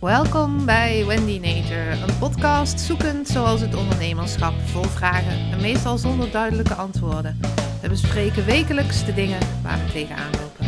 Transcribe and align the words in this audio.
Welkom 0.00 0.64
bij 0.64 1.06
Wendy 1.06 1.38
Nature, 1.38 1.90
een 1.90 2.18
podcast 2.18 2.80
zoekend 2.80 3.28
zoals 3.28 3.60
het 3.60 3.74
ondernemerschap, 3.74 4.52
vol 4.52 4.82
vragen 4.82 5.52
en 5.52 5.60
meestal 5.60 5.98
zonder 5.98 6.30
duidelijke 6.30 6.74
antwoorden. 6.74 7.40
We 7.82 7.88
bespreken 7.88 8.44
wekelijks 8.44 9.04
de 9.04 9.14
dingen 9.14 9.62
waar 9.62 9.78
we 9.78 9.92
tegenaan 9.92 10.30
lopen. 10.30 10.66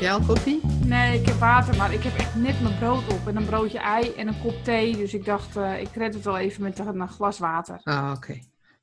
Jij 0.00 0.12
al 0.12 0.20
koffie? 0.20 0.60
Nee, 0.84 1.20
ik 1.20 1.26
heb 1.26 1.36
water, 1.36 1.76
maar 1.76 1.92
ik 1.92 2.02
heb 2.02 2.14
echt 2.14 2.34
net 2.34 2.60
mijn 2.60 2.78
brood 2.78 3.12
op. 3.12 3.26
En 3.26 3.36
een 3.36 3.46
broodje 3.46 3.78
ei 3.78 4.14
en 4.14 4.28
een 4.28 4.40
kop 4.40 4.64
thee. 4.64 4.96
Dus 4.96 5.14
ik 5.14 5.24
dacht, 5.24 5.56
eh, 5.56 5.80
ik 5.80 5.94
red 5.94 6.14
het 6.14 6.24
wel 6.24 6.38
even 6.38 6.62
met 6.62 6.78
een 6.78 7.08
glas 7.08 7.38
water. 7.38 7.80
Ah, 7.82 8.12
oké. 8.16 8.38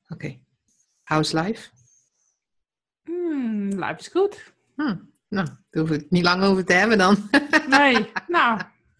Oké. 0.09 0.39
How's 1.03 1.31
life? 1.31 1.69
Hmm, 3.03 3.67
life 3.69 3.95
is 3.97 4.07
goed. 4.07 4.53
Hm. 4.75 4.95
Nou, 5.33 5.45
daar 5.45 5.57
hoeven 5.71 5.95
we 5.95 6.01
het 6.01 6.11
niet 6.11 6.23
lang 6.23 6.43
over 6.43 6.65
te 6.65 6.73
hebben 6.73 6.97
dan. 6.97 7.17
Nee, 7.69 8.11
nou, 8.27 8.59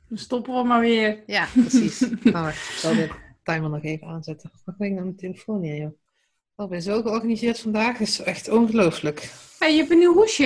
dan 0.10 0.18
stoppen 0.18 0.54
we 0.54 0.64
maar 0.64 0.80
weer. 0.80 1.24
ja, 1.26 1.48
precies. 1.54 2.00
Nou, 2.24 2.48
ik 2.48 2.56
zal 2.56 2.96
de 2.96 3.10
timer 3.44 3.70
nog 3.70 3.84
even 3.84 4.08
aanzetten. 4.08 4.52
Wat 4.66 4.78
ben 4.78 4.88
ik 4.88 4.94
nou 4.94 5.06
mijn 5.06 5.18
telefoon 5.18 5.62
hier, 5.62 5.76
joh? 5.76 5.92
Oh, 6.56 6.66
ik 6.66 6.72
ben 6.72 6.82
zo 6.82 7.02
georganiseerd 7.02 7.60
vandaag. 7.60 8.00
is 8.00 8.22
echt 8.22 8.50
ongelooflijk. 8.50 9.32
Hey, 9.60 9.72
je 9.72 9.78
hebt 9.78 9.92
een 9.92 9.98
nieuw 9.98 10.14
hoesje. 10.14 10.44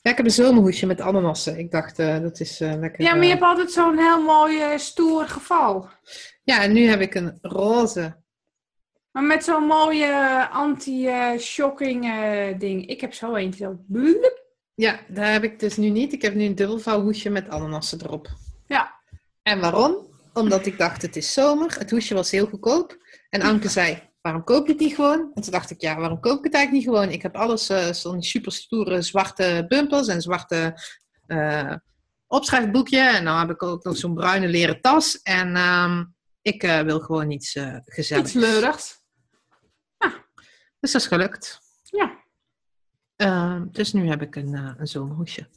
Ja, 0.00 0.10
ik 0.10 0.16
heb 0.16 0.26
een 0.26 0.30
zomerhoesje 0.32 0.86
met 0.86 1.00
ananassen. 1.00 1.58
Ik 1.58 1.70
dacht, 1.70 1.98
eh, 1.98 2.20
dat 2.20 2.40
is 2.40 2.60
eh, 2.60 2.74
lekker. 2.78 3.04
Ja, 3.04 3.10
maar 3.14 3.24
je 3.24 3.24
eh, 3.24 3.30
hebt 3.30 3.42
altijd 3.42 3.72
zo'n 3.72 3.98
heel 3.98 4.22
mooi 4.22 4.78
stoer 4.78 5.28
geval. 5.28 5.88
Ja, 6.42 6.62
en 6.62 6.72
nu 6.72 6.86
heb 6.86 7.00
ik 7.00 7.14
een 7.14 7.38
roze. 7.42 8.16
Maar 9.10 9.22
met 9.22 9.44
zo'n 9.44 9.66
mooie 9.66 10.46
anti-shocking 10.48 12.06
ding. 12.58 12.86
Ik 12.86 13.00
heb 13.00 13.14
zo 13.14 13.34
eentje. 13.34 13.64
Zo. 13.64 13.78
bloep. 13.86 14.45
Ja, 14.76 15.00
daar 15.08 15.32
heb 15.32 15.44
ik 15.44 15.60
dus 15.60 15.76
nu 15.76 15.88
niet. 15.88 16.12
Ik 16.12 16.22
heb 16.22 16.34
nu 16.34 16.44
een 16.44 16.54
dubbelvouwhoesje 16.54 17.30
met 17.30 17.48
ananassen 17.48 18.02
erop. 18.02 18.28
Ja. 18.66 19.00
En 19.42 19.60
waarom? 19.60 19.96
Omdat 20.32 20.66
ik 20.66 20.78
dacht, 20.78 21.02
het 21.02 21.16
is 21.16 21.32
zomer. 21.32 21.78
Het 21.78 21.90
hoesje 21.90 22.14
was 22.14 22.30
heel 22.30 22.46
goedkoop. 22.46 22.96
En 23.30 23.42
Anke 23.42 23.68
zei, 23.68 24.02
waarom 24.20 24.44
koop 24.44 24.66
je 24.66 24.72
het 24.72 24.80
niet 24.80 24.94
gewoon? 24.94 25.30
En 25.34 25.42
toen 25.42 25.52
dacht 25.52 25.70
ik, 25.70 25.80
ja, 25.80 25.96
waarom 25.96 26.20
koop 26.20 26.38
ik 26.38 26.44
het 26.44 26.54
eigenlijk 26.54 26.84
niet 26.84 26.94
gewoon? 26.94 27.12
Ik 27.12 27.22
heb 27.22 27.36
alles, 27.36 27.68
eh, 27.68 27.92
zo'n 27.92 28.22
super 28.22 28.52
stoere 28.52 29.02
zwarte 29.02 29.64
bumpers 29.68 30.06
en 30.06 30.22
zwarte 30.22 30.80
eh, 31.26 31.74
opschrijfboekje. 32.26 33.00
En 33.00 33.24
dan 33.24 33.38
heb 33.38 33.50
ik 33.50 33.62
ook 33.62 33.84
nog 33.84 33.96
zo'n 33.96 34.14
bruine 34.14 34.48
leren 34.48 34.80
tas. 34.80 35.22
En 35.22 35.56
ehm, 35.56 36.04
ik 36.42 36.62
eh, 36.62 36.80
wil 36.80 37.00
gewoon 37.00 37.30
iets 37.30 37.58
gezelligs. 37.84 38.34
Iets 38.34 38.44
leurigs. 38.44 39.04
Dus 40.80 40.92
dat 40.92 41.00
is 41.00 41.06
gelukt. 41.06 41.60
Ja. 41.82 42.24
Ehm, 43.16 43.64
dus 43.70 43.92
nu 43.92 44.08
heb 44.08 44.22
ik 44.22 44.36
een, 44.36 44.54
eh, 44.54 44.70
een 44.76 44.86
zomerhoesje. 44.86 45.48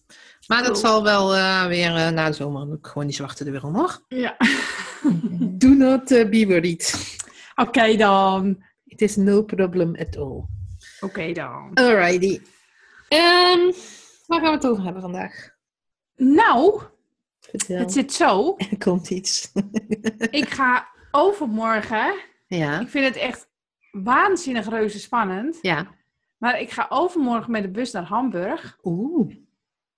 Maar 0.47 0.57
dat 0.63 0.71
Cool. 0.71 0.81
zal 0.85 1.03
wel 1.03 1.35
eh, 1.35 1.65
weer 1.65 1.95
eh, 1.95 2.09
na 2.09 2.27
de 2.27 2.33
zomer. 2.33 2.65
Doe 2.65 2.77
ik 2.77 2.85
gewoon 2.88 3.07
die 3.07 3.15
zwarte 3.15 3.45
er 3.45 3.52
weer 3.52 3.63
om 3.65 3.75
hoor. 3.75 3.99
Ja. 4.07 4.38
Do 5.61 5.67
not 5.67 6.05
be 6.07 6.45
worried. 6.47 7.17
Oké 7.55 7.95
dan. 7.97 8.63
It 8.85 9.02
is 9.02 9.15
no 9.15 9.43
problem 9.43 9.95
at 9.95 10.17
all. 10.17 10.43
Oké 10.99 11.31
dan. 11.31 11.71
Alrighty. 11.73 12.41
Ehm, 13.07 13.71
waar 14.27 14.39
gaan 14.39 14.49
we 14.49 14.55
het 14.55 14.67
over 14.67 14.83
hebben 14.83 15.02
vandaag? 15.02 15.49
Nou, 16.15 16.81
Vertel. 17.39 17.77
het 17.77 17.91
zit 17.91 18.13
zo. 18.13 18.55
Er 18.57 18.77
komt 18.77 19.09
iets. 19.09 19.52
Ik 20.31 20.49
ga 20.49 20.87
overmorgen. 21.11 22.13
ja. 22.47 22.80
Ik 22.80 22.87
vind 22.89 23.05
het 23.05 23.15
echt 23.15 23.47
waanzinnig 23.91 24.69
reuze 24.69 24.99
spannend. 24.99 25.57
Ja. 25.61 25.97
Maar 26.40 26.59
ik 26.59 26.72
ga 26.72 26.86
overmorgen 26.90 27.52
met 27.52 27.64
de 27.64 27.72
bus 27.72 27.92
naar 27.92 28.04
Hamburg. 28.04 28.78
Oeh. 28.84 29.36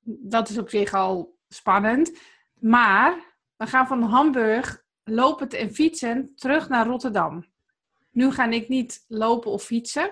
Dat 0.03 0.50
is 0.50 0.58
op 0.58 0.70
zich 0.70 0.94
al 0.94 1.38
spannend. 1.50 2.18
Maar 2.59 3.35
we 3.56 3.68
gaan 3.68 3.88
van 3.88 4.02
Hamburg 4.02 4.84
lopend 5.03 5.53
en 5.53 5.74
fietsen 5.74 6.31
terug 6.35 6.69
naar 6.69 6.88
Rotterdam. 6.88 7.46
Nu 8.12 8.31
ga 8.31 8.50
ik 8.50 8.68
niet 8.68 9.06
lopen 9.07 9.51
of 9.51 9.63
fietsen. 9.63 10.12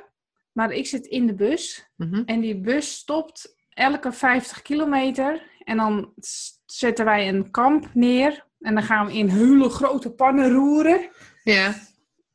Maar 0.52 0.72
ik 0.72 0.88
zit 0.88 1.06
in 1.06 1.28
de 1.28 1.34
bus. 1.34 1.90
Mhm. 1.96 2.22
En 2.26 2.40
die 2.40 2.60
bus 2.60 2.92
stopt 2.92 3.56
elke 3.70 4.12
50 4.12 4.62
kilometer. 4.62 5.42
En 5.64 5.78
dan 5.78 6.14
zetten 6.66 7.06
wij 7.06 7.28
een 7.28 7.52
kamp 7.52 7.90
neer. 7.94 8.48
En 8.60 8.74
dan 8.74 8.84
gaan 8.84 9.06
we 9.06 9.14
in 9.14 9.28
hele 9.28 9.70
grote 9.70 10.12
pannen 10.12 10.52
roeren. 10.52 11.10
Ja. 11.44 11.74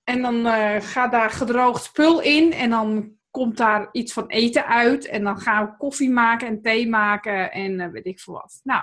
En 0.04 0.22
dan 0.22 0.46
eh, 0.46 0.80
gaat 0.80 1.12
daar 1.12 1.30
gedroogd 1.30 1.84
spul 1.84 2.20
in. 2.20 2.52
En 2.52 2.70
dan 2.70 3.16
komt 3.34 3.56
daar 3.56 3.88
iets 3.92 4.12
van 4.12 4.26
eten 4.26 4.66
uit. 4.66 5.06
En 5.06 5.24
dan 5.24 5.40
gaan 5.40 5.66
we 5.66 5.76
koffie 5.76 6.10
maken 6.10 6.48
en 6.48 6.62
thee 6.62 6.88
maken. 6.88 7.52
En 7.52 7.80
eh, 7.80 7.88
weet 7.90 8.06
ik 8.06 8.20
veel 8.20 8.34
wat. 8.34 8.60
Nou, 8.62 8.82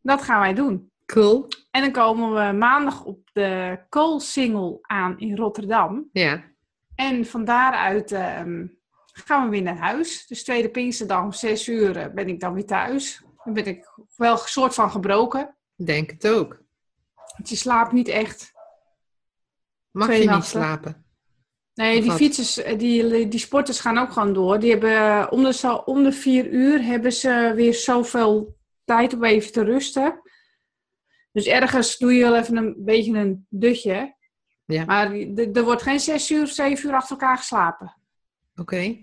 dat 0.00 0.22
gaan 0.22 0.40
wij 0.40 0.54
doen. 0.54 0.92
Cool. 1.06 1.48
En 1.70 1.80
dan 1.80 1.92
komen 1.92 2.34
we 2.34 2.58
maandag 2.58 3.04
op 3.04 3.30
de 3.32 3.80
Koolsingel 3.88 4.78
aan 4.82 5.18
in 5.18 5.36
Rotterdam. 5.36 6.08
Ja. 6.12 6.44
En 6.94 7.26
van 7.26 7.44
daaruit 7.44 8.12
ehm, 8.12 8.66
gaan 9.12 9.44
we 9.44 9.50
weer 9.50 9.62
naar 9.62 9.78
huis. 9.78 10.26
Dus 10.26 10.44
tweede 10.44 10.70
Pinksterdag 10.70 11.22
om 11.22 11.32
zes 11.32 11.68
uur 11.68 11.96
eh, 11.96 12.14
ben 12.14 12.28
ik 12.28 12.40
dan 12.40 12.54
weer 12.54 12.66
thuis. 12.66 13.22
Dan 13.44 13.54
ben 13.54 13.66
ik 13.66 13.84
wel 14.16 14.32
een 14.32 14.38
soort 14.38 14.74
van 14.74 14.90
gebroken. 14.90 15.56
Denk 15.84 16.10
het 16.10 16.28
ook. 16.28 16.62
Want 17.36 17.48
je 17.48 17.56
slaapt 17.56 17.92
niet 17.92 18.08
echt. 18.08 18.52
Mag 19.90 20.16
je 20.16 20.30
niet 20.30 20.44
slapen? 20.44 21.04
Nee, 21.80 22.00
die 22.02 22.12
fietsers, 22.12 22.62
eh, 22.62 22.78
die, 22.78 23.28
die 23.28 23.40
sporters 23.40 23.80
gaan 23.80 23.98
ook 23.98 24.12
gewoon 24.12 24.32
door. 24.32 24.58
Die 24.60 24.70
hebben 24.70 24.90
eh, 24.96 25.26
om 25.30 25.42
de, 25.44 25.52
zo- 25.52 25.82
om 25.84 26.02
de 26.02 26.12
vier 26.12 26.46
uur 26.48 26.82
hebben 26.82 27.12
ze 27.12 27.52
weer 27.54 27.74
zoveel 27.74 28.56
tijd 28.84 29.14
om 29.14 29.24
even 29.24 29.52
te 29.52 29.64
rusten. 29.64 30.20
Dus 31.32 31.46
ergens 31.46 31.98
doe 31.98 32.14
je 32.14 32.22
wel 32.22 32.36
even 32.36 32.56
een 32.56 32.74
beetje 32.78 33.18
een 33.18 33.46
dutje. 33.48 34.14
Ja. 34.64 34.84
Maar 34.84 35.12
er 35.52 35.64
wordt 35.64 35.82
geen 35.82 36.00
zes 36.00 36.30
uur, 36.30 36.46
zeven 36.46 36.88
uur 36.88 36.94
achter 36.94 37.10
elkaar 37.10 37.36
geslapen. 37.36 37.96
Oké. 38.56 38.96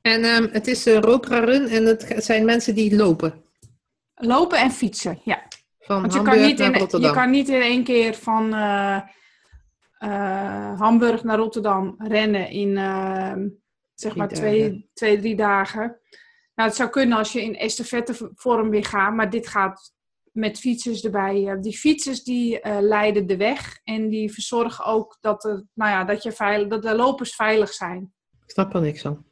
En 0.00 0.24
ehm, 0.24 0.48
het 0.52 0.66
is 0.66 0.84
een 0.86 1.00
Ropra 1.02 1.38
Run 1.38 1.68
en 1.68 1.84
het 1.84 2.14
zijn 2.24 2.44
mensen 2.44 2.74
die 2.74 2.96
lopen. 2.96 3.42
Lopen 4.14 4.58
en 4.58 4.70
fietsen, 4.70 5.20
ja. 5.24 5.42
Van 5.80 6.00
Want 6.00 6.12
je 6.12 6.18
Hamburg 6.18 6.38
kan, 6.38 6.46
niet 6.48 6.60
in, 6.60 6.74
Rotterdam. 6.74 7.10
je 7.10 7.16
kan 7.16 7.30
niet 7.30 7.48
in 7.48 7.60
één 7.60 7.84
keer 7.84 8.14
van 8.14 8.54
eh, 8.54 9.00
eh, 10.10 10.78
Hamburg 10.80 11.22
naar 11.24 11.38
Rotterdam 11.38 11.94
rennen 11.98 12.48
in 12.50 12.76
eh, 12.76 13.32
zeg 13.94 14.12
Drie 14.12 14.16
maar 14.16 14.28
dagen. 14.28 14.44
twee, 14.44 14.90
twee, 14.94 15.18
drie 15.18 15.36
dagen. 15.36 16.00
Nou, 16.54 16.68
het 16.68 16.74
zou 16.78 16.90
kunnen 16.90 17.18
als 17.18 17.32
je 17.32 17.42
in 17.42 17.56
estafettevorm 17.56 18.70
weer 18.70 18.84
gaat, 18.84 19.14
maar 19.14 19.30
dit 19.30 19.46
gaat 19.46 19.94
met 20.32 20.58
fietsers 20.58 21.04
erbij. 21.04 21.46
Eh, 21.48 21.60
die 21.60 21.76
fietsers 21.78 22.24
die 22.24 22.60
eh, 22.60 22.76
leiden 22.80 23.26
de 23.26 23.36
weg 23.36 23.80
en 23.84 24.08
die 24.08 24.32
verzorgen 24.32 24.84
ook 24.84 25.18
dat, 25.20 25.44
er, 25.44 25.64
nou 25.74 25.90
ja, 25.90 26.04
dat, 26.04 26.22
je 26.22 26.32
veilig, 26.32 26.68
dat 26.68 26.82
de 26.82 26.94
lopers 26.94 27.34
veilig 27.34 27.72
zijn. 27.72 28.12
Ik 28.44 28.50
snap 28.50 28.74
er 28.74 28.80
niks 28.80 29.02
van. 29.02 29.24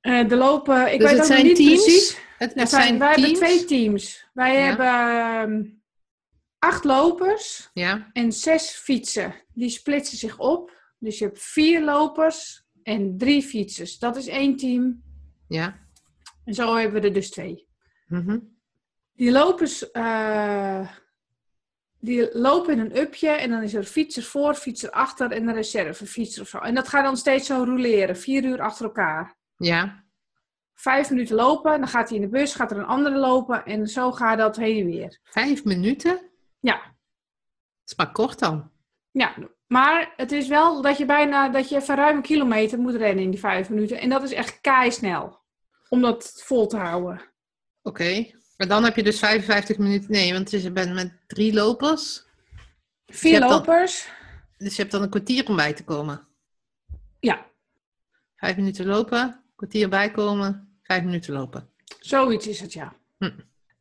Eh, 0.00 0.28
de 0.28 0.36
lopen, 0.36 0.92
ik 0.92 1.00
Dus 1.00 1.08
weet 1.10 1.18
het 1.18 1.20
ook 1.20 1.32
zijn 1.32 1.46
niet 1.46 1.56
teams? 1.56 1.82
precies. 1.84 2.18
Het, 2.38 2.54
het 2.54 2.68
zijn, 2.68 2.82
zijn 2.82 2.98
wij 2.98 3.14
teams? 3.14 3.28
hebben 3.40 3.48
twee 3.48 3.64
teams. 3.64 4.26
Wij 4.32 4.54
Ja. 4.58 4.60
hebben 4.66 4.86
ehm, 4.86 5.64
acht 6.62 6.84
lopers 6.84 7.70
Ja. 7.72 8.10
en 8.12 8.32
zes 8.32 8.70
fietsen. 8.70 9.34
Die 9.54 9.68
splitsen 9.68 10.18
zich 10.18 10.38
op. 10.38 10.70
Dus 10.98 11.18
je 11.18 11.24
hebt 11.24 11.38
vier 11.42 11.84
lopers 11.84 12.64
en 12.82 13.18
drie 13.18 13.42
fietsers. 13.42 13.98
Dat 13.98 14.16
is 14.16 14.26
één 14.26 14.56
team. 14.56 15.02
Ja. 15.48 15.78
En 16.44 16.54
zo 16.54 16.74
hebben 16.76 17.00
we 17.00 17.06
er 17.06 17.14
dus 17.14 17.30
twee. 17.30 17.66
Mhm. 18.06 18.38
Die 19.12 19.30
lopers 19.30 19.90
eh, 19.90 20.88
die 22.00 22.38
lopen 22.38 22.72
in 22.72 22.78
een 22.78 22.96
upje 22.96 23.28
en 23.28 23.50
dan 23.50 23.62
is 23.62 23.74
er 23.74 23.84
fietser 23.84 24.22
voor, 24.22 24.54
fietser 24.54 24.90
achter 24.90 25.30
en 25.30 25.48
een 25.48 25.54
reservefietser 25.54 26.42
of 26.42 26.48
zo. 26.48 26.58
En 26.58 26.74
dat 26.74 26.88
gaat 26.88 27.04
dan 27.04 27.16
steeds 27.16 27.46
zo 27.46 27.64
roleren, 27.64 28.16
vier 28.16 28.44
uur 28.44 28.60
achter 28.60 28.84
elkaar. 28.84 29.36
Ja. 29.56 30.04
Vijf 30.74 31.10
minuten 31.10 31.36
lopen, 31.36 31.78
dan 31.78 31.88
gaat 31.88 32.08
hij 32.08 32.18
in 32.18 32.24
de 32.24 32.30
bus, 32.30 32.54
gaat 32.54 32.70
er 32.70 32.76
een 32.78 32.84
andere 32.84 33.16
lopen 33.18 33.64
en 33.64 33.86
zo 33.86 34.12
gaat 34.12 34.38
dat 34.38 34.56
heen 34.56 34.80
en 34.80 34.86
weer. 34.86 35.18
Vijf 35.22 35.64
minuten? 35.64 36.31
Ja, 36.62 36.74
Dat 36.76 37.90
is 37.90 37.94
maar 37.96 38.12
kort 38.12 38.38
dan. 38.38 38.70
Ja, 39.10 39.34
maar 39.66 40.12
het 40.16 40.32
is 40.32 40.48
wel 40.48 40.82
dat 40.82 40.98
je 40.98 41.04
bijna 41.04 41.48
dat 41.48 41.68
je 41.68 41.76
even 41.76 41.96
ruim 41.96 42.16
een 42.16 42.22
kilometer 42.22 42.78
moet 42.78 42.94
rennen 42.94 43.24
in 43.24 43.30
die 43.30 43.40
vijf 43.40 43.68
minuten. 43.68 43.98
En 44.00 44.08
dat 44.08 44.22
is 44.22 44.32
echt 44.32 44.60
keisnel. 44.60 45.40
Om 45.88 46.00
dat 46.00 46.42
vol 46.44 46.66
te 46.66 46.76
houden. 46.76 47.20
Oké. 47.82 48.30
Maar 48.56 48.68
dan 48.68 48.84
heb 48.84 48.96
je 48.96 49.02
dus 49.02 49.18
55 49.18 49.78
minuten. 49.78 50.10
Nee, 50.10 50.32
want 50.32 50.50
je 50.50 50.72
bent 50.72 50.94
met 50.94 51.12
drie 51.26 51.52
lopers. 51.52 52.24
Vier 53.06 53.32
hebt 53.32 53.48
dan- 53.48 53.58
lopers. 53.58 54.08
Dus 54.58 54.76
je 54.76 54.80
hebt 54.80 54.92
dan 54.94 55.02
een 55.02 55.10
kwartier 55.10 55.48
om 55.48 55.56
bij 55.56 55.72
te 55.74 55.84
komen. 55.84 56.26
Ja, 57.20 57.46
Vijf 58.36 58.56
minuten 58.56 58.86
lopen, 58.86 59.42
kwartier 59.56 59.88
bijkomen, 59.88 60.78
vijf 60.82 61.02
minuten 61.04 61.32
lopen. 61.34 61.70
zoiets 62.00 62.46
is 62.46 62.60
het 62.60 62.72
ja. 62.72 62.92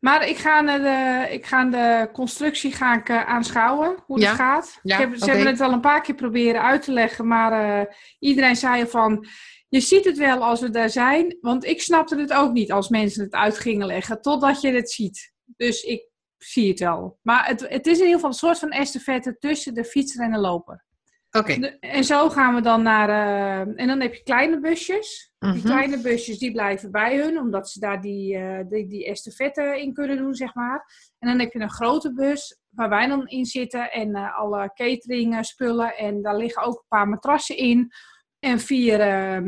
Maar 0.01 0.27
ik 0.27 0.38
ga 0.38 0.62
de, 0.62 1.27
ik 1.33 1.45
ga 1.45 1.65
de 1.65 2.09
constructie 2.13 2.71
ga 2.71 2.98
ik, 2.98 3.09
uh, 3.09 3.27
aanschouwen, 3.27 3.95
hoe 4.06 4.19
Ja. 4.19 4.27
dat 4.27 4.36
gaat. 4.36 4.80
Ja, 4.83 4.95
ik 4.95 5.01
heb, 5.01 5.18
ze 5.18 5.25
hebben 5.25 5.48
het 5.48 5.62
al 5.62 5.71
een 5.71 5.81
paar 5.81 6.01
keer 6.01 6.15
proberen 6.15 6.62
uit 6.62 6.81
te 6.81 6.92
leggen, 6.92 7.27
maar 7.27 7.80
eh, 7.80 7.94
iedereen 8.19 8.56
zei 8.56 8.88
van... 8.88 9.25
Je 9.69 9.80
ziet 9.80 10.06
het 10.06 10.18
wel 10.18 10.44
als 10.44 10.62
we 10.62 10.69
daar 10.69 10.89
zijn, 10.89 11.38
want 11.42 11.65
ik 11.65 11.81
snapte 11.81 12.15
het 12.15 12.33
ook 12.33 12.51
niet 12.51 12.71
als 12.71 12.89
mensen 12.89 13.24
het 13.24 13.33
uit 13.33 13.57
gingen 13.59 13.88
leggen, 13.88 14.21
totdat 14.21 14.62
je 14.62 14.71
het 14.71 14.92
ziet. 14.92 15.33
Dus 15.45 15.83
ik 15.83 16.09
zie 16.38 16.69
het 16.69 16.80
wel. 16.80 17.18
Maar 17.21 17.47
het, 17.47 17.59
het 17.69 17.88
is 17.88 17.97
in 17.97 18.06
ieder 18.06 18.13
geval 18.13 18.30
een 18.30 18.36
soort 18.36 18.59
van 18.59 18.69
estafette 18.69 19.38
tussen 19.39 19.74
de 19.74 19.86
fietser 19.86 20.24
en 20.24 20.31
de 20.31 20.38
loper. 20.38 20.86
Oké. 21.31 21.54
En 21.80 22.04
zo 22.04 22.30
gaan 22.30 22.56
we 22.56 22.62
dan 22.62 22.81
naar... 22.81 23.10
eh, 23.10 23.74
en 23.81 23.88
dan 23.88 24.00
heb 24.01 24.13
je 24.13 24.24
kleine 24.24 24.60
busjes. 24.60 25.31
Die 25.39 25.50
Mhm. 25.50 25.62
kleine 25.62 26.01
busjes 26.01 26.38
die 26.39 26.51
blijven 26.51 26.92
bij 26.92 27.18
hun, 27.18 27.38
omdat 27.39 27.69
ze 27.69 27.80
daar 27.80 28.01
die, 28.01 28.38
eh 28.38 28.60
die, 28.69 28.88
die 28.88 29.06
estafette 29.06 29.81
in 29.81 29.94
kunnen 29.94 30.18
doen, 30.18 30.36
zeg 30.36 30.54
maar. 30.56 30.86
En 31.19 31.28
dan 31.30 31.39
heb 31.39 31.51
je 31.51 31.60
een 31.60 31.72
grote 31.72 32.13
bus 32.13 32.60
waar 32.69 32.89
wij 32.89 33.07
dan 33.07 33.28
in 33.28 33.45
zitten 33.45 33.92
en 33.92 34.16
eh, 34.16 34.38
alle 34.38 34.72
catering 34.74 35.36
eh, 35.36 35.42
spullen. 35.42 35.98
En 35.98 36.22
daar 36.22 36.38
liggen 36.38 36.63
ook 36.63 36.74
een 36.75 36.86
paar 36.88 37.07
matrassen 37.07 37.57
in. 37.57 37.92
En 38.39 38.60
vier, 38.60 39.00
eh, 39.00 39.42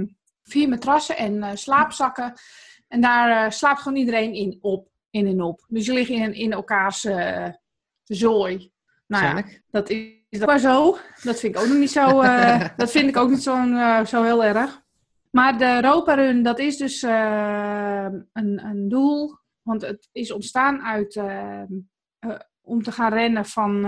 vier 0.44 0.70
matrassen 0.70 1.18
en 1.18 1.44
eh, 1.44 1.52
slaapzakken. 1.54 2.34
En 2.88 3.02
daar 3.02 3.46
eh, 3.46 3.52
slaapt 3.52 3.82
gewoon 3.82 3.98
iedereen 3.98 4.34
in 4.34 4.58
op. 4.62 4.88
In 5.10 5.28
en 5.28 5.42
op. 5.42 5.66
Dus 5.68 5.86
je 5.86 5.94
ligt 5.94 6.10
in, 6.10 6.34
in 6.34 6.52
elkaars 6.52 7.06
eh, 7.06 7.50
zooi. 8.04 8.72
Nou 9.08 9.24
ja, 9.26 9.44
dat 9.68 9.90
is 9.90 10.22
dat 10.40 10.50
maar 10.50 10.60
zo. 10.60 10.98
Dat 11.24 11.40
vind 11.40 11.56
ik 11.56 11.62
ook 11.62 11.68
nog 11.68 11.78
niet 11.78 11.92
zo. 11.92 12.22
eh, 12.22 12.68
dat 12.78 12.92
vind 12.92 13.10
ik 13.10 13.18
ook 13.18 13.30
niet 13.30 13.44
zo, 13.44 13.56
eh, 13.56 14.06
zo 14.06 14.24
heel 14.24 14.44
erg. 14.44 14.82
Maar 15.32 15.58
de 15.58 15.66
Europa 15.76 16.14
Run, 16.14 16.44
dat 16.44 16.60
is 16.60 16.78
dus 16.78 17.04
eh, 17.04 18.08
een, 18.34 18.66
een 18.66 18.90
doel. 18.90 19.38
Want 19.62 19.82
het 19.82 20.10
is 20.12 20.32
ontstaan 20.32 20.82
uit 20.82 21.22
om 22.62 22.84
te 22.84 22.92
gaan 22.92 23.14
rennen 23.14 23.46
van 23.46 23.86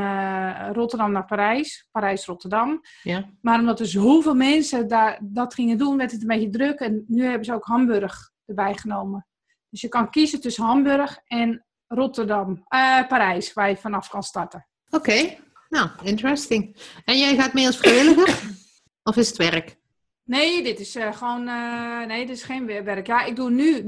Rotterdam 0.73 1.11
naar 1.11 1.25
Parijs. 1.25 1.87
Parijs-Rotterdam. 1.91 2.81
Ja. 3.01 3.29
Maar 3.41 3.59
omdat 3.59 3.79
er 3.79 3.87
zoveel 3.87 4.35
mensen 4.35 4.87
daar, 4.87 5.19
dat 5.21 5.53
gingen 5.53 5.77
doen, 5.77 5.97
werd 5.97 6.11
het 6.11 6.21
een 6.21 6.27
beetje 6.27 6.49
druk. 6.49 6.79
En 6.79 7.03
nu 7.07 7.23
hebben 7.23 7.45
ze 7.45 7.53
ook 7.53 7.65
Hamburg 7.65 8.31
erbij 8.45 8.73
genomen. 8.73 9.27
Dus 9.69 9.81
je 9.81 9.87
kan 9.87 10.09
kiezen 10.09 10.41
tussen 10.41 10.63
Hamburg 10.63 11.19
en 11.25 11.65
Rotterdam. 11.87 12.63
Parijs, 13.07 13.53
waar 13.53 13.69
je 13.69 13.77
vanaf 13.77 14.09
kan 14.09 14.23
starten. 14.23 14.67
Oké. 14.89 15.37
Nou, 15.75 15.89
interesting. 16.03 16.75
En 17.05 17.17
jij 17.17 17.35
gaat 17.35 17.53
mee 17.53 17.65
als 17.65 17.77
vrijwilliger? 17.77 18.39
of 19.03 19.15
is 19.17 19.27
het 19.27 19.37
werk? 19.37 19.75
Nee, 20.23 20.63
dit 20.63 20.79
is 20.79 20.95
eh, 20.95 21.13
gewoon. 21.17 21.47
eh, 21.47 22.05
nee, 22.07 22.25
dit 22.25 22.35
is 22.35 22.43
geen 22.43 22.65
wer- 22.65 22.83
werk. 22.83 23.07
Ja, 23.07 23.23
ik 23.23 23.35
doe 23.35 23.49
nu 23.49 23.83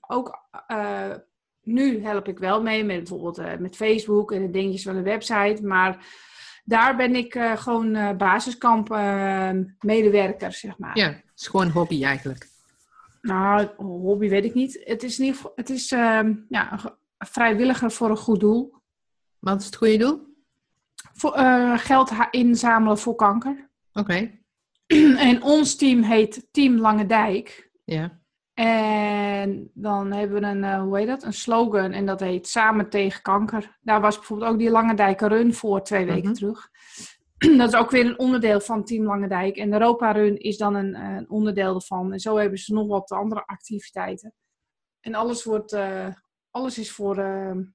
ook. 0.00 0.38
eh, 0.66 1.10
nu 1.62 2.02
help 2.04 2.28
ik 2.28 2.38
wel 2.38 2.62
mee 2.62 2.84
met 2.84 2.96
bijvoorbeeld 2.96 3.60
met 3.60 3.76
Facebook 3.76 4.32
en 4.32 4.42
de 4.42 4.50
dingetjes 4.50 4.82
van 4.82 4.94
de 4.94 5.02
website. 5.02 5.58
Maar 5.62 6.06
daar 6.64 6.96
ben 6.96 7.14
ik 7.14 7.38
gewoon 7.54 8.16
basiskamp 8.16 8.90
eh, 8.90 9.50
medewerker, 9.80 10.52
zeg 10.52 10.78
maar. 10.78 10.98
Ja, 10.98 11.06
het 11.06 11.22
is 11.36 11.46
gewoon 11.46 11.66
een 11.66 11.72
hobby 11.72 12.04
eigenlijk. 12.04 12.48
Nou, 13.22 13.68
hobby 13.76 14.28
weet 14.28 14.44
ik 14.44 14.54
niet. 14.54 14.80
Het 14.84 15.02
is 15.02 15.16
geval. 15.16 15.52
Het 15.54 15.70
is 15.70 15.92
ehm, 15.92 16.34
ja, 16.48 16.96
vrijwilliger 17.18 17.90
voor 17.90 18.10
een 18.10 18.16
goed 18.16 18.40
doel. 18.40 18.74
Wat 19.38 19.60
is 19.60 19.66
het 19.66 19.76
goede 19.76 19.96
doel? 19.96 20.31
Voor, 21.14 21.32
eh, 21.34 21.78
geld 21.78 22.12
inzamelen 22.30 22.98
voor 22.98 23.14
kanker. 23.14 23.70
Oké. 23.92 24.30
en 25.28 25.42
ons 25.42 25.76
team 25.76 26.02
heet 26.02 26.48
Team 26.50 26.76
Lange 26.78 27.06
Dijk. 27.06 27.70
Ja. 27.84 28.20
En 28.54 29.70
dan 29.74 30.12
hebben 30.12 30.40
we 30.40 30.46
een, 30.46 30.64
eh, 30.64 30.80
hoe 30.82 30.98
heet 30.98 31.06
dat? 31.06 31.22
Een 31.22 31.32
slogan 31.32 31.92
en 31.92 32.06
dat 32.06 32.20
heet 32.20 32.48
Samen 32.48 32.90
tegen 32.90 33.22
kanker. 33.22 33.78
Daar 33.80 34.00
was 34.00 34.16
bijvoorbeeld 34.16 34.50
ook 34.50 34.58
die 34.58 34.70
Lange 34.70 34.94
Dijk 34.94 35.20
Run 35.20 35.54
voor 35.54 35.82
twee 35.82 36.06
weken 36.06 36.24
Mhm. 36.24 36.32
terug. 36.32 36.68
Dat 37.58 37.72
is 37.72 37.78
ook 37.78 37.90
weer 37.90 38.06
een 38.06 38.18
onderdeel 38.18 38.60
van 38.60 38.84
Team 38.84 39.04
Lange 39.04 39.28
Dijk. 39.28 39.56
En 39.56 39.70
de 39.70 39.76
Europa 39.76 40.12
Run 40.12 40.38
is 40.38 40.56
dan 40.56 40.74
een, 40.74 40.94
eh, 40.94 41.16
een 41.16 41.30
onderdeel 41.30 41.74
ervan. 41.74 42.12
En 42.12 42.18
zo 42.20 42.36
hebben 42.36 42.58
ze 42.58 42.74
nog 42.74 42.86
wat 42.86 43.10
andere 43.10 43.46
activiteiten. 43.46 44.34
En 45.00 45.14
alles, 45.14 45.44
wordt, 45.44 45.76
alles 46.50 46.78
is 46.78 46.92
voor 46.92 47.16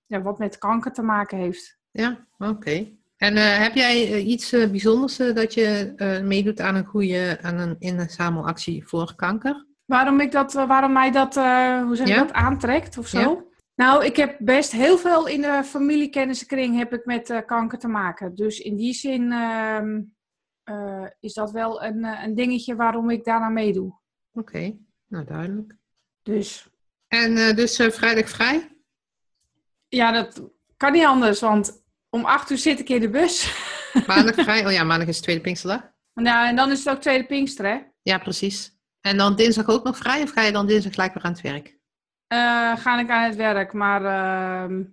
ja, 0.06 0.22
wat 0.22 0.40
met 0.40 0.58
kanker 0.58 0.92
te 0.94 1.02
maken 1.02 1.38
heeft. 1.38 1.80
Ja, 1.92 2.28
oké. 2.38 2.97
En 3.18 3.36
eh, 3.38 3.58
heb 3.58 3.76
jij 3.76 4.12
eh, 4.14 4.28
iets 4.28 4.52
eh, 4.54 4.70
bijzonders 4.70 5.18
dat 5.18 5.54
je 5.54 5.94
meedoet 6.24 6.60
aan 6.60 6.76
een 6.76 6.86
goede 6.86 7.38
aan 7.42 7.58
een 7.58 7.76
inzamelactie 7.80 8.88
voor 8.88 9.16
kanker? 9.16 9.66
Waarom, 9.86 10.20
ik 10.20 10.32
dat, 10.32 10.54
waarom 10.54 10.92
mij 10.92 11.12
dat, 11.12 11.36
hoe 11.36 11.96
zeg 11.96 12.08
je 12.08 12.14
Ja? 12.14 12.20
dat, 12.20 12.32
aantrekt 12.34 12.98
of 12.98 13.08
zo? 13.08 13.20
Ja. 13.20 13.46
Nou, 13.76 14.06
ik 14.06 14.16
heb 14.16 14.38
best 14.40 14.72
heel 14.72 14.98
veel 14.98 15.28
in 15.28 15.42
de 15.42 15.62
familiekennissenkring 15.64 16.78
heb 16.78 16.94
ik 16.94 17.06
met 17.06 17.44
kanker 17.46 17.80
te 17.80 17.88
maken. 17.88 18.36
Dus 18.36 18.60
in 18.60 18.76
die 18.76 18.94
zin 18.94 19.32
ehm, 19.32 20.02
eh, 20.64 21.06
is 21.20 21.34
dat 21.34 21.52
wel 21.52 21.84
een, 21.84 22.04
een 22.04 22.36
dingetje 22.36 22.76
waarom 22.76 23.10
ik 23.10 23.24
daaraan 23.24 23.54
meedoe. 23.54 24.00
Oké, 24.32 24.78
nou 25.08 25.26
duidelijk. 25.26 25.76
Dus 26.24 26.70
En 27.08 27.56
dus 27.56 27.76
vrijdag 27.76 28.30
vrij? 28.30 28.72
ja, 29.88 30.12
dat 30.12 30.50
kan 30.78 30.92
niet 30.92 31.06
anders, 31.06 31.40
want 31.40 31.86
om 32.10 32.26
acht 32.26 32.50
uur 32.50 32.58
zit 32.58 32.80
ik 32.80 32.90
in 32.90 33.00
de 33.02 33.10
bus. 33.10 33.54
Maandag 34.08 34.36
vrij? 34.36 34.66
Oh 34.66 34.72
ja, 34.72 34.84
maandag 34.84 35.08
is 35.08 35.22
tweede 35.22 35.42
Pinksterdag. 35.42 35.82
nou, 36.14 36.48
en 36.48 36.56
dan 36.56 36.72
is 36.72 36.80
het 36.84 36.90
ook 36.96 37.02
tweede 37.02 37.26
Pinkster, 37.26 37.66
hè? 37.66 37.78
Ja, 38.02 38.18
precies. 38.18 38.76
En 39.02 39.18
dan 39.18 39.36
dinsdag 39.36 39.68
ook 39.68 39.84
nog 39.84 39.98
vrij 39.98 40.22
of 40.22 40.32
ga 40.32 40.42
je 40.42 40.52
dan 40.52 40.68
dinsdag 40.68 40.94
gelijk 40.94 41.14
weer 41.14 41.24
aan 41.24 41.32
het 41.32 41.42
werk? 41.42 41.76
Eh, 42.28 42.78
ga 42.78 43.00
ik 43.00 43.10
aan 43.10 43.24
het 43.24 43.36
werk, 43.36 43.74
maar 43.74 44.06
ehm, 44.06 44.84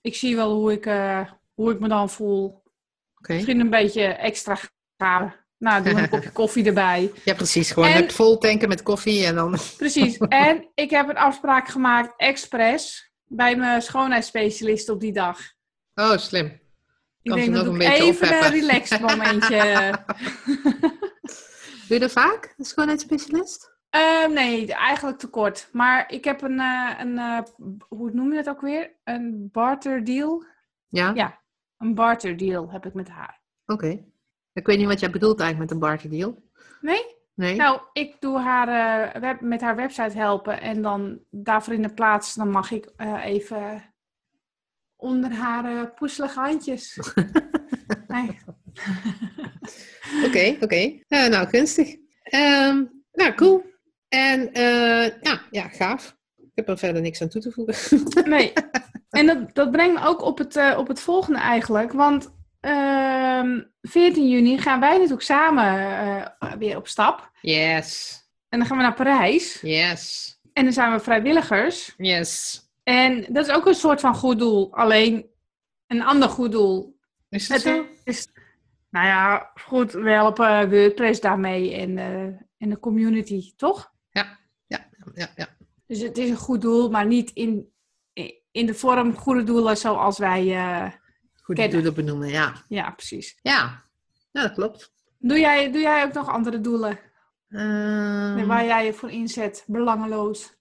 ik 0.00 0.14
zie 0.14 0.36
wel 0.36 0.52
hoe 0.54 0.72
ik, 0.72 0.86
eh, 0.86 1.30
hoe 1.54 1.72
ik 1.72 1.80
me 1.80 1.88
dan 1.88 2.10
voel. 2.10 2.62
Oké. 3.18 3.32
Misschien 3.34 3.60
een 3.60 3.70
beetje 3.70 4.02
extra 4.04 4.56
gaven. 4.96 5.34
Nou, 5.58 5.82
doe 5.84 5.92
een 6.00 6.08
kopje 6.18 6.32
koffie 6.32 6.64
erbij. 6.66 7.10
Ja, 7.24 7.34
precies. 7.34 7.70
Gewoon 7.70 7.88
En- 7.88 8.02
het 8.02 8.12
vol 8.12 8.38
tanken 8.38 8.68
met 8.68 8.82
koffie 8.82 9.24
en 9.26 9.34
dan... 9.34 9.58
Precies. 9.76 10.18
En 10.28 10.70
ik 10.74 10.90
heb 10.90 11.08
een 11.08 11.16
afspraak 11.16 11.68
gemaakt, 11.68 12.14
expres, 12.16 13.12
bij 13.24 13.56
mijn 13.56 13.82
schoonheidsspecialist 13.82 14.88
op 14.88 15.00
die 15.00 15.12
dag. 15.12 15.38
Oh, 15.98 16.16
slim. 16.16 16.46
Ik 17.22 17.30
Kan 17.30 17.38
ze 17.38 17.50
denk 17.50 17.56
nog 17.56 17.64
dat 17.64 17.74
een 17.74 17.80
ik 17.80 17.88
beetje 17.88 18.04
even 18.04 18.44
een 18.44 18.50
relaxed 18.50 19.00
momentje. 19.00 19.58
Doe 21.86 21.96
je 21.96 21.98
dat 21.98 22.12
vaak, 22.12 22.54
een 22.58 22.64
schoonheidsspecialist? 22.64 23.76
Eh, 23.90 24.26
nee, 24.26 24.74
eigenlijk 24.74 25.18
te 25.18 25.28
kort. 25.28 25.68
Maar 25.72 26.12
ik 26.12 26.24
heb 26.24 26.42
een, 26.42 26.60
eh, 26.60 26.90
een 26.98 27.18
eh, 27.18 27.38
hoe 27.88 28.10
noem 28.12 28.32
je 28.32 28.42
dat 28.42 28.54
ook 28.54 28.60
weer? 28.60 28.90
Een 29.04 29.48
barter 29.52 30.04
deal. 30.04 30.44
Ja? 30.88 31.12
Ja. 31.14 31.40
Een 31.78 31.94
barter 31.94 32.36
deal 32.36 32.70
heb 32.70 32.86
ik 32.86 32.94
met 32.94 33.08
haar. 33.08 33.40
Oké. 33.66 34.04
Ik 34.52 34.66
weet 34.66 34.78
niet 34.78 34.86
wat 34.86 35.00
jij 35.00 35.10
bedoelt 35.10 35.40
eigenlijk 35.40 35.70
met 35.70 35.80
een 35.80 35.88
barter 35.88 36.10
deal. 36.10 36.42
Nee? 36.80 37.16
Nee? 37.34 37.56
Nou, 37.56 37.80
ik 37.92 38.16
doe 38.20 38.38
haar 38.38 38.68
eh, 38.68 39.20
web, 39.20 39.40
met 39.40 39.60
haar 39.60 39.76
website 39.76 40.18
helpen 40.18 40.60
en 40.60 40.82
dan 40.82 41.18
daarvoor 41.30 41.74
in 41.74 41.82
de 41.82 41.94
plaats, 41.94 42.34
dan 42.34 42.50
mag 42.50 42.70
ik 42.70 42.92
even 43.22 43.87
onder 44.98 45.32
haar 45.32 45.64
eh, 45.64 45.94
poeselige 45.94 46.40
handjes. 46.40 46.98
Oké, 50.24 50.56
oké. 50.60 51.00
Eh, 51.08 51.26
nou, 51.26 51.48
gunstig. 51.48 51.96
Ehm, 52.22 52.84
nou, 53.12 53.34
cool. 53.34 53.64
En 54.08 54.52
eh, 54.52 55.06
ja, 55.20 55.40
ja, 55.50 55.68
gaaf. 55.68 56.16
Ik 56.36 56.50
heb 56.54 56.68
er 56.68 56.78
verder 56.78 57.02
niks 57.02 57.22
aan 57.22 57.28
toe 57.28 57.40
te 57.40 57.50
voegen. 57.50 57.74
nee. 58.30 58.52
En 59.10 59.26
dat, 59.26 59.54
dat 59.54 59.70
brengt 59.70 60.00
me 60.00 60.06
ook 60.06 60.22
op 60.22 60.38
het, 60.38 60.76
op 60.76 60.88
het 60.88 61.00
volgende 61.00 61.38
eigenlijk. 61.38 61.92
Want 61.92 62.36
ehm 62.60 63.60
14 63.82 64.28
juni 64.28 64.58
gaan 64.58 64.80
wij 64.80 64.92
natuurlijk 64.92 65.22
samen 65.22 66.34
weer 66.58 66.76
op 66.76 66.88
stap. 66.88 67.30
Yes. 67.40 68.20
En 68.48 68.58
dan 68.58 68.68
gaan 68.68 68.76
we 68.76 68.82
naar 68.82 68.94
Parijs. 68.94 69.60
Yes. 69.60 70.36
En 70.52 70.64
dan 70.64 70.72
zijn 70.72 70.92
we 70.92 71.00
vrijwilligers. 71.00 71.94
Yes. 71.96 72.62
En 72.88 73.26
dat 73.32 73.46
is 73.46 73.52
ook 73.54 73.66
een 73.66 73.74
soort 73.74 74.00
van 74.00 74.14
goed 74.14 74.38
doel. 74.38 74.74
Alleen 74.74 75.26
een 75.86 76.02
ander 76.02 76.28
goed 76.28 76.52
doel. 76.52 76.98
Is 77.28 77.48
het 77.48 77.64
Het 77.64 77.74
zo? 77.74 77.86
is, 78.04 78.28
nou 78.90 79.06
ja, 79.06 79.50
goed, 79.54 79.92
we 79.92 80.10
helpen 80.10 80.70
WordPress 80.70 81.20
daarmee 81.20 81.74
en, 81.74 81.98
eh, 81.98 82.22
en 82.58 82.68
de 82.70 82.78
community, 82.80 83.52
toch? 83.56 83.92
Ja, 84.10 84.38
ja, 84.66 85.28
ja. 85.36 85.48
Dus 85.86 86.00
het 86.00 86.18
is 86.18 86.30
een 86.30 86.36
goed 86.36 86.60
doel, 86.60 86.90
maar 86.90 87.06
niet 87.06 87.30
in, 87.30 87.72
in 88.50 88.66
de 88.66 88.74
vorm 88.74 89.16
goede 89.16 89.42
doelen 89.44 89.76
zoals 89.76 90.18
wij... 90.18 90.56
eh, 90.56 90.92
Goed 91.42 91.56
Kennen. 91.56 91.74
doelen 91.74 91.94
benoemen, 91.94 92.28
ja. 92.28 92.64
ja, 92.68 92.90
precies. 92.90 93.38
Ja, 93.42 93.84
ja 94.30 94.42
dat 94.42 94.52
klopt. 94.52 94.92
Doe 95.18 95.38
jij, 95.38 95.72
doe 95.72 95.80
jij 95.80 96.04
ook 96.04 96.12
nog 96.12 96.28
andere 96.28 96.60
doelen 96.60 96.98
Ehm, 97.48 98.46
waar 98.46 98.64
jij 98.64 98.84
je 98.84 98.92
voor 98.92 99.10
inzet? 99.10 99.64
Belangeloos. 99.66 100.57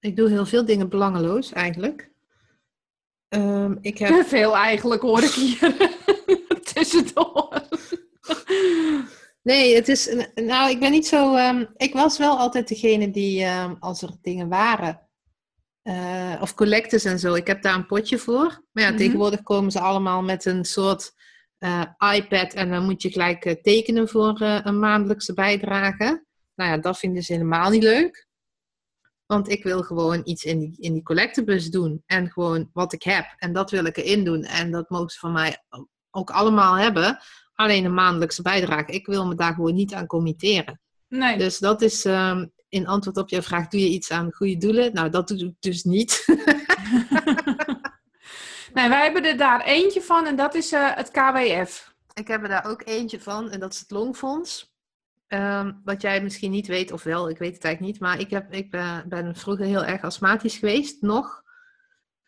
Ik 0.00 0.16
doe 0.16 0.28
heel 0.28 0.46
veel 0.46 0.64
dingen 0.64 0.88
belangeloos 0.88 1.52
eigenlijk. 1.52 2.10
Ehm, 3.28 3.76
ik 3.80 3.98
heb 3.98 4.08
Te 4.08 4.24
veel 4.26 4.56
eigenlijk, 4.56 5.02
hoor 5.02 5.22
ik 5.22 5.30
hier 5.30 5.76
tussendoor. 6.74 7.62
Nee, 9.42 9.74
het 9.74 9.88
is. 9.88 10.14
Nou, 10.34 10.70
ik 10.70 10.80
ben 10.80 10.90
niet 10.90 11.06
zo. 11.06 11.34
ehm, 11.34 11.64
ik 11.76 11.92
was 11.92 12.18
wel 12.18 12.38
altijd 12.38 12.68
degene 12.68 13.10
die, 13.10 13.42
ehm, 13.44 13.74
als 13.78 14.02
er 14.02 14.10
dingen 14.22 14.48
waren, 14.48 15.08
eh, 15.82 16.38
of 16.40 16.54
collectes 16.54 17.04
en 17.04 17.18
zo. 17.18 17.34
Ik 17.34 17.46
heb 17.46 17.62
daar 17.62 17.74
een 17.74 17.86
potje 17.86 18.18
voor. 18.18 18.64
Maar 18.72 18.82
ja, 18.84 18.88
Mhm. 18.88 18.98
tegenwoordig 18.98 19.42
komen 19.42 19.70
ze 19.70 19.80
allemaal 19.80 20.22
met 20.22 20.44
een 20.44 20.64
soort 20.64 21.16
eh, 21.58 21.82
iPad 22.14 22.52
en 22.54 22.70
dan 22.70 22.84
moet 22.84 23.02
je 23.02 23.10
gelijk 23.10 23.44
eh, 23.44 23.54
tekenen 23.62 24.08
voor 24.08 24.40
een 24.40 24.78
maandelijkse 24.78 25.34
bijdrage. 25.34 26.24
Nou 26.54 26.70
ja, 26.70 26.76
dat 26.78 26.98
vinden 26.98 27.22
ze 27.22 27.32
helemaal 27.32 27.70
niet 27.70 27.82
leuk. 27.82 28.27
Want 29.28 29.48
ik 29.48 29.62
wil 29.62 29.82
gewoon 29.82 30.20
iets 30.24 30.44
in 30.44 30.58
die, 30.58 30.76
in 30.78 30.92
die 30.92 31.02
collectebus 31.02 31.70
doen. 31.70 32.02
En 32.06 32.30
gewoon 32.30 32.70
wat 32.72 32.92
ik 32.92 33.02
heb. 33.02 33.34
En 33.36 33.52
dat 33.52 33.70
wil 33.70 33.84
ik 33.84 33.96
erin 33.96 34.24
doen. 34.24 34.42
En 34.42 34.70
dat 34.70 34.90
mogen 34.90 35.10
ze 35.10 35.18
van 35.18 35.32
mij 35.32 35.64
ook 36.10 36.30
allemaal 36.30 36.74
hebben. 36.74 37.18
Alleen 37.54 37.84
een 37.84 37.94
maandelijkse 37.94 38.42
bijdrage. 38.42 38.92
Ik 38.92 39.06
wil 39.06 39.26
me 39.26 39.34
daar 39.34 39.54
gewoon 39.54 39.74
niet 39.74 39.94
aan 39.94 40.06
committeren. 40.06 40.80
Nee. 41.08 41.38
Dus 41.38 41.58
dat 41.58 41.82
is 41.82 42.04
ehm, 42.04 42.46
in 42.68 42.86
antwoord 42.86 43.16
op 43.16 43.28
jouw 43.28 43.42
vraag: 43.42 43.68
doe 43.68 43.80
je 43.80 43.88
iets 43.88 44.10
aan 44.10 44.32
goede 44.32 44.56
doelen? 44.56 44.92
Nou, 44.94 45.10
dat 45.10 45.28
doe 45.28 45.38
ik 45.38 45.54
dus 45.60 45.84
niet. 45.84 46.24
nee, 48.74 48.88
wij 48.88 49.02
hebben 49.02 49.24
er 49.24 49.36
daar 49.36 49.60
eentje 49.60 50.00
van 50.02 50.26
en 50.26 50.36
dat 50.36 50.54
is 50.54 50.72
eh, 50.72 50.94
het 50.94 51.10
KWF. 51.10 51.94
ik 52.14 52.28
heb 52.28 52.42
er 52.42 52.48
daar 52.48 52.66
ook 52.66 52.82
eentje 52.84 53.20
van 53.20 53.50
en 53.50 53.60
dat 53.60 53.72
is 53.72 53.80
het 53.80 53.90
Longfonds. 53.90 54.76
Ehm, 55.28 55.72
wat 55.84 56.02
jij 56.02 56.22
misschien 56.22 56.50
niet 56.50 56.66
weet, 56.66 56.92
of 56.92 57.02
wel, 57.02 57.28
ik 57.28 57.38
weet 57.38 57.54
het 57.54 57.64
eigenlijk 57.64 57.92
niet. 57.94 58.02
Maar 58.02 58.20
ik, 58.20 58.30
heb, 58.30 58.52
ik 58.52 58.70
ben, 58.70 59.04
ben 59.08 59.36
vroeger 59.36 59.64
heel 59.64 59.84
erg 59.84 60.02
astmatisch 60.02 60.56
geweest, 60.56 61.02
nog. 61.02 61.42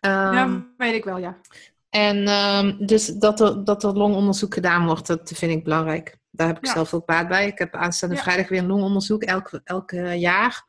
Ehm, 0.00 0.34
ja, 0.34 0.66
weet 0.76 0.94
ik 0.94 1.04
wel, 1.04 1.18
ja. 1.18 1.40
En 1.88 2.26
ehm, 2.26 2.86
dus 2.86 3.06
dat 3.06 3.40
er, 3.40 3.64
dat 3.64 3.82
er 3.84 3.92
longonderzoek 3.92 4.54
gedaan 4.54 4.86
wordt, 4.86 5.06
dat 5.06 5.32
vind 5.34 5.52
ik 5.52 5.64
belangrijk. 5.64 6.18
Daar 6.30 6.46
heb 6.46 6.56
ik 6.56 6.66
Ja. 6.66 6.72
zelf 6.72 6.94
ook 6.94 7.06
baat 7.06 7.28
bij. 7.28 7.46
Ik 7.46 7.58
heb 7.58 7.74
aanstaande 7.74 8.14
Ja. 8.14 8.22
vrijdag 8.22 8.48
weer 8.48 8.58
een 8.58 8.66
longonderzoek. 8.66 9.22
Elk, 9.22 9.60
elk 9.64 9.92
eh, 9.92 10.20
jaar 10.20 10.64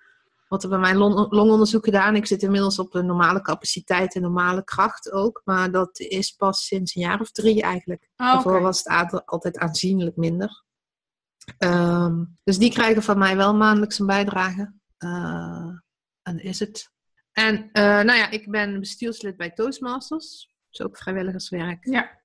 wordt 0.47 0.63
er 0.63 0.69
bij 0.69 0.79
mij 0.79 0.95
long- 0.95 1.31
longonderzoek 1.31 1.83
gedaan. 1.85 2.15
Ik 2.15 2.25
zit 2.25 2.43
inmiddels 2.43 2.79
op 2.79 2.93
een 2.95 3.05
normale 3.05 3.41
capaciteit 3.41 4.15
en 4.15 4.21
normale 4.21 4.63
kracht 4.63 5.11
ook. 5.11 5.41
Maar 5.45 5.71
dat 5.71 5.99
is 5.99 6.31
pas 6.31 6.65
sinds 6.65 6.95
een 6.95 7.01
jaar 7.01 7.19
of 7.19 7.31
drie 7.31 7.61
eigenlijk. 7.61 8.09
Oh, 8.15 8.25
Daarvoor 8.33 8.61
was 8.61 8.77
het 8.77 8.87
aantal 8.87 9.21
altijd 9.25 9.57
aanzienlijk 9.57 10.15
minder. 10.15 10.63
Ehm, 11.57 12.23
dus 12.43 12.57
die 12.57 12.71
krijgen 12.71 13.03
van 13.03 13.17
mij 13.17 13.35
wel 13.35 13.55
maandelijks 13.55 13.99
een 13.99 14.05
bijdrage. 14.05 14.73
Eh, 14.97 15.69
en 16.21 16.39
is 16.39 16.59
het. 16.59 16.91
En 17.31 17.69
eh, 17.71 17.83
nou 17.83 18.13
ja, 18.13 18.29
ik 18.29 18.51
ben 18.51 18.79
bestuurslid 18.79 19.37
bij 19.37 19.51
Toastmasters. 19.51 20.49
Is 20.71 20.81
ook 20.81 20.97
vrijwilligerswerk. 20.97 21.85
Ja. 21.85 22.19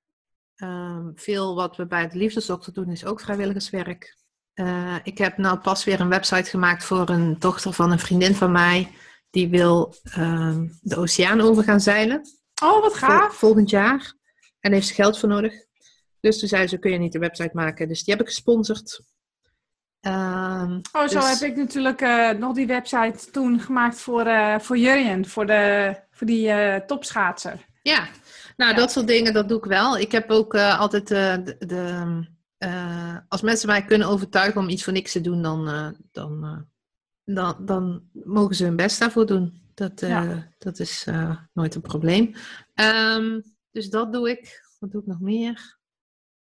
Ehm, 0.55 1.11
veel 1.15 1.55
wat 1.55 1.75
we 1.75 1.87
bij 1.87 2.07
de 2.07 2.17
liefdesdokter 2.17 2.73
doen 2.73 2.91
is 2.91 3.05
ook 3.05 3.21
vrijwilligerswerk. 3.21 4.17
Eh, 4.53 4.95
ik 5.03 5.17
heb 5.17 5.37
nou 5.37 5.59
pas 5.59 5.83
weer 5.83 5.99
een 5.99 6.09
website 6.09 6.49
gemaakt 6.49 6.83
voor 6.83 7.09
een 7.09 7.39
dochter 7.39 7.73
van 7.73 7.91
een 7.91 7.99
vriendin 7.99 8.35
van 8.35 8.51
mij. 8.51 8.91
Die 9.29 9.49
wil 9.49 9.95
ehm, 10.03 10.67
de 10.81 10.97
oceaan 10.97 11.41
over 11.41 11.63
gaan 11.63 11.81
zeilen. 11.81 12.21
Oh, 12.63 12.81
wat 12.81 12.97
Vol- 12.97 13.07
gaaf. 13.07 13.35
volgend 13.35 13.69
jaar. 13.69 14.13
En 14.59 14.71
heeft 14.73 14.87
ze 14.87 14.93
geld 14.93 15.19
voor 15.19 15.29
nodig. 15.29 15.53
Dus 16.19 16.39
toen 16.39 16.47
zei 16.47 16.67
ze, 16.67 16.77
kun 16.77 16.91
je 16.91 16.97
niet 16.97 17.11
de 17.11 17.19
website 17.19 17.51
maken? 17.53 17.87
Dus 17.87 18.03
die 18.03 18.13
heb 18.13 18.23
ik 18.23 18.29
gesponsord. 18.29 19.01
Ehm, 19.99 20.79
Oh, 20.91 21.07
zo 21.07 21.19
dus- 21.19 21.39
heb 21.39 21.49
ik 21.49 21.55
natuurlijk 21.57 22.01
eh, 22.01 22.29
nog 22.29 22.55
die 22.55 22.67
website 22.67 23.31
toen 23.31 23.59
gemaakt 23.59 23.99
voor, 23.99 24.25
eh 24.25 24.59
voor 24.59 24.77
Jurjen, 24.77 25.25
voor, 25.25 25.45
de, 25.45 25.95
voor 26.11 26.27
die 26.27 26.49
eh, 26.49 26.85
topschaatser. 26.85 27.65
Ja, 27.81 28.07
nou 28.57 28.71
Ja. 28.71 28.77
dat 28.77 28.91
soort 28.91 29.07
dingen, 29.07 29.33
dat 29.33 29.49
doe 29.49 29.57
ik 29.57 29.63
wel. 29.65 29.97
Ik 29.97 30.11
heb 30.11 30.29
ook 30.31 30.55
altijd 30.55 31.07
de... 31.07 31.55
de 31.59 32.35
als 33.27 33.41
mensen 33.41 33.67
mij 33.67 33.85
kunnen 33.85 34.07
overtuigen 34.07 34.61
om 34.61 34.69
iets 34.69 34.83
voor 34.83 34.93
niks 34.93 35.11
te 35.11 35.21
doen, 35.21 35.41
dan, 35.41 35.65
dan, 36.11 36.65
dan, 37.25 37.55
dan 37.65 38.03
mogen 38.11 38.55
ze 38.55 38.63
hun 38.63 38.75
best 38.75 38.99
daarvoor 38.99 39.25
doen. 39.25 39.61
Dat, 39.73 39.99
Ja. 39.99 40.47
dat 40.57 40.79
is 40.79 41.07
nooit 41.53 41.75
een 41.75 41.81
probleem. 41.81 42.33
Ehm, 42.73 43.41
dus 43.71 43.89
dat 43.89 44.13
doe 44.13 44.29
ik. 44.29 44.65
Wat 44.79 44.91
doe 44.91 45.01
ik 45.01 45.07
nog 45.07 45.19
meer? 45.19 45.77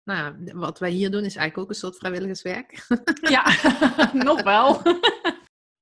Nou 0.04 0.20
ja, 0.20 0.54
wat 0.54 0.80
wij 0.80 0.90
hier 0.90 1.12
doen 1.12 1.24
is 1.24 1.36
eigenlijk 1.36 1.58
ook 1.58 1.70
een 1.70 1.82
soort 1.82 1.98
vrijwilligerswerk. 1.98 2.88
Ja, 3.22 3.44
nog 4.14 4.44
wel. 4.44 4.82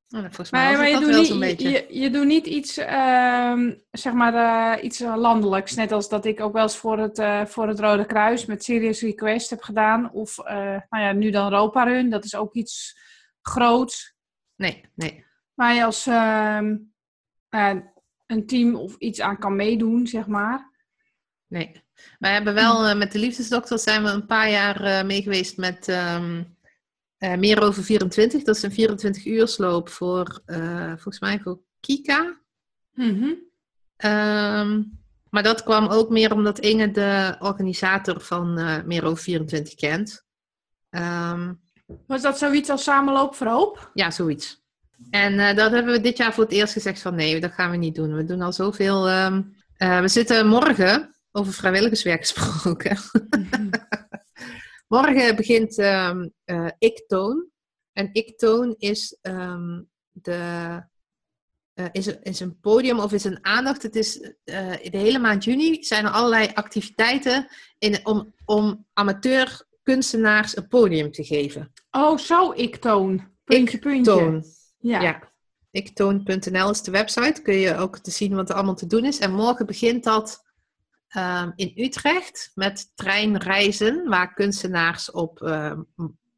Nou, 0.08 0.24
volgens 0.24 0.52
mij 0.52 0.64
Maar, 0.64 0.78
maar 0.78 0.88
je, 0.88 0.94
dat 0.94 1.12
doet 1.12 1.30
niet, 1.30 1.40
beetje. 1.40 1.70
je, 1.70 2.00
je 2.00 2.10
doet 2.10 2.26
niet 2.26 2.46
iets, 2.46 2.78
ehm, 2.78 3.74
zeg 3.92 4.14
maar, 4.14 4.34
eh, 4.76 4.84
iets 4.84 5.00
eh, 5.00 5.16
landelijks. 5.16 5.76
Net 5.76 5.92
als 5.92 6.10
dat 6.10 6.26
ik 6.26 6.40
ook 6.40 6.54
wel 6.54 6.64
eens 6.64 6.78
voor 6.78 6.98
het, 6.98 7.20
eh, 7.20 7.46
voor 7.46 7.68
het 7.68 7.80
Rode 7.80 8.06
Kruis 8.06 8.46
met 8.46 8.64
Serious 8.64 9.02
Request 9.02 9.50
heb 9.50 9.62
gedaan. 9.62 10.12
Of 10.12 10.38
nou 10.38 10.84
ja, 10.90 11.12
nu 11.12 11.30
dan 11.30 11.50
Ropa 11.54 11.84
Run. 11.84 12.10
Dat 12.10 12.24
is 12.24 12.36
ook 12.36 12.54
iets 12.54 13.00
groots. 13.42 14.16
Nee, 14.56 14.86
nee. 14.96 15.26
Waar 15.54 15.74
je 15.74 15.86
als 15.86 16.08
ehm, 16.08 16.76
eh, 17.50 17.76
een 18.26 18.46
team 18.46 18.76
of 18.76 18.96
iets 18.98 19.22
aan 19.22 19.38
kan 19.38 19.56
meedoen, 19.56 20.08
zeg 20.08 20.28
maar. 20.28 20.72
Nee. 21.48 21.84
Wij 22.20 22.34
hebben 22.34 22.54
wel 22.54 22.86
eh, 22.86 22.98
met 22.98 23.12
de 23.12 23.20
liefdesdokter 23.20 23.80
zijn 23.80 24.04
we 24.04 24.10
een 24.10 24.26
paar 24.26 24.50
jaar 24.50 24.82
eh 24.82 25.04
mee 25.06 25.22
geweest 25.22 25.58
met 25.58 25.88
ehm, 25.88 26.44
eh, 27.18 27.38
meer 27.38 27.62
over 27.62 27.84
24. 27.84 28.44
Dat 28.44 28.56
is 28.56 28.64
een 28.64 28.72
24 28.72 29.26
uur 29.26 29.48
sloop 29.48 29.90
voor, 29.90 30.42
volgens 30.96 31.20
mij 31.20 31.40
voor 31.40 31.60
Kika. 31.80 32.40
Mhm. 32.94 33.34
Ehm, 33.98 34.82
maar 35.30 35.44
dat 35.44 35.64
kwam 35.64 35.88
ook 35.88 36.10
meer 36.10 36.34
omdat 36.34 36.60
Inge 36.60 36.92
de 36.92 37.36
organisator 37.40 38.22
van 38.22 38.58
eh, 38.58 38.84
meer 38.84 39.06
over 39.06 39.24
24 39.24 39.74
kent. 39.74 40.26
Ehm, 40.90 41.54
Was 42.08 42.22
dat 42.22 42.38
zoiets 42.38 42.70
als 42.70 42.84
Samenloop 42.84 43.36
voor 43.36 43.48
Hoop? 43.48 43.92
ja, 43.94 44.12
zoiets. 44.12 44.62
En 45.10 45.40
eh, 45.40 45.56
dat 45.56 45.72
hebben 45.72 45.94
we 45.94 46.02
dit 46.02 46.18
jaar 46.18 46.34
voor 46.34 46.44
het 46.44 46.54
eerst 46.54 46.74
gezegd 46.74 47.02
van 47.02 47.16
nee, 47.16 47.40
dat 47.40 47.52
gaan 47.52 47.72
we 47.72 47.78
niet 47.78 47.96
doen. 47.96 48.16
We 48.16 48.26
doen 48.26 48.42
al 48.42 48.54
zoveel. 48.54 49.04
we 49.78 50.08
zitten 50.08 50.48
morgen, 50.48 51.16
over 51.32 51.54
vrijwilligerswerk 51.54 52.20
gesproken. 52.28 52.98
Morgen 54.88 55.36
begint 55.36 55.78
eh, 55.78 56.16
Ik 56.78 57.04
Toon. 57.08 57.50
En 57.94 58.10
Ik 58.14 58.38
Toon 58.38 58.76
is, 58.78 59.18
ehm, 59.22 59.82
de, 60.12 60.34
eh, 61.74 61.86
is, 61.92 62.06
een- 62.06 62.22
is 62.24 62.40
een 62.40 62.60
podium 62.60 63.00
of 63.00 63.12
is 63.14 63.24
een 63.24 63.46
aandacht. 63.46 63.84
Het 63.84 63.96
is 63.96 64.20
eh, 64.44 64.72
de 64.92 64.98
hele 64.98 65.20
maand 65.20 65.44
juni 65.44 65.84
zijn 65.84 66.06
er 66.06 66.12
allerlei 66.12 66.50
activiteiten 66.54 67.48
in, 67.78 68.06
om, 68.06 68.34
om 68.46 68.86
amateur 68.94 69.66
kunstenaars 69.84 70.58
een 70.58 70.68
podium 70.68 71.12
te 71.12 71.24
geven. 71.24 71.72
Oh, 71.92 72.18
zo 72.18 72.52
ik 72.56 72.76
toon. 72.76 73.30
Puntje, 73.44 73.80
puntje. 73.80 74.04
Toon. 74.12 74.44
Ja. 74.80 75.02
Ja. 75.02 75.30
Iktoon.nl 75.72 76.70
is 76.70 76.82
de 76.82 76.92
website. 76.92 77.42
Kun 77.42 77.54
je 77.56 77.76
ook 77.76 77.98
te 77.98 78.12
zien 78.12 78.36
wat 78.36 78.50
er 78.50 78.56
allemaal 78.56 78.76
te 78.76 78.88
doen 78.88 79.06
is. 79.06 79.20
En 79.20 79.32
morgen 79.34 79.66
begint 79.66 80.04
dat 80.04 80.44
ehm, 81.12 81.52
in 81.56 81.72
Utrecht 81.76 82.52
met 82.56 82.92
treinreizen, 82.96 84.10
waar 84.10 84.34
kunstenaars 84.34 85.12
op, 85.12 85.42
ehm, 85.42 85.82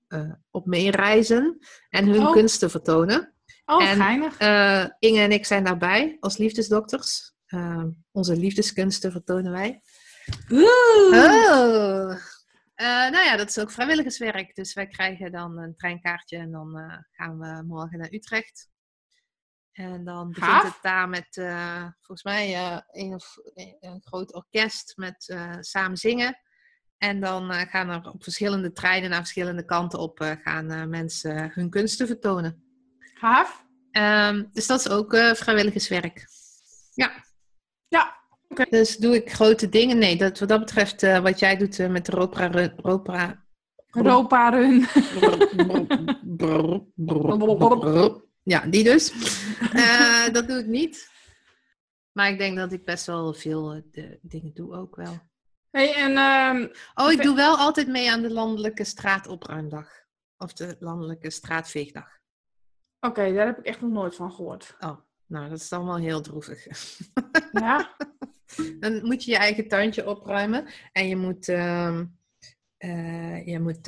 eh, 0.08 0.32
op 0.52 0.66
meereizen 0.66 1.58
en 1.90 2.08
hun 2.08 2.26
Oh. 2.28 2.32
kunsten 2.32 2.70
vertonen. 2.70 3.34
Oh, 3.66 3.84
En- 3.90 3.96
geinig. 3.96 4.38
Eh, 4.38 4.86
Inge 5.00 5.20
en 5.22 5.32
ik 5.32 5.46
zijn 5.46 5.64
daarbij 5.64 6.18
als 6.20 6.38
liefdesdokters. 6.38 7.34
Ehm, 7.46 7.90
onze 8.12 8.36
liefdeskunsten 8.38 9.12
vertonen 9.12 9.52
wij. 9.52 9.82
Oh. 10.50 12.12
Eh, 12.76 12.88
nou 12.88 13.26
ja, 13.26 13.38
dat 13.38 13.50
is 13.50 13.60
ook 13.60 13.72
vrijwilligerswerk. 13.72 14.56
Dus 14.56 14.74
wij 14.74 14.88
krijgen 14.88 15.32
dan 15.32 15.58
een 15.58 15.76
treinkaartje 15.76 16.38
en 16.38 16.52
dan 16.52 16.78
eh, 16.78 16.98
gaan 17.12 17.40
we 17.40 17.64
morgen 17.68 17.98
naar 18.00 18.12
Utrecht. 18.14 18.70
En 19.74 20.04
dan 20.04 20.30
begint 20.30 20.46
Gaaf. 20.52 20.64
het 20.64 20.78
daar 20.82 21.10
met, 21.10 21.38
eh, 21.38 21.84
volgens 22.02 22.24
mij, 22.24 22.54
eh, 22.54 22.78
een, 22.92 23.14
of, 23.14 23.38
een 23.80 24.02
groot 24.04 24.34
orkest 24.34 24.94
met 24.98 25.30
eh, 25.30 25.56
samen 25.60 25.98
zingen. 25.98 26.38
En 26.98 27.20
dan 27.20 27.52
eh, 27.52 27.70
gaan 27.70 27.90
er 27.90 28.10
op 28.12 28.24
verschillende 28.24 28.72
treinen 28.72 29.10
naar 29.10 29.20
verschillende 29.20 29.66
kanten 29.66 30.00
op 30.00 30.20
eh, 30.20 30.32
gaan 30.44 30.72
eh, 30.72 30.84
mensen 30.86 31.52
hun 31.54 31.70
kunsten 31.70 32.08
vertonen. 32.08 32.64
Gaaf. 33.14 33.66
Ehm, 33.92 34.44
dus 34.52 34.68
dat 34.68 34.80
is 34.80 34.90
ook 34.90 35.14
eh, 35.14 35.34
vrijwilligerswerk. 35.34 36.26
Ja. 36.94 37.12
Ja. 37.88 38.22
Dus 38.70 38.98
doe 38.98 39.16
ik 39.16 39.32
grote 39.34 39.70
dingen? 39.70 39.98
Nee, 39.98 40.16
dat, 40.18 40.40
wat 40.40 40.50
dat 40.50 40.60
betreft, 40.60 41.04
eh, 41.04 41.20
wat 41.20 41.40
jij 41.40 41.58
doet 41.58 41.80
eh, 41.80 41.90
met 41.90 42.06
de 42.06 42.12
Ropra... 42.12 42.46
Run- 42.48 42.74
Ropra 42.78 43.44
Ropa 43.90 44.50
Run. 44.50 44.88
Ja, 48.44 48.66
die 48.66 48.84
dus. 48.84 49.12
Eh, 49.74 50.30
dat 50.32 50.48
doe 50.48 50.60
ik 50.60 50.66
niet. 50.66 51.12
Maar 52.12 52.30
ik 52.30 52.38
denk 52.38 52.58
dat 52.58 52.72
ik 52.72 52.86
best 52.86 53.06
wel 53.06 53.34
veel 53.34 53.74
eh, 53.74 53.82
de 53.92 54.20
dingen 54.22 54.54
doe 54.54 54.76
ook 54.76 54.96
wel. 54.96 55.20
Hey, 55.70 55.94
en 55.96 56.18
ehm, 56.18 56.68
Oh, 56.94 57.12
ik 57.12 57.22
doe 57.22 57.36
wel 57.36 57.58
altijd 57.58 57.88
mee 57.88 58.12
aan 58.12 58.22
de 58.22 58.32
landelijke 58.32 58.84
straatopruimdag. 58.84 59.90
Of 60.38 60.54
de 60.54 60.76
landelijke 60.80 61.30
straatveegdag. 61.30 62.20
oké, 63.00 63.34
daar 63.34 63.46
heb 63.46 63.58
ik 63.58 63.66
echt 63.66 63.82
nog 63.82 63.92
nooit 63.92 64.16
van 64.16 64.32
gehoord. 64.32 64.76
Oh, 64.80 64.98
nou, 65.26 65.50
dat 65.50 65.60
is 65.60 65.70
dan 65.70 65.86
wel 65.86 65.98
heel 65.98 66.22
droevig. 66.22 66.68
Ja? 67.52 67.96
Dan 68.80 69.06
moet 69.06 69.24
je 69.24 69.32
je 69.32 69.38
eigen 69.38 69.68
tuintje 69.68 70.08
opruimen. 70.08 70.66
En 70.92 71.08
je 71.08 71.16
moet, 71.16 71.48
ehm, 71.48 72.06
eh, 72.78 73.48
je 73.48 73.60
moet 73.60 73.88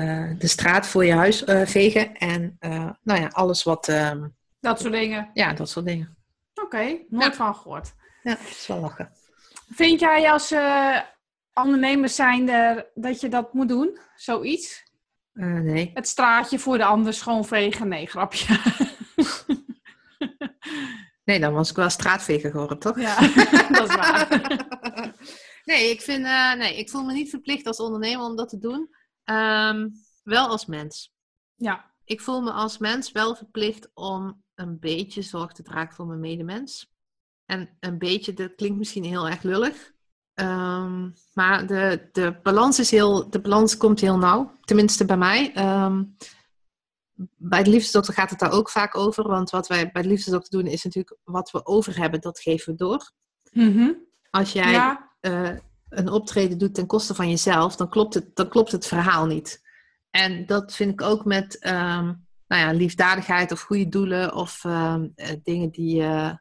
eh, 0.00 0.30
de 0.38 0.46
straat 0.48 0.86
voor 0.86 1.04
je 1.04 1.12
huis 1.12 1.44
eh, 1.44 1.66
vegen. 1.66 2.16
En 2.16 2.56
eh, 2.58 2.90
nou 3.02 3.20
ja, 3.20 3.26
alles 3.32 3.62
wat... 3.62 3.88
ehm, 3.88 4.28
Dat 4.60 4.80
soort 4.80 4.92
dingen. 4.92 5.30
ja, 5.34 5.52
dat 5.52 5.68
soort 5.68 5.86
dingen. 5.86 6.16
Oké, 6.54 6.78
nooit 7.08 7.24
Ja. 7.24 7.32
van 7.32 7.54
gehoord. 7.54 7.92
Ja, 8.22 8.34
dat 8.34 8.48
is 8.48 8.66
wel 8.66 8.80
lachen. 8.80 9.10
Vind 9.70 10.00
jij 10.00 10.30
als 10.32 10.54
ondernemer 11.54 12.08
zijnde 12.08 12.90
dat 12.94 13.20
je 13.20 13.28
dat 13.28 13.52
moet 13.52 13.68
doen? 13.68 13.98
Zoiets? 14.16 14.82
Nee. 15.32 15.90
Het 15.94 16.08
straatje 16.08 16.58
voor 16.58 16.78
de 16.78 16.84
ander 16.84 17.12
schoonvegen? 17.12 17.88
Nee, 17.88 18.06
grapje. 18.06 18.56
Nee, 21.24 21.40
dan 21.40 21.52
was 21.52 21.70
ik 21.70 21.76
wel 21.76 21.90
straatveger 21.90 22.50
geworden, 22.50 22.78
toch? 22.78 23.00
ja, 23.00 23.20
dat 23.70 23.88
is 23.88 23.94
waar. 23.94 24.28
nee, 25.64 25.90
ik 25.90 26.00
vind, 26.02 26.22
nee, 26.58 26.78
ik 26.78 26.90
voel 26.90 27.04
me 27.04 27.12
niet 27.12 27.30
verplicht 27.30 27.66
als 27.66 27.76
ondernemer 27.80 28.24
om 28.26 28.36
dat 28.36 28.48
te 28.48 28.58
doen. 28.58 28.94
Ehm, 29.24 29.88
wel 30.22 30.48
als 30.48 30.66
mens. 30.66 31.12
Ja, 31.54 31.92
Ik 32.04 32.20
voel 32.20 32.40
me 32.40 32.50
als 32.50 32.78
mens 32.78 33.12
wel 33.12 33.36
verplicht 33.36 33.90
om 33.94 34.42
een 34.54 34.78
beetje 34.78 35.22
zorg 35.22 35.52
te 35.52 35.62
dragen 35.62 35.94
voor 35.94 36.06
mijn 36.06 36.20
medemens. 36.20 36.92
En 37.46 37.76
een 37.80 37.98
beetje, 37.98 38.32
dat 38.32 38.54
klinkt 38.54 38.78
misschien 38.78 39.04
heel 39.04 39.28
erg 39.28 39.42
lullig. 39.42 39.92
Ehm, 40.34 41.10
maar 41.32 41.66
de, 41.66 42.08
de, 42.12 42.38
balans 42.42 42.78
is 42.78 42.90
heel, 42.90 43.30
de 43.30 43.40
balans 43.40 43.76
komt 43.76 44.00
heel 44.00 44.18
nauw. 44.18 44.52
Tenminste 44.60 45.04
bij 45.04 45.16
mij. 45.16 45.54
Ehm, 45.54 46.04
bij 47.36 47.62
de 47.62 47.70
liefdesdokter 47.70 48.14
gaat 48.14 48.30
het 48.30 48.38
daar 48.38 48.52
ook 48.52 48.70
vaak 48.70 48.96
over. 48.96 49.28
Want 49.28 49.50
wat 49.50 49.66
wij 49.66 49.90
bij 49.92 50.02
de 50.02 50.08
liefdesdokter 50.08 50.58
doen 50.60 50.70
is 50.70 50.84
natuurlijk 50.84 51.16
wat 51.24 51.50
we 51.50 51.66
over 51.66 51.98
hebben, 51.98 52.20
dat 52.20 52.40
geven 52.40 52.72
we 52.72 52.78
door. 52.78 53.12
Mhm. 53.52 53.92
Als 54.30 54.52
jij 54.52 54.70
ja. 54.70 55.14
eh, 55.20 55.56
een 55.98 56.08
optreden 56.08 56.58
doet 56.58 56.74
ten 56.74 56.86
koste 56.86 57.14
van 57.14 57.28
jezelf, 57.28 57.76
dan 57.76 57.88
klopt 57.88 58.14
het, 58.14 58.36
dan 58.36 58.48
klopt 58.48 58.72
het 58.72 58.86
verhaal 58.86 59.26
niet. 59.26 59.62
En 60.10 60.46
dat 60.46 60.74
vind 60.74 60.92
ik 60.92 61.00
ook 61.02 61.24
met 61.24 61.58
ehm, 61.58 62.04
nou 62.46 62.62
ja, 62.62 62.72
liefdadigheid 62.72 63.52
of 63.52 63.60
goede 63.60 63.88
doelen 63.88 64.34
of 64.34 64.64
ehm, 64.64 65.08
eh, 65.14 65.30
dingen 65.42 65.70
die, 65.70 65.96
je 65.96 66.38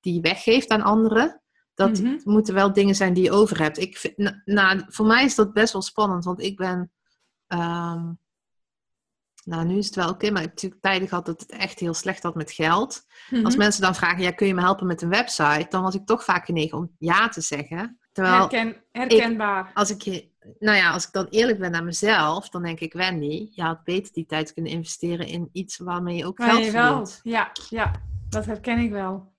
die 0.00 0.14
je 0.14 0.20
weggeeft 0.20 0.68
aan 0.68 0.82
anderen. 0.82 1.42
Dat 1.74 2.00
Mhm. 2.00 2.16
moeten 2.24 2.54
wel 2.54 2.72
dingen 2.72 2.94
zijn 2.94 3.12
die 3.12 3.22
je 3.24 3.30
over 3.30 3.58
hebt. 3.60 3.78
Ik 3.78 3.96
vind, 3.98 4.42
nou, 4.44 4.82
voor 4.86 5.06
mij 5.06 5.24
is 5.24 5.34
dat 5.34 5.52
best 5.52 5.72
wel 5.72 5.82
spannend, 5.82 6.24
want 6.24 6.40
ik 6.40 6.56
ben. 6.56 6.90
ehm, 7.46 8.12
nou, 9.44 9.64
nu 9.66 9.76
is 9.78 9.86
het 9.86 9.94
wel 9.94 10.08
oké, 10.08 10.30
maar 10.30 10.42
ik 10.42 10.46
heb 10.48 10.54
natuurlijk 10.54 10.82
tijden 10.82 11.08
gehad 11.08 11.26
dat 11.26 11.40
het 11.40 11.50
echt 11.50 11.78
heel 11.78 11.94
slecht 11.94 12.22
had 12.22 12.34
met 12.34 12.52
geld. 12.52 13.04
Als 13.30 13.40
Mhm. 13.54 13.58
mensen 13.58 13.82
dan 13.82 13.94
vragen, 13.94 14.22
ja, 14.22 14.30
kun 14.30 14.46
je 14.46 14.54
me 14.54 14.60
helpen 14.60 14.86
met 14.86 15.02
een 15.02 15.08
website? 15.08 15.66
Dan 15.68 15.82
was 15.82 15.94
ik 15.94 16.06
toch 16.06 16.24
vaak 16.24 16.44
genegen 16.44 16.78
om 16.78 16.94
ja 16.98 17.28
te 17.28 17.40
zeggen. 17.40 17.98
Terwijl 18.12 18.38
Herken, 18.38 18.76
herkenbaar. 18.92 19.70
als 19.74 19.90
ik, 19.90 20.26
nou 20.58 20.76
ja, 20.76 20.92
als 20.92 21.06
ik 21.06 21.12
dan 21.12 21.26
eerlijk 21.30 21.58
ben 21.58 21.70
naar 21.70 21.84
mezelf, 21.84 22.48
dan 22.48 22.62
denk 22.62 22.80
ik, 22.80 22.92
Wendy, 22.92 23.48
je 23.50 23.62
had 23.62 23.84
beter 23.84 24.12
die 24.12 24.26
tijd 24.26 24.52
kunnen 24.52 24.72
investeren 24.72 25.26
in 25.26 25.48
iets 25.52 25.78
waarmee 25.78 26.16
je 26.16 26.26
ook 26.26 26.38
Maar 26.38 26.48
geld 26.50 26.64
je 26.64 26.70
wel. 26.70 26.86
verdient. 26.86 27.20
Ja, 27.22 27.50
ja, 27.70 27.90
dat 28.28 28.44
herken 28.46 28.78
ik 28.78 28.90
wel. 28.90 29.30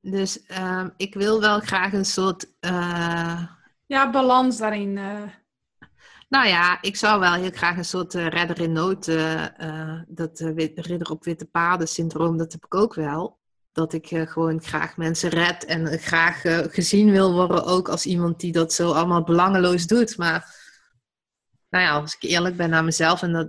Dus 0.00 0.46
ehm, 0.46 0.88
ik 0.96 1.14
wil 1.14 1.40
wel 1.40 1.60
graag 1.60 1.92
een 1.92 2.04
soort, 2.04 2.46
eh, 2.60 3.42
Ja, 3.86 4.10
balans 4.10 4.56
daarin. 4.58 4.98
eh. 4.98 5.22
nou 6.28 6.46
ja, 6.46 6.78
ik 6.82 6.96
zou 6.96 7.20
wel 7.20 7.32
heel 7.32 7.50
graag 7.50 7.76
een 7.76 7.84
soort 7.84 8.14
eh, 8.14 8.26
redder 8.26 8.60
in 8.60 8.72
nood, 8.72 9.04
dat 10.08 10.40
ridder 10.74 11.10
op 11.10 11.24
witte 11.24 11.46
paarden 11.46 11.88
syndroom, 11.88 12.36
dat 12.36 12.52
heb 12.52 12.64
ik 12.64 12.74
ook 12.74 12.94
wel. 12.94 13.38
Dat 13.74 13.92
ik 13.92 14.10
eh, 14.10 14.26
gewoon 14.26 14.62
graag 14.62 14.96
mensen 14.96 15.30
red 15.30 15.64
en 15.64 15.86
eh, 15.86 16.00
graag 16.00 16.44
eh, 16.44 16.58
gezien 16.58 17.10
wil 17.10 17.32
worden 17.32 17.64
ook 17.64 17.88
als 17.88 18.06
iemand 18.06 18.40
die 18.40 18.52
dat 18.52 18.72
zo 18.72 18.92
allemaal 18.92 19.24
belangeloos 19.24 19.86
doet. 19.86 20.16
Maar 20.16 20.54
nou 21.68 21.84
ja, 21.84 22.00
als 22.00 22.14
ik 22.14 22.22
eerlijk 22.22 22.56
ben 22.56 22.70
naar 22.70 22.84
mezelf 22.84 23.22
en 23.22 23.32
dat 23.32 23.48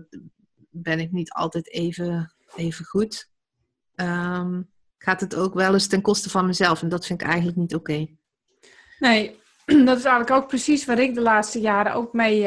ben 0.70 1.00
ik 1.00 1.12
niet 1.12 1.32
altijd 1.32 1.72
even, 1.72 2.34
even 2.56 2.86
goed, 2.86 3.30
ehm, 3.96 4.62
gaat 4.98 5.22
het 5.22 5.36
ook 5.36 5.54
wel 5.54 5.74
eens 5.74 5.88
ten 5.88 6.02
koste 6.02 6.30
van 6.30 6.46
mezelf. 6.46 6.82
En 6.82 6.90
dat 6.90 7.06
vind 7.06 7.22
ik 7.22 7.28
eigenlijk 7.28 7.58
niet 7.58 7.76
oké. 7.76 8.08
Nee, 9.00 9.40
dat 9.86 9.98
is 9.98 10.04
eigenlijk 10.04 10.32
ook 10.32 10.48
precies 10.48 10.86
waar 10.86 11.00
ik 11.00 11.16
de 11.16 11.22
laatste 11.22 11.60
jaren 11.60 11.94
ook 11.94 12.14
mee 12.14 12.44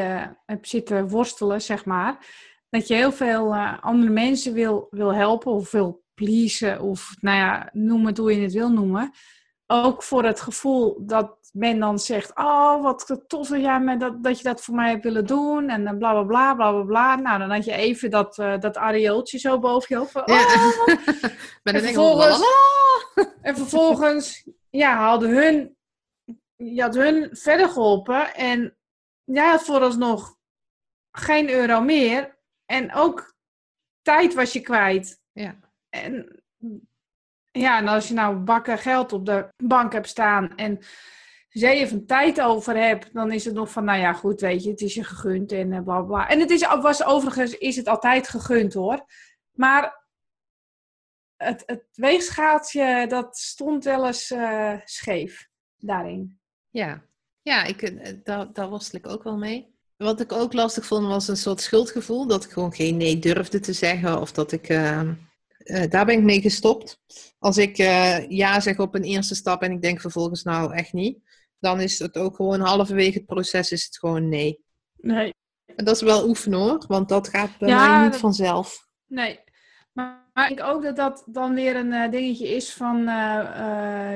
heb 0.46 0.66
zitten 0.66 1.08
worstelen, 1.08 1.62
zeg 1.62 1.84
maar. 1.84 2.26
Dat 2.70 2.88
je 2.88 2.94
heel 2.94 3.12
veel 3.12 3.56
andere 3.56 4.12
mensen 4.12 4.52
wil, 4.52 4.86
wil 4.90 5.14
helpen 5.14 5.52
of 5.52 5.70
wil 5.70 6.06
pleasen 6.18 6.80
of 6.80 7.14
nou 7.20 7.36
ja, 7.36 7.68
noem 7.72 8.06
het 8.06 8.18
hoe 8.18 8.34
je 8.34 8.42
het 8.42 8.52
wil 8.52 8.70
noemen. 8.70 9.10
Ook 9.66 10.02
voor 10.02 10.24
het 10.24 10.40
gevoel 10.40 11.06
dat 11.06 11.36
men 11.52 11.78
dan 11.78 11.98
zegt, 11.98 12.36
oh 12.36 12.82
wat 12.82 13.24
tof 13.26 13.48
dat, 13.48 13.60
jij 13.60 13.80
me 13.80 13.96
dat, 13.96 14.22
dat 14.22 14.38
je 14.38 14.44
dat 14.44 14.60
voor 14.60 14.74
mij 14.74 14.90
hebt 14.90 15.02
willen 15.04 15.26
doen 15.26 15.68
en 15.68 15.84
dan 15.84 15.98
bla 15.98 16.12
bla 16.12 16.22
bla 16.22 16.54
bla 16.54 16.70
bla 16.72 16.82
bla. 16.82 17.14
Nou, 17.14 17.38
dan 17.38 17.50
had 17.50 17.64
je 17.64 17.72
even 17.72 18.10
dat, 18.10 18.38
eh 18.38 18.58
dat 18.58 18.76
areooltje 18.76 19.38
zo 19.38 19.58
boven 19.58 19.86
je 19.88 19.96
hoofd. 19.96 20.12
van, 20.12 20.22
Ja. 20.26 20.42
oh, 20.42 20.86
ben 21.62 21.74
En 21.74 21.82
vervolgens- 21.82 22.42
En 23.42 23.56
vervolgens 23.56 24.48
ja, 24.70 24.96
hadden 25.08 25.30
hun, 25.30 25.76
je 26.56 26.82
had 26.82 26.94
hun 26.94 27.28
verder 27.32 27.68
geholpen 27.68 28.34
en 28.34 28.76
jij 29.24 29.48
had 29.48 29.62
vooralsnog 29.64 30.36
geen 31.12 31.50
euro 31.50 31.80
meer 31.80 32.38
en 32.66 32.94
ook 32.94 33.34
tijd 34.02 34.34
was 34.34 34.52
je 34.52 34.60
kwijt. 34.60 35.20
Ja. 35.32 35.58
En 36.02 36.42
ja, 37.50 37.78
en 37.78 37.88
als 37.88 38.08
je 38.08 38.14
nou 38.14 38.36
bakken 38.36 38.78
geld 38.78 39.12
op 39.12 39.26
de 39.26 39.48
bank 39.56 39.92
hebt 39.92 40.08
staan 40.08 40.56
en 40.56 40.78
zeeën 41.48 41.88
van 41.88 42.06
tijd 42.06 42.40
over 42.40 42.76
hebt, 42.76 43.14
dan 43.14 43.32
is 43.32 43.44
het 43.44 43.54
nog 43.54 43.70
van, 43.70 43.84
nou 43.84 43.98
ja, 43.98 44.12
goed, 44.12 44.40
weet 44.40 44.62
je, 44.62 44.70
het 44.70 44.80
is 44.80 44.94
je 44.94 45.04
gegund 45.04 45.52
en 45.52 45.72
eh, 45.72 45.82
bla 45.82 46.00
bla. 46.00 46.28
En 46.28 46.40
het 46.40 46.50
is, 46.50 46.66
was 46.66 47.04
overigens 47.04 47.58
is 47.58 47.76
het 47.76 47.88
altijd 47.88 48.28
gegund 48.28 48.74
hoor. 48.74 49.04
Maar 49.52 50.06
het, 51.36 51.62
het 51.66 51.84
weegschaaltje, 51.92 53.06
dat 53.06 53.36
stond 53.36 53.84
wel 53.84 54.06
eens 54.06 54.30
eh, 54.30 54.74
scheef 54.84 55.48
daarin. 55.76 56.40
Ja, 56.70 57.04
ja 57.42 57.64
ik, 57.64 57.82
eh, 57.82 58.14
daar, 58.52 58.68
worstel 58.68 58.98
ik 58.98 59.06
ook 59.06 59.22
wel 59.22 59.36
mee. 59.36 59.76
Wat 59.96 60.20
ik 60.20 60.32
ook 60.32 60.52
lastig 60.52 60.86
vond 60.86 61.06
was 61.06 61.28
een 61.28 61.36
soort 61.36 61.60
schuldgevoel. 61.60 62.26
Dat 62.26 62.44
ik 62.44 62.50
gewoon 62.50 62.72
geen 62.72 62.96
nee 62.96 63.18
durfde 63.18 63.60
te 63.60 63.72
zeggen. 63.72 64.20
Of 64.20 64.32
dat 64.32 64.52
ik... 64.52 64.68
eh, 64.68 65.10
eh, 65.68 65.90
daar 65.90 66.04
ben 66.06 66.16
ik 66.18 66.22
mee 66.22 66.40
gestopt. 66.40 67.00
Als 67.38 67.58
ik 67.58 67.78
eh, 67.78 68.28
ja 68.30 68.60
zeg 68.60 68.78
op 68.78 68.94
een 68.94 69.02
eerste 69.02 69.34
stap 69.34 69.62
en 69.62 69.72
ik 69.72 69.82
denk 69.82 70.00
vervolgens 70.00 70.42
nou 70.42 70.74
echt 70.74 70.92
niet. 70.92 71.18
Dan 71.58 71.80
is 71.80 71.98
het 71.98 72.16
ook 72.16 72.36
gewoon 72.36 72.60
halverwege 72.60 73.18
het 73.18 73.26
proces 73.26 73.72
is 73.72 73.84
het 73.84 73.98
gewoon 73.98 74.28
nee. 74.28 74.60
Nee. 74.96 75.34
En 75.76 75.84
dat 75.84 75.96
is 75.96 76.02
wel 76.02 76.28
oefenen 76.28 76.58
hoor. 76.58 76.84
Want 76.88 77.08
dat 77.08 77.28
gaat 77.28 77.58
bij 77.58 77.68
Ja, 77.68 77.90
mij 77.92 78.02
niet 78.02 78.12
dat- 78.12 78.20
vanzelf. 78.20 78.86
Nee. 79.06 79.40
Maar, 79.92 80.30
maar 80.32 80.50
ik 80.50 80.56
denk 80.56 80.68
ook 80.68 80.82
dat 80.82 80.96
dat 80.96 81.22
dan 81.26 81.54
weer 81.54 81.76
een 81.76 81.92
eh, 81.92 82.10
dingetje 82.10 82.48
is 82.48 82.72
van, 82.72 83.02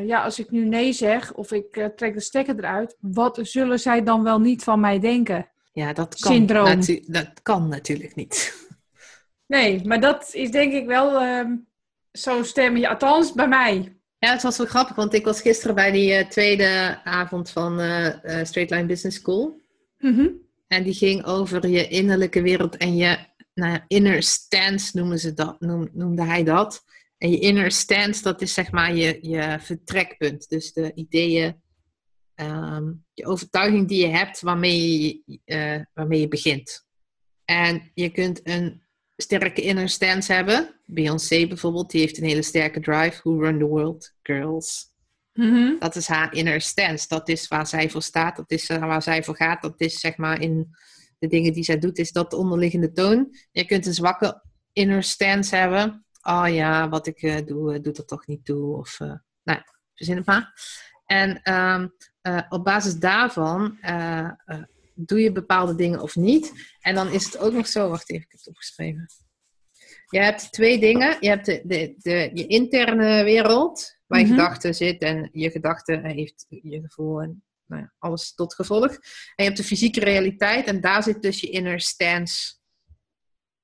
ja, 0.07 0.23
als 0.25 0.38
ik 0.38 0.51
nu 0.51 0.65
nee 0.65 0.93
zeg 0.93 1.35
of 1.35 1.53
ik 1.53 1.91
trek 1.97 2.15
de 2.15 2.21
stekker 2.21 2.59
eruit, 2.59 2.97
wat 3.01 3.38
zullen 3.43 3.81
zij 3.81 4.03
dan 4.03 4.23
wel 4.23 4.41
niet 4.41 4.65
van 4.65 4.81
mij 4.81 4.99
denken? 4.99 5.51
Ja, 5.73 5.93
dat 5.93 6.19
kan, 6.19 6.47
dat 7.07 7.43
kan 7.43 7.69
natuurlijk 7.69 8.15
niet. 8.15 8.61
Nee, 9.53 9.85
maar 9.85 10.01
dat 10.01 10.31
is 10.35 10.51
denk 10.51 10.73
ik 10.73 10.87
wel 10.87 11.21
ehm 11.21 11.55
zo'n 12.12 12.45
stemmetje, 12.45 12.88
althans 12.88 13.33
bij 13.33 13.49
mij. 13.49 13.97
Ja, 14.19 14.33
het 14.33 14.43
was 14.43 14.57
wel 14.57 14.67
grappig, 14.67 14.97
want 14.97 15.15
ik 15.15 15.25
was 15.25 15.41
gisteren 15.41 15.75
bij 15.75 15.91
die 15.91 16.12
eh, 16.12 16.29
tweede 16.29 17.01
avond 17.05 17.51
van 17.51 17.81
eh, 17.81 18.45
Straight 18.45 18.71
Line 18.71 18.87
Business 18.87 19.19
School. 19.19 19.61
Mhm. 19.99 20.29
En 20.67 20.83
die 20.83 20.95
ging 20.95 21.25
over 21.25 21.69
je 21.69 21.88
innerlijke 21.88 22.43
wereld 22.43 22.77
en 22.77 22.97
je 22.97 23.19
nou 23.55 23.81
inner 23.88 24.23
stance 24.23 24.97
noemen 24.99 25.19
ze 25.19 25.35
dat, 25.35 25.61
noem, 25.61 25.88
noemde 25.93 26.25
hij 26.25 26.45
dat. 26.45 26.85
En 27.19 27.31
je 27.31 27.38
inner 27.38 27.71
stance, 27.71 28.23
dat 28.23 28.43
is 28.43 28.55
zeg 28.55 28.71
maar 28.71 28.95
je, 28.95 29.19
je 29.21 29.57
vertrekpunt. 29.61 30.49
Dus 30.49 30.73
de 30.73 30.93
ideeën, 30.95 31.62
ehm, 32.35 32.93
je 33.12 33.27
overtuiging 33.27 33.88
die 33.88 34.07
je 34.07 34.12
hebt 34.12 34.41
waarmee 34.41 35.23
je, 35.27 35.87
waarmee 35.95 36.21
je 36.21 36.29
begint. 36.29 36.87
En 37.45 37.91
je 37.95 38.11
kunt 38.11 38.41
een 38.43 38.83
sterke 39.16 39.62
inner 39.62 39.88
stance 39.88 40.33
hebben. 40.33 40.81
Beyoncé 40.85 41.46
bijvoorbeeld, 41.46 41.90
die 41.90 42.01
heeft 42.01 42.18
een 42.18 42.25
hele 42.25 42.42
sterke 42.42 42.81
drive. 42.81 43.20
Who 43.22 43.40
run 43.40 43.59
the 43.59 43.64
world? 43.64 44.14
Girls. 44.22 44.90
Mhm. 45.33 45.79
Dat 45.79 45.96
is 45.96 46.07
haar 46.07 46.35
inner 46.35 46.61
stance. 46.61 47.09
Dat 47.09 47.29
is 47.29 47.48
waar 47.48 47.66
zij 47.66 47.90
voor 47.90 48.03
staat. 48.03 48.37
Dat 48.37 48.51
is 48.51 48.68
eh, 48.68 48.79
waar 48.79 49.03
zij 49.03 49.25
voor 49.25 49.37
gaat. 49.37 49.62
Dat 49.62 49.81
is 49.81 50.01
zeg 50.01 50.16
maar 50.16 50.40
in 50.40 50.68
de 51.18 51.29
dingen 51.29 51.53
die 51.53 51.64
zij 51.64 51.79
doet, 51.79 51.98
is 51.98 52.12
dat 52.12 52.31
de 52.31 52.37
onderliggende 52.37 52.92
toon. 52.92 53.37
Je 53.51 53.64
kunt 53.64 53.87
een 53.87 53.94
zwakke 53.94 54.42
inner 54.72 55.03
stance 55.03 55.57
hebben. 55.57 56.05
Oh 56.22 56.46
ja, 56.48 56.88
wat 56.88 57.07
ik 57.07 57.22
eh, 57.22 57.46
doe, 57.46 57.75
eh, 57.75 57.83
doet 57.83 57.98
er 57.98 58.05
toch 58.05 58.27
niet 58.27 58.44
toe. 58.44 58.77
Of, 58.77 59.01
eh, 59.01 59.14
nou, 59.42 59.61
verzin 59.94 60.16
het 60.16 60.27
maar. 60.27 60.53
En 61.07 61.42
ehm, 61.42 61.88
eh, 62.20 62.42
op 62.48 62.64
basis 62.64 62.94
daarvan 62.98 63.79
doe 64.94 65.20
je 65.20 65.33
bepaalde 65.33 65.74
dingen 65.74 66.00
of 66.00 66.16
niet. 66.16 66.52
En 66.81 66.94
dan 66.94 67.09
is 67.09 67.24
het 67.24 67.38
ook 67.38 67.52
nog 67.52 67.66
zo, 67.66 67.88
wacht 67.88 68.11
even, 68.11 68.24
ik 68.24 68.31
heb 68.31 68.38
het 68.40 68.48
opgeschreven. 68.48 69.07
Je 70.07 70.18
hebt 70.18 70.52
twee 70.52 70.78
dingen. 70.78 71.16
Je 71.20 71.28
hebt 71.28 71.46
de, 71.46 71.62
de, 71.64 71.94
de, 71.96 72.31
je 72.35 72.46
interne 72.46 73.24
wereld, 73.24 73.96
waar 74.07 74.18
je 74.20 74.26
Mhm. 74.26 74.35
gedachten 74.35 74.74
zit 74.74 75.02
en 75.02 75.28
je 75.33 75.50
gedachten 75.50 76.05
heeft 76.05 76.46
je 76.48 76.81
gevoel 76.81 77.20
en 77.22 77.42
nou 77.66 77.83
ja, 77.83 77.92
alles 77.98 78.35
tot 78.35 78.55
gevolg. 78.55 78.90
En 78.90 79.00
je 79.35 79.42
hebt 79.44 79.57
de 79.57 79.64
fysieke 79.64 80.00
realiteit 80.00 80.66
en 80.66 80.81
daar 80.81 81.02
zit 81.02 81.22
dus 81.22 81.40
je 81.40 81.50
inner 81.50 81.81
stance. 81.81 82.55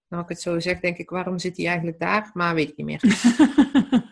Nou, 0.09 0.23
ik 0.23 0.29
het 0.29 0.41
zo 0.41 0.61
zeg, 0.61 0.81
denk 0.81 0.97
ik, 0.97 1.11
waarom 1.11 1.39
zit 1.39 1.57
die 1.57 1.67
eigenlijk 1.67 1.99
daar? 1.99 2.31
Maar 2.33 2.55
weet 2.55 2.69
ik 2.69 2.77
niet 2.77 2.87
meer. 2.87 3.01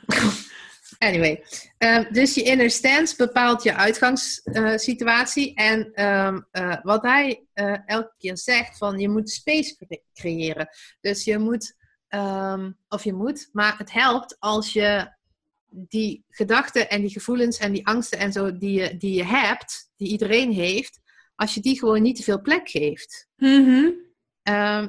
Anyway, 0.98 1.44
ehm, 1.78 2.12
dus 2.12 2.34
je 2.34 2.42
inner 2.42 2.70
stance 2.70 3.16
bepaalt 3.16 3.62
je 3.62 3.74
uitgangssituatie. 3.74 5.54
en 5.54 5.92
ehm, 5.92 6.40
eh, 6.50 6.76
wat 6.82 7.02
hij 7.02 7.46
eh, 7.52 7.76
elke 7.86 8.14
keer 8.18 8.38
zegt, 8.38 8.78
van 8.78 8.98
je 8.98 9.08
moet 9.08 9.30
space 9.30 9.76
cre- 9.76 10.02
creëren. 10.14 10.68
Dus 11.00 11.24
je 11.24 11.38
moet, 11.38 11.76
ehm, 12.08 12.70
of 12.88 13.04
je 13.04 13.12
moet, 13.12 13.48
maar 13.52 13.78
het 13.78 13.92
helpt 13.92 14.36
als 14.38 14.72
je 14.72 15.14
die 15.70 16.24
gedachten 16.30 16.90
en 16.90 17.00
die 17.00 17.10
gevoelens 17.10 17.58
en 17.58 17.72
die 17.72 17.86
angsten 17.86 18.18
en 18.18 18.32
zo 18.32 18.58
die 18.58 18.80
je, 18.80 18.96
die 18.96 19.14
je 19.14 19.24
hebt, 19.24 19.90
die 19.96 20.08
iedereen 20.08 20.52
heeft, 20.52 21.00
als 21.34 21.54
je 21.54 21.60
die 21.60 21.78
gewoon 21.78 22.02
niet 22.02 22.16
te 22.16 22.22
veel 22.22 22.40
plek 22.40 22.68
geeft. 22.68 23.28
Mhm. 23.36 23.90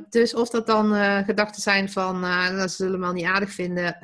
Dus 0.10 0.34
of 0.34 0.50
dat 0.50 0.68
dan 0.68 0.94
eh, 0.94 1.24
gedachten 1.24 1.62
zijn 1.62 1.90
van, 1.90 2.24
uh, 2.24 2.58
dat 2.58 2.72
zullen 2.72 2.94
we 2.94 3.06
wel 3.06 3.14
niet 3.14 3.26
aardig 3.26 3.52
vinden, 3.52 3.98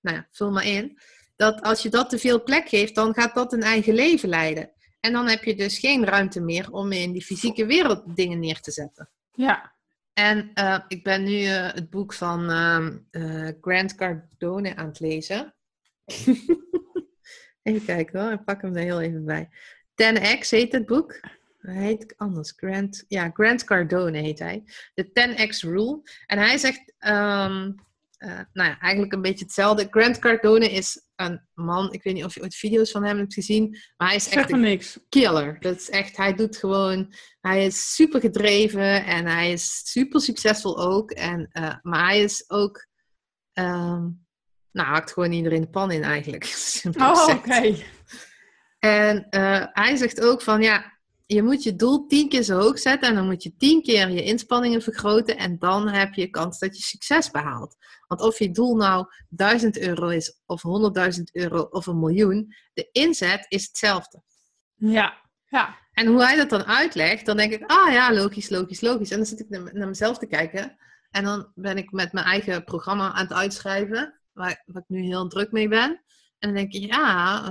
nou 0.00 0.16
ja, 0.16 0.28
vul 0.30 0.50
maar 0.50 0.66
in. 0.66 0.98
Dat 1.36 1.62
als 1.62 1.82
je 1.82 1.88
dat 1.88 2.10
te 2.10 2.18
veel 2.18 2.42
plek 2.42 2.68
geeft, 2.68 2.94
dan 2.94 3.14
gaat 3.14 3.34
dat 3.34 3.52
een 3.52 3.62
eigen 3.62 3.94
leven 3.94 4.28
leiden. 4.28 4.70
En 5.00 5.12
dan 5.12 5.28
heb 5.28 5.44
je 5.44 5.54
dus 5.54 5.78
geen 5.78 6.04
ruimte 6.04 6.40
meer 6.40 6.70
om 6.70 6.92
in 6.92 7.12
die 7.12 7.24
fysieke 7.24 7.66
wereld 7.66 8.16
dingen 8.16 8.38
neer 8.38 8.60
te 8.60 8.70
zetten. 8.70 9.10
Ja. 9.32 9.76
En 10.12 10.50
eh, 10.54 10.78
ik 10.88 11.02
ben 11.02 11.24
nu 11.24 11.44
eh, 11.44 11.72
het 11.72 11.90
boek 11.90 12.12
van 12.12 12.50
ehm, 12.50 12.98
eh, 13.10 13.48
Grant 13.60 13.94
Cardone 13.94 14.76
aan 14.76 14.86
het 14.86 15.00
lezen. 15.00 15.54
even 17.62 17.84
kijken 17.84 18.20
hoor, 18.20 18.32
ik 18.32 18.44
pak 18.44 18.62
hem 18.62 18.76
er 18.76 18.82
heel 18.82 19.00
even 19.00 19.24
bij. 19.24 19.48
10x 20.02 20.48
heet 20.48 20.72
het 20.72 20.86
boek. 20.86 21.20
Hij 21.58 21.82
heet 21.82 22.14
anders. 22.16 22.52
Grant, 22.56 23.04
ja, 23.08 23.30
Grant 23.34 23.64
Cardone 23.64 24.18
heet 24.18 24.38
hij. 24.38 24.62
De 24.94 25.04
10x 25.04 25.68
Rule. 25.68 26.00
En 26.26 26.38
hij 26.38 26.58
zegt, 26.58 26.94
ehm, 26.98 27.72
eh, 28.18 28.40
nou 28.52 28.68
ja, 28.68 28.78
eigenlijk 28.78 29.12
een 29.12 29.22
beetje 29.22 29.44
hetzelfde. 29.44 29.86
Grant 29.90 30.18
Cardone 30.18 30.70
is 30.70 31.06
een 31.16 31.48
man, 31.54 31.92
ik 31.92 32.02
weet 32.02 32.14
niet 32.14 32.24
of 32.24 32.34
je 32.34 32.42
ooit 32.42 32.54
video's 32.54 32.90
van 32.90 33.04
hem 33.04 33.18
hebt 33.18 33.34
gezien, 33.34 33.78
maar 33.96 34.08
hij 34.08 34.16
is 34.16 34.28
echt 34.28 34.52
een 34.52 34.60
niks. 34.60 34.98
killer. 35.08 35.56
Dat 35.60 35.76
is 35.76 35.90
echt, 35.90 36.16
hij 36.16 36.34
doet 36.34 36.56
gewoon, 36.56 37.14
hij 37.40 37.66
is 37.66 37.94
super 37.94 38.20
gedreven 38.20 39.04
en 39.04 39.26
hij 39.26 39.52
is 39.52 39.80
super 39.90 40.20
succesvol 40.20 40.78
ook. 40.78 41.10
En, 41.10 41.48
eh, 41.50 41.74
maar 41.82 42.04
hij 42.04 42.22
is 42.22 42.50
ook, 42.50 42.86
ehm, 43.52 44.02
nou, 44.72 44.88
hakt 44.88 45.12
gewoon 45.12 45.32
iedereen 45.32 45.60
de 45.60 45.70
pan 45.70 45.90
in 45.90 46.02
eigenlijk. 46.02 46.44
Oh, 46.96 47.28
oké. 47.28 47.74
En 48.78 49.26
eh, 49.30 49.66
hij 49.72 49.96
zegt 49.96 50.20
ook 50.20 50.42
van 50.42 50.62
ja, 50.62 50.97
je 51.34 51.42
moet 51.42 51.62
je 51.62 51.76
doel 51.76 52.06
tien 52.06 52.28
keer 52.28 52.42
zo 52.42 52.58
hoog 52.58 52.78
zetten 52.78 53.08
en 53.08 53.14
dan 53.14 53.26
moet 53.26 53.42
je 53.42 53.56
tien 53.56 53.82
keer 53.82 54.08
je 54.08 54.22
inspanningen 54.22 54.82
vergroten 54.82 55.36
en 55.36 55.58
dan 55.58 55.88
heb 55.88 56.14
je 56.14 56.30
kans 56.30 56.58
dat 56.58 56.76
je 56.76 56.82
succes 56.82 57.30
behaalt. 57.30 57.76
Want 58.06 58.20
of 58.20 58.38
je 58.38 58.50
doel 58.50 58.76
nou 58.76 59.06
1000 59.28 59.78
euro 59.78 60.08
is 60.08 60.40
of 60.46 60.62
100.000 61.16 61.22
euro 61.32 61.60
of 61.60 61.86
een 61.86 61.98
miljoen, 61.98 62.54
de 62.72 62.88
inzet 62.92 63.46
is 63.48 63.66
hetzelfde. 63.66 64.22
Ja. 64.74 65.26
Ja. 65.48 65.76
En 65.92 66.06
hoe 66.06 66.22
hij 66.24 66.36
dat 66.36 66.50
dan 66.50 66.64
uitlegt, 66.64 67.26
dan 67.26 67.36
denk 67.36 67.52
ik, 67.52 67.70
ah 67.70 67.92
ja, 67.92 68.14
logisch, 68.14 68.48
logisch, 68.48 68.80
logisch. 68.80 69.10
En 69.10 69.16
dan 69.16 69.26
zit 69.26 69.40
ik 69.40 69.48
naar, 69.48 69.88
mezelf 69.88 70.18
te 70.18 70.26
kijken 70.26 70.76
en 71.10 71.24
dan 71.24 71.52
ben 71.54 71.76
ik 71.76 71.92
met 71.92 72.12
mijn 72.12 72.26
eigen 72.26 72.64
programma 72.64 73.12
aan 73.12 73.26
het 73.26 73.32
uitschrijven, 73.32 74.20
waar, 74.32 74.62
waar 74.66 74.82
ik 74.82 74.88
nu 74.88 75.00
heel 75.02 75.28
druk 75.28 75.52
mee 75.52 75.68
ben. 75.68 75.90
En 76.38 76.48
dan 76.48 76.54
denk 76.54 76.72
ik, 76.72 76.84
ja, 76.84 77.44
eh, 77.44 77.50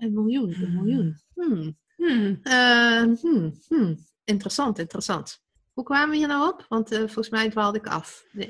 een 0.00 0.12
miljoen, 0.14 0.54
een 0.54 0.74
miljoen. 0.74 1.20
Hmm. 1.34 1.76
Hmm. 1.96 2.40
Eh, 2.42 3.02
hmm, 3.20 3.52
hmm. 3.68 3.98
Interessant, 4.24 4.78
interessant. 4.78 5.44
Hoe 5.76 5.84
kwamen 5.84 6.10
we 6.10 6.16
hier 6.16 6.28
nou 6.28 6.48
op? 6.48 6.66
Want 6.68 6.90
eh, 6.90 6.98
volgens 6.98 7.28
mij 7.28 7.50
dwaalde 7.50 7.78
ik 7.78 7.86
af. 7.86 8.24
De. 8.32 8.46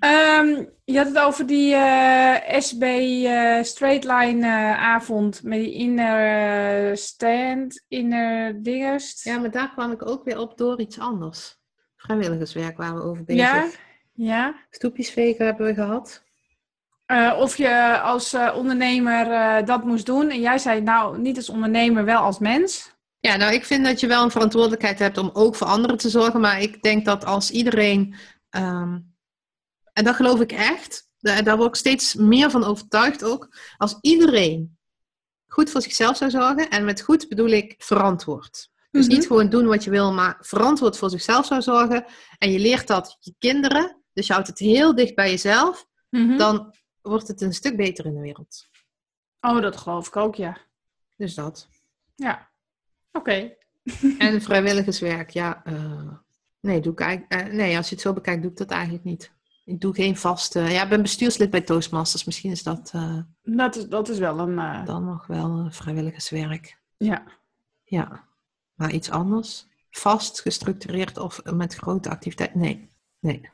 Ehm, 0.00 0.64
je 0.84 0.96
had 0.96 1.06
het 1.06 1.18
over 1.18 1.46
die 1.46 1.74
eh, 1.74 2.60
SB 2.60 2.82
eh, 2.82 3.62
Straight 3.62 4.04
Line 4.04 4.46
avond 4.76 5.42
met 5.42 5.58
die 5.58 5.72
inner 5.72 6.96
stand, 6.96 7.84
inner 7.88 8.62
dingest. 8.62 9.24
Ja, 9.24 9.38
maar 9.38 9.50
daar 9.50 9.72
kwam 9.72 9.92
ik 9.92 10.08
ook 10.08 10.24
weer 10.24 10.38
op 10.38 10.58
door 10.58 10.80
iets 10.80 10.98
anders. 10.98 11.58
Vrijwilligerswerk 11.96 12.76
waar 12.76 12.94
we 12.94 13.02
over 13.02 13.24
bezig. 13.24 13.42
ja. 13.42 13.68
ja. 14.12 14.54
Stoepjes 14.70 15.10
vegen 15.10 15.46
hebben 15.46 15.66
we 15.66 15.74
gehad. 15.74 16.25
Eh, 17.06 17.36
of 17.38 17.56
je 17.56 18.00
als 18.00 18.32
eh, 18.32 18.54
ondernemer 18.56 19.30
eh, 19.30 19.66
dat 19.66 19.84
moest 19.84 20.06
doen. 20.06 20.30
En 20.30 20.40
jij 20.40 20.58
zei 20.58 20.80
nou 20.80 21.18
niet 21.18 21.36
als 21.36 21.48
ondernemer, 21.48 22.04
wel 22.04 22.20
als 22.20 22.38
mens. 22.38 22.94
Ja, 23.20 23.36
nou, 23.36 23.52
ik 23.52 23.64
vind 23.64 23.84
dat 23.84 24.00
je 24.00 24.06
wel 24.06 24.22
een 24.22 24.30
verantwoordelijkheid 24.30 24.98
hebt 24.98 25.18
om 25.18 25.30
ook 25.32 25.54
voor 25.54 25.66
anderen 25.66 25.96
te 25.96 26.08
zorgen. 26.10 26.40
Maar 26.40 26.60
ik 26.60 26.82
denk 26.82 27.04
dat 27.04 27.24
als 27.24 27.50
iedereen, 27.50 28.14
ehm, 28.50 28.98
en 29.92 30.04
dat 30.04 30.14
geloof 30.14 30.40
ik 30.40 30.52
echt, 30.52 31.08
daar, 31.18 31.44
daar 31.44 31.56
word 31.56 31.68
ik 31.68 31.74
steeds 31.74 32.14
meer 32.14 32.50
van 32.50 32.64
overtuigd 32.64 33.24
ook. 33.24 33.48
Als 33.76 33.98
iedereen 34.00 34.78
goed 35.46 35.70
voor 35.70 35.82
zichzelf 35.82 36.16
zou 36.16 36.30
zorgen, 36.30 36.68
en 36.70 36.84
met 36.84 37.00
goed 37.02 37.28
bedoel 37.28 37.48
ik 37.50 37.74
verantwoord. 37.78 38.68
Dus 38.90 39.06
Mhm. 39.06 39.14
niet 39.14 39.26
gewoon 39.26 39.48
doen 39.48 39.66
wat 39.66 39.84
je 39.84 39.90
wil, 39.90 40.12
maar 40.12 40.36
verantwoord 40.40 40.96
voor 40.98 41.10
zichzelf 41.10 41.46
zou 41.46 41.62
zorgen. 41.62 42.04
En 42.38 42.50
je 42.50 42.58
leert 42.58 42.86
dat 42.86 43.16
je 43.20 43.34
kinderen, 43.38 44.02
dus 44.12 44.26
je 44.26 44.32
houdt 44.32 44.48
het 44.48 44.58
heel 44.58 44.94
dicht 44.94 45.14
bij 45.14 45.30
jezelf, 45.30 45.86
Mhm. 46.10 46.36
dan 46.36 46.74
wordt 47.06 47.28
het 47.28 47.40
een 47.40 47.54
stuk 47.54 47.76
beter 47.76 48.06
in 48.06 48.14
de 48.14 48.20
wereld. 48.20 48.68
Oh, 49.40 49.60
dat 49.60 49.76
geloof 49.76 50.06
ik 50.06 50.16
ook, 50.16 50.34
ja. 50.34 50.58
Dus 51.16 51.34
dat. 51.34 51.68
Ja. 52.14 52.50
Oké. 53.12 53.52
En 54.18 54.40
vrijwilligerswerk, 54.42 55.30
ja. 55.30 55.64
eh, 55.64 56.12
nee, 56.60 56.80
doe 56.80 56.92
ik 56.92 57.00
eigenlijk, 57.00 57.32
eh, 57.32 57.52
nee, 57.54 57.76
als 57.76 57.88
je 57.88 57.94
het 57.94 58.04
zo 58.04 58.12
bekijkt, 58.12 58.42
doe 58.42 58.50
ik 58.50 58.56
dat 58.56 58.70
eigenlijk 58.70 59.04
niet. 59.04 59.32
Ik 59.64 59.80
doe 59.80 59.94
geen 59.94 60.16
vaste. 60.16 60.60
Ja, 60.60 60.82
ik 60.82 60.88
ben 60.88 61.02
bestuurslid 61.02 61.50
bij 61.50 61.60
Toastmasters. 61.60 62.24
Misschien 62.24 62.50
is 62.50 62.62
dat 62.62 62.90
eh, 62.94 63.18
Dat 63.42 63.76
is, 63.76 63.88
dat 63.88 64.08
is 64.08 64.18
wel 64.18 64.38
een... 64.38 64.84
dan 64.84 65.04
nog 65.04 65.26
wel 65.26 65.66
vrijwilligerswerk. 65.70 66.78
ja. 66.96 67.22
Ja. 67.84 68.24
Maar 68.74 68.92
iets 68.92 69.10
anders? 69.10 69.66
Vast, 69.90 70.40
gestructureerd 70.40 71.18
of 71.18 71.44
met 71.44 71.74
grote 71.74 72.08
activiteit? 72.10 72.54
Nee. 72.54 72.90
Nee. 73.18 73.50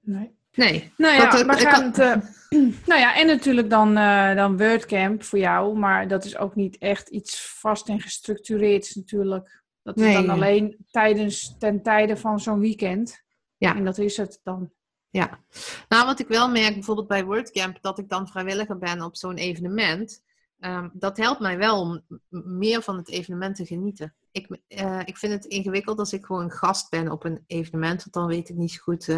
Nee. 0.00 0.36
Nee. 0.52 0.92
Nou 0.96 1.14
ja, 1.14 1.38
ik 1.38 1.66
had- 1.68 1.82
het, 1.82 1.98
eh, 1.98 2.16
nou 2.90 3.00
ja, 3.00 3.16
en 3.16 3.26
natuurlijk 3.26 3.70
dan, 3.70 3.96
eh 3.96 4.34
dan 4.34 4.56
WordCamp 4.56 5.22
voor 5.22 5.38
jou, 5.38 5.78
maar 5.78 6.08
dat 6.08 6.24
is 6.24 6.36
ook 6.36 6.54
niet 6.54 6.78
echt 6.78 7.08
iets 7.08 7.40
vast 7.58 7.88
en 7.88 8.00
gestructureerd 8.00 8.92
natuurlijk. 8.94 9.62
Dat 9.82 9.96
is 9.96 10.02
Nee, 10.02 10.14
dan 10.14 10.28
alleen 10.30 10.76
tijdens, 10.90 11.56
ten 11.58 11.82
tijde 11.82 12.16
van 12.16 12.40
zo'n 12.40 12.60
weekend. 12.60 13.22
Ja. 13.56 13.76
En 13.76 13.84
dat 13.84 13.98
is 13.98 14.16
het 14.16 14.40
dan. 14.42 14.70
Ja, 15.10 15.38
nou 15.88 16.06
wat 16.06 16.18
ik 16.20 16.28
wel 16.28 16.50
merk, 16.50 16.72
bijvoorbeeld 16.74 17.08
bij 17.08 17.24
WordCamp, 17.24 17.78
dat 17.80 17.98
ik 17.98 18.08
dan 18.08 18.28
vrijwilliger 18.28 18.78
ben 18.78 19.02
op 19.02 19.16
zo'n 19.16 19.36
evenement. 19.36 20.22
ehm, 20.58 20.88
dat 20.92 21.16
helpt 21.16 21.40
mij 21.40 21.58
wel 21.58 21.80
om 21.80 22.02
meer 22.58 22.82
van 22.82 22.96
het 22.96 23.08
evenement 23.08 23.56
te 23.56 23.66
genieten. 23.66 24.14
Ik, 24.30 24.58
eh, 24.68 25.00
ik 25.04 25.16
vind 25.16 25.32
het 25.32 25.44
ingewikkeld 25.44 25.98
als 25.98 26.12
ik 26.12 26.24
gewoon 26.24 26.50
gast 26.50 26.90
ben 26.90 27.10
op 27.10 27.24
een 27.24 27.44
evenement, 27.46 28.00
want 28.00 28.12
dan 28.12 28.26
weet 28.26 28.48
ik 28.48 28.56
niet 28.56 28.70
zo 28.72 28.78
goed 28.82 29.08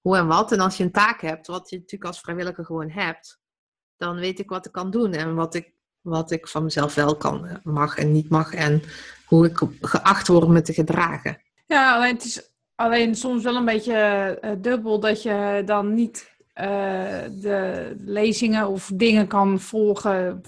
hoe 0.00 0.16
en 0.16 0.26
wat. 0.26 0.52
En 0.52 0.60
als 0.60 0.76
je 0.76 0.84
een 0.84 0.92
taak 0.92 1.20
hebt, 1.20 1.46
wat 1.46 1.70
je 1.70 1.76
natuurlijk 1.76 2.10
als 2.10 2.20
vrijwilliger 2.20 2.64
gewoon 2.64 2.90
hebt, 2.90 3.40
dan 3.96 4.16
weet 4.16 4.38
ik 4.38 4.48
wat 4.48 4.66
ik 4.66 4.72
kan 4.72 4.90
doen 4.90 5.12
en 5.12 5.34
wat 5.34 5.54
ik, 5.54 5.72
wat 6.00 6.30
ik 6.30 6.48
van 6.48 6.64
mezelf 6.64 6.94
wel 6.94 7.16
kan, 7.16 7.46
eh, 7.46 7.56
mag 7.62 7.96
en 7.96 8.12
niet 8.12 8.28
mag 8.28 8.54
en 8.54 8.82
hoe 9.26 9.46
ik 9.46 9.60
geacht 9.80 10.28
word 10.28 10.48
me 10.48 10.62
te 10.62 10.72
gedragen. 10.72 11.42
Ja, 11.66 11.94
alleen 11.94 12.14
het 12.14 12.24
is 12.24 12.50
alleen 12.74 13.14
soms 13.14 13.42
wel 13.42 13.56
een 13.56 13.64
beetje 13.64 13.94
eh, 14.40 14.50
dubbel 14.58 15.00
dat 15.00 15.22
je 15.22 15.62
dan 15.64 15.94
niet 15.94 16.30
eh, 16.52 16.66
de 17.30 17.94
lezingen 17.98 18.68
of 18.68 18.90
dingen 18.94 19.26
kan 19.26 19.60
volgen 19.60 20.40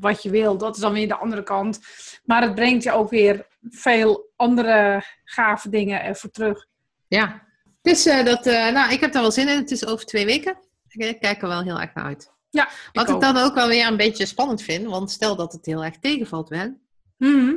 wat 0.00 0.22
je 0.22 0.30
wil. 0.30 0.58
Dat 0.58 0.74
is 0.74 0.80
dan 0.80 0.92
weer 0.92 1.08
de 1.08 1.16
andere 1.16 1.42
kant. 1.42 1.80
Maar 2.24 2.42
het 2.42 2.54
brengt 2.54 2.82
je 2.82 2.92
ook 2.92 3.10
weer 3.10 3.46
veel 3.70 4.30
andere 4.36 5.02
gave 5.24 5.68
dingen 5.68 6.04
ervoor 6.04 6.30
terug. 6.30 6.66
Ja, 7.06 7.47
dus 7.88 8.06
eh, 8.06 8.24
dat, 8.24 8.46
eh, 8.46 8.72
nou, 8.72 8.92
ik 8.92 9.00
heb 9.00 9.12
daar 9.12 9.22
wel 9.22 9.30
zin 9.32 9.48
in. 9.48 9.56
Het 9.56 9.70
is 9.70 9.86
over 9.86 10.06
twee 10.06 10.24
weken. 10.24 10.56
Ik, 10.88 11.04
ik 11.04 11.20
kijk 11.20 11.42
er 11.42 11.48
wel 11.48 11.62
heel 11.62 11.80
erg 11.80 11.94
naar 11.94 12.04
uit. 12.04 12.32
Ja, 12.50 12.68
Wat 12.92 13.08
ik, 13.08 13.20
dan 13.20 13.36
ook 13.36 13.54
wel 13.54 13.68
weer 13.68 13.86
een 13.86 13.96
beetje 13.96 14.26
spannend 14.26 14.62
vind, 14.62 14.86
want 14.86 15.10
stel 15.10 15.36
dat 15.36 15.52
het 15.52 15.66
heel 15.66 15.84
erg 15.84 15.98
tegenvalt, 15.98 16.48
Ben, 16.48 16.80
Mhm. 17.16 17.54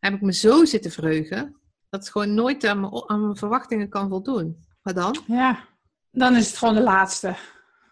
heb 0.00 0.14
ik 0.14 0.20
me 0.20 0.32
zo 0.32 0.64
zitten 0.64 0.90
verheugen 0.90 1.56
dat 1.90 2.00
het 2.00 2.10
gewoon 2.10 2.34
nooit 2.34 2.64
aan 2.66 2.80
mijn, 2.80 2.92
aan 3.06 3.22
mijn 3.22 3.36
verwachtingen 3.36 3.88
kan 3.88 4.08
voldoen. 4.08 4.64
Maar 4.82 4.94
dan? 4.94 5.16
Ja, 5.26 5.64
dan 6.10 6.36
is 6.36 6.46
het 6.46 6.56
gewoon 6.58 6.74
de 6.74 6.82
laatste. 6.82 7.34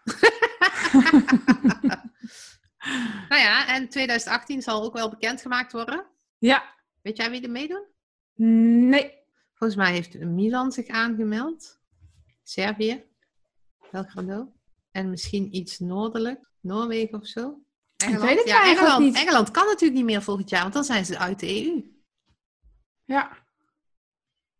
Nou 3.29 3.41
ja, 3.41 3.67
en 3.67 3.89
2018 3.89 4.61
zal 4.61 4.83
ook 4.83 4.93
wel 4.93 5.09
bekendgemaakt 5.09 5.71
worden. 5.71 6.05
Ja, 6.37 6.63
Weet 7.01 7.17
jij 7.17 7.29
wie 7.31 7.41
er 7.41 7.49
meedoen? 7.49 7.85
nee. 8.89 9.19
Volgens 9.53 9.79
mij 9.79 9.91
heeft 9.91 10.19
Milan 10.19 10.71
zich 10.71 10.87
aangemeld. 10.87 11.79
Servië. 12.51 13.03
Belgrado. 13.91 14.51
En 14.91 15.09
misschien 15.09 15.55
iets 15.55 15.79
noordelijk. 15.79 16.49
Noorwegen 16.59 17.19
of 17.19 17.27
zo. 17.27 17.61
Engeland. 17.97 18.23
weet 18.29 18.37
het 18.37 18.47
ja, 18.47 18.63
Engeland, 18.63 19.03
niet. 19.03 19.15
Engeland 19.15 19.51
kan 19.51 19.65
natuurlijk 19.65 19.93
niet 19.93 20.05
meer 20.09 20.21
volgend 20.21 20.49
jaar, 20.49 20.61
want 20.61 20.73
dan 20.73 20.83
zijn 20.83 21.05
ze 21.05 21.17
uit 21.17 21.39
de 21.39 21.65
EU. 21.65 21.83
Ja, 23.03 23.37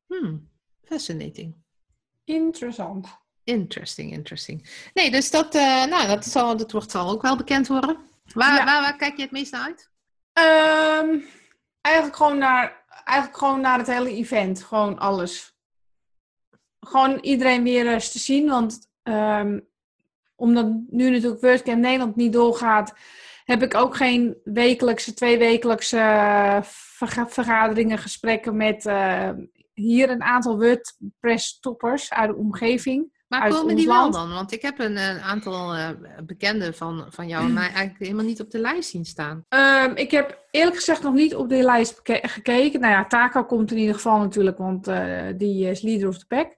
Hmm, 0.07 0.49
fascinating. 0.83 1.55
interessant. 2.23 3.07
Interesting, 3.43 4.11
interesting. 4.11 4.89
Nee, 4.93 5.11
dus 5.11 5.31
dat, 5.31 5.55
eh, 5.55 5.85
nou, 5.85 6.07
dat, 6.07 6.25
zal, 6.25 6.57
dat 6.57 6.71
wordt, 6.71 6.91
zal 6.91 7.09
ook 7.09 7.21
wel 7.21 7.37
bekend 7.37 7.67
worden. 7.67 7.97
Waar, 8.33 8.55
Ja. 8.57 8.65
waar, 8.65 8.81
waar 8.81 8.95
kijk 8.97 9.15
je 9.15 9.21
het 9.21 9.31
meest 9.31 9.51
naar 9.51 9.63
uit? 9.63 9.89
Ehm, 10.33 11.19
eigenlijk, 11.81 12.15
gewoon 12.15 12.37
naar, 12.37 12.85
eigenlijk 13.03 13.37
gewoon 13.37 13.61
naar 13.61 13.77
het 13.77 13.87
hele 13.87 14.09
event. 14.09 14.63
Gewoon 14.63 14.99
alles. 14.99 15.50
Gewoon 16.85 17.19
iedereen 17.19 17.63
weer 17.63 17.87
eens 17.87 18.11
te 18.11 18.19
zien. 18.19 18.49
Want 18.49 18.89
ehm, 19.03 19.59
omdat 20.35 20.73
nu 20.89 21.09
natuurlijk 21.09 21.41
WordCamp 21.41 21.79
Nederland 21.79 22.15
niet 22.15 22.33
doorgaat... 22.33 22.93
heb 23.43 23.63
ik 23.63 23.75
ook 23.75 23.95
geen 23.95 24.37
wekelijkse, 24.43 25.13
twee 25.13 25.37
wekelijkse 25.37 25.97
verga- 26.63 27.27
vergaderingen, 27.27 27.97
gesprekken 27.97 28.57
met... 28.57 28.85
eh, 28.85 29.29
hier 29.73 30.09
een 30.09 30.23
aantal 30.23 30.57
WordPress-toppers 30.57 32.13
uit 32.13 32.29
de 32.29 32.35
omgeving. 32.35 33.20
Maar 33.31 33.41
Uit 33.41 33.53
komen 33.53 33.75
die 33.75 33.87
wel 33.87 33.95
land. 33.95 34.13
dan? 34.13 34.33
Want 34.33 34.51
ik 34.51 34.61
heb 34.61 34.79
een, 34.79 34.97
een 34.97 35.19
aantal 35.19 35.75
eh, 35.75 35.89
bekenden 36.23 36.73
van, 36.73 37.05
van 37.09 37.27
jou 37.27 37.45
en 37.45 37.53
mij 37.53 37.63
eigenlijk 37.67 37.99
helemaal 37.99 38.25
niet 38.25 38.41
op 38.41 38.51
de 38.51 38.59
lijst 38.59 38.89
zien 38.89 39.05
staan. 39.05 39.45
Ehm, 39.49 39.91
ik 39.95 40.11
heb 40.11 40.47
eerlijk 40.51 40.75
gezegd 40.75 41.03
nog 41.03 41.13
niet 41.13 41.35
op 41.35 41.49
de 41.49 41.63
lijst 41.63 41.99
gekeken. 42.03 42.79
Nou 42.79 42.93
ja, 42.93 43.05
Taka 43.05 43.43
komt 43.43 43.71
in 43.71 43.77
ieder 43.77 43.95
geval 43.95 44.19
natuurlijk, 44.19 44.57
want 44.57 44.87
eh, 44.87 45.27
die 45.35 45.69
is 45.69 45.81
leader 45.81 46.07
of 46.07 46.17
the 46.17 46.25
pack. 46.25 46.55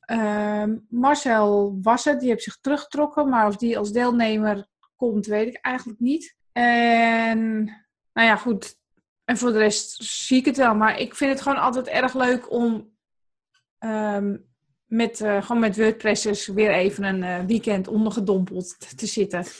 Ehm, 0.00 0.76
Marcel 0.88 1.78
was 1.82 2.04
het, 2.04 2.20
die 2.20 2.28
heeft 2.28 2.42
zich 2.42 2.58
teruggetrokken, 2.60 3.28
maar 3.28 3.46
of 3.46 3.56
die 3.56 3.78
als 3.78 3.92
deelnemer 3.92 4.66
komt, 4.96 5.26
weet 5.26 5.48
ik 5.48 5.58
eigenlijk 5.60 6.00
niet. 6.00 6.36
En 6.52 7.64
nou 8.12 8.28
ja, 8.28 8.36
goed. 8.36 8.76
En 9.24 9.36
voor 9.36 9.52
de 9.52 9.58
rest 9.58 10.02
zie 10.02 10.38
ik 10.38 10.44
het 10.44 10.56
wel, 10.56 10.74
maar 10.74 10.98
ik 10.98 11.14
vind 11.14 11.32
het 11.32 11.40
gewoon 11.40 11.62
altijd 11.62 11.86
erg 11.86 12.14
leuk 12.14 12.52
om 12.52 12.90
ehm, 13.78 14.36
met, 14.90 15.20
eh, 15.20 15.42
gewoon 15.42 15.60
met 15.60 15.76
WordPressers 15.76 16.46
weer 16.46 16.70
even 16.70 17.04
een 17.04 17.22
eh, 17.22 17.44
weekend 17.46 17.88
ondergedompeld 17.88 18.98
te 18.98 19.06
zitten. 19.06 19.44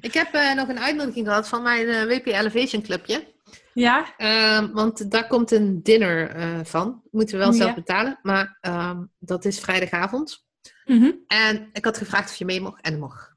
Ik 0.00 0.14
heb 0.14 0.34
eh, 0.34 0.54
nog 0.54 0.68
een 0.68 0.80
uitnodiging 0.80 1.26
gehad 1.26 1.48
van 1.48 1.62
mijn 1.62 2.06
WP 2.08 2.26
Elevation 2.26 2.82
Clubje. 2.82 3.26
Ja? 3.74 4.14
Ehm, 4.16 4.72
want 4.72 5.10
daar 5.10 5.26
komt 5.26 5.50
een 5.50 5.82
dinner 5.82 6.30
van. 6.66 7.02
Moeten 7.10 7.38
we 7.38 7.44
wel 7.44 7.52
zelf 7.52 7.68
Ja. 7.68 7.74
betalen. 7.74 8.18
Maar 8.22 8.58
ehm, 8.60 9.04
dat 9.18 9.44
is 9.44 9.60
vrijdagavond. 9.60 10.46
Mhm. 10.84 11.10
En 11.26 11.68
ik 11.72 11.84
had 11.84 11.98
gevraagd 11.98 12.30
of 12.30 12.36
je 12.36 12.44
mee 12.44 12.60
mocht. 12.60 12.80
En 12.82 12.90
dat 12.90 13.00
mocht. 13.00 13.34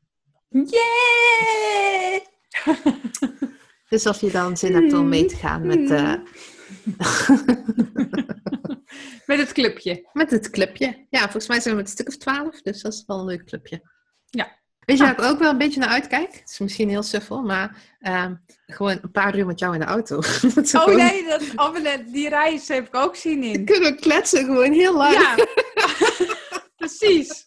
Yeah! 0.50 2.20
Dus 3.90 4.08
of 4.08 4.22
je 4.22 4.32
dan 4.32 4.58
zin 4.58 4.74
hebt 4.74 4.94
om 4.94 5.10
mee 5.10 5.26
te 5.26 5.36
gaan 5.36 5.68
met, 5.68 5.90
Met 9.26 9.40
het 9.40 9.52
clubje. 9.52 10.10
met 10.14 10.32
het 10.32 10.50
clubje. 10.50 11.06
Ja, 11.10 11.22
volgens 11.22 11.48
mij 11.48 11.60
zijn 11.60 11.76
we 11.76 11.82
met 11.82 11.90
een 11.90 11.96
stuk 11.98 12.08
of 12.08 12.18
twaalf. 12.18 12.62
Dus 12.62 12.82
dat 12.82 12.94
is 12.94 13.04
wel 13.08 13.20
een 13.20 13.26
leuk 13.26 13.46
clubje. 13.46 13.82
Ja. 14.26 14.60
Weet 14.80 14.98
je 14.98 15.04
Ah. 15.04 15.10
waar 15.16 15.26
ik 15.26 15.32
ook 15.34 15.40
wel 15.40 15.50
een 15.52 15.58
beetje 15.58 15.80
naar 15.80 15.90
uitkijk? 15.90 16.34
Het 16.34 16.50
is 16.50 16.60
misschien 16.60 16.90
heel 16.90 17.04
suffel, 17.04 17.42
maar 17.42 17.78
ehm, 18.00 18.36
gewoon 18.66 19.00
een 19.02 19.12
paar 19.12 19.38
uur 19.38 19.46
met 19.46 19.60
jou 19.60 19.74
in 19.74 19.80
de 19.80 19.86
auto. 19.86 20.18
Oh 20.18 20.24
gewoon- 20.64 20.96
nee, 20.96 21.26
dat, 21.28 21.44
oh, 21.56 21.76
die 22.12 22.30
reis 22.30 22.68
heb 22.68 22.88
ik 22.88 22.96
ook 22.96 23.16
zin 23.16 23.44
in. 23.44 23.66
Kunnen 23.66 23.92
we 23.94 24.00
kletsen 24.00 24.46
gewoon 24.46 24.72
heel 24.72 24.98
lang. 24.98 25.14
Ja, 25.14 25.36
precies. 26.78 27.46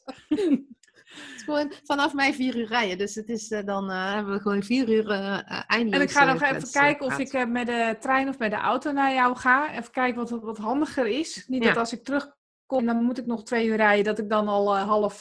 Gewoon 1.45 1.73
vanaf 1.85 2.15
mij 2.15 2.35
vier 2.35 2.57
uur 2.57 2.67
rijden. 2.67 2.99
Dus 2.99 3.15
het 3.15 3.29
is, 3.29 3.51
eh, 3.51 3.65
dan 3.65 3.91
eh, 3.91 4.13
hebben 4.13 4.35
we 4.35 4.41
gewoon 4.41 4.63
vier 4.63 4.89
uur 4.89 5.11
eh 5.11 5.63
eindeloos. 5.67 6.01
En 6.01 6.07
ik 6.07 6.11
ga 6.11 6.33
nog 6.33 6.43
even 6.43 6.71
kijken 6.71 7.07
of 7.07 7.19
ik 7.19 7.49
met 7.49 7.67
de 7.67 7.97
trein 8.01 8.29
of 8.29 8.39
met 8.39 8.51
de 8.51 8.57
auto 8.57 8.93
naar 8.93 9.15
jou 9.15 9.37
ga. 9.37 9.73
Even 9.73 9.91
kijken 9.91 10.21
wat, 10.21 10.43
wat 10.43 10.59
handiger 10.59 11.07
is. 11.07 11.45
Niet 11.49 11.63
Ja. 11.63 11.69
dat 11.69 11.79
als 11.79 11.93
ik 11.93 12.05
terugkom, 12.05 12.87
dan 12.87 13.03
moet 13.03 13.19
ik 13.19 13.27
nog 13.27 13.45
twee 13.45 13.67
uur 13.67 13.77
rijden, 13.77 14.05
dat 14.05 14.19
ik 14.19 14.29
dan 14.29 14.49
al 14.49 14.77
half, 14.77 15.21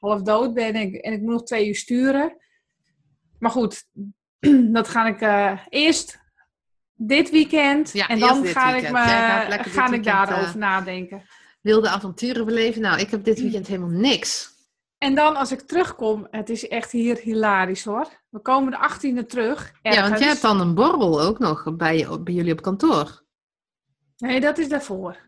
half 0.00 0.22
dood 0.22 0.54
ben 0.54 0.74
en 0.74 0.80
ik, 0.80 0.94
en 0.94 1.12
ik 1.12 1.20
moet 1.20 1.32
nog 1.32 1.44
twee 1.44 1.68
uur 1.68 1.76
sturen. 1.76 2.36
Maar 3.38 3.50
goed, 3.50 3.84
dat 4.78 4.88
ga 4.88 5.06
ik 5.06 5.20
eerst 5.68 6.22
dit 6.94 7.30
weekend 7.30 7.92
Ja, 7.92 8.08
en 8.08 8.18
dan 8.18 8.44
ga 8.44 8.74
ik, 8.74 8.90
me, 8.90 8.98
ga 9.70 9.92
ik 9.92 10.04
daarover 10.04 10.58
nadenken. 10.58 11.22
Wilde 11.60 11.88
avonturen 11.88 12.44
beleven. 12.44 12.82
Nou, 12.82 13.00
ik 13.00 13.10
heb 13.10 13.24
dit 13.24 13.40
weekend 13.44 13.66
helemaal 13.66 14.00
niks. 14.00 14.53
En 15.04 15.14
dan 15.14 15.36
als 15.36 15.52
ik 15.52 15.60
terugkom, 15.60 16.26
het 16.30 16.48
is 16.48 16.68
echt 16.68 16.90
hier 16.92 17.16
hilarisch 17.16 17.84
hoor. 17.84 18.08
We 18.28 18.38
komen 18.40 18.70
de 18.70 18.88
18e 19.22 19.26
terug. 19.26 19.72
Ja, 19.82 20.08
want 20.08 20.18
jij 20.18 20.28
hebt 20.28 20.42
dan 20.42 20.60
een 20.60 20.74
borrel 20.74 21.20
ook 21.22 21.38
nog 21.38 21.76
bij, 21.76 21.96
jullie 22.24 22.52
op 22.52 22.62
kantoor. 22.62 23.22
Nee, 24.16 24.40
dat 24.40 24.58
is 24.58 24.68
daarvoor. 24.68 25.12
Dat 25.12 25.20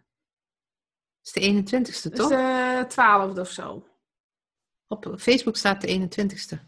is 1.22 1.32
de 1.32 1.40
21ste, 1.40 2.08
Dat 2.10 2.12
is 2.12 2.18
toch? 2.18 2.28
de 2.28 2.86
12e 3.34 3.40
of 3.40 3.50
zo. 3.50 3.86
Op 4.88 5.14
Facebook 5.18 5.56
staat 5.56 5.80
de 5.80 5.86
21ste. 5.88 6.58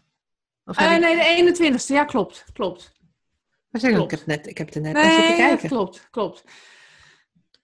Of 0.65 0.77
Eh, 0.77 0.93
ik- 0.93 0.99
nee, 0.99 1.15
de 1.15 1.23
21ste. 1.23 1.93
Ja, 1.93 2.05
klopt. 2.05 2.45
Klopt. 2.53 2.91
Maar 3.69 3.81
zeg, 3.81 3.89
ik, 3.89 3.95
klopt. 3.95 4.11
heb 4.11 4.25
net, 4.25 4.47
ik 4.47 4.57
heb 4.57 4.73
er 4.73 4.81
net 4.81 4.95
zitten 4.97 5.17
Nee, 5.19 5.27
dat 5.27 5.37
kijken. 5.37 5.69
klopt. 5.69 6.07
Klopt. 6.11 6.43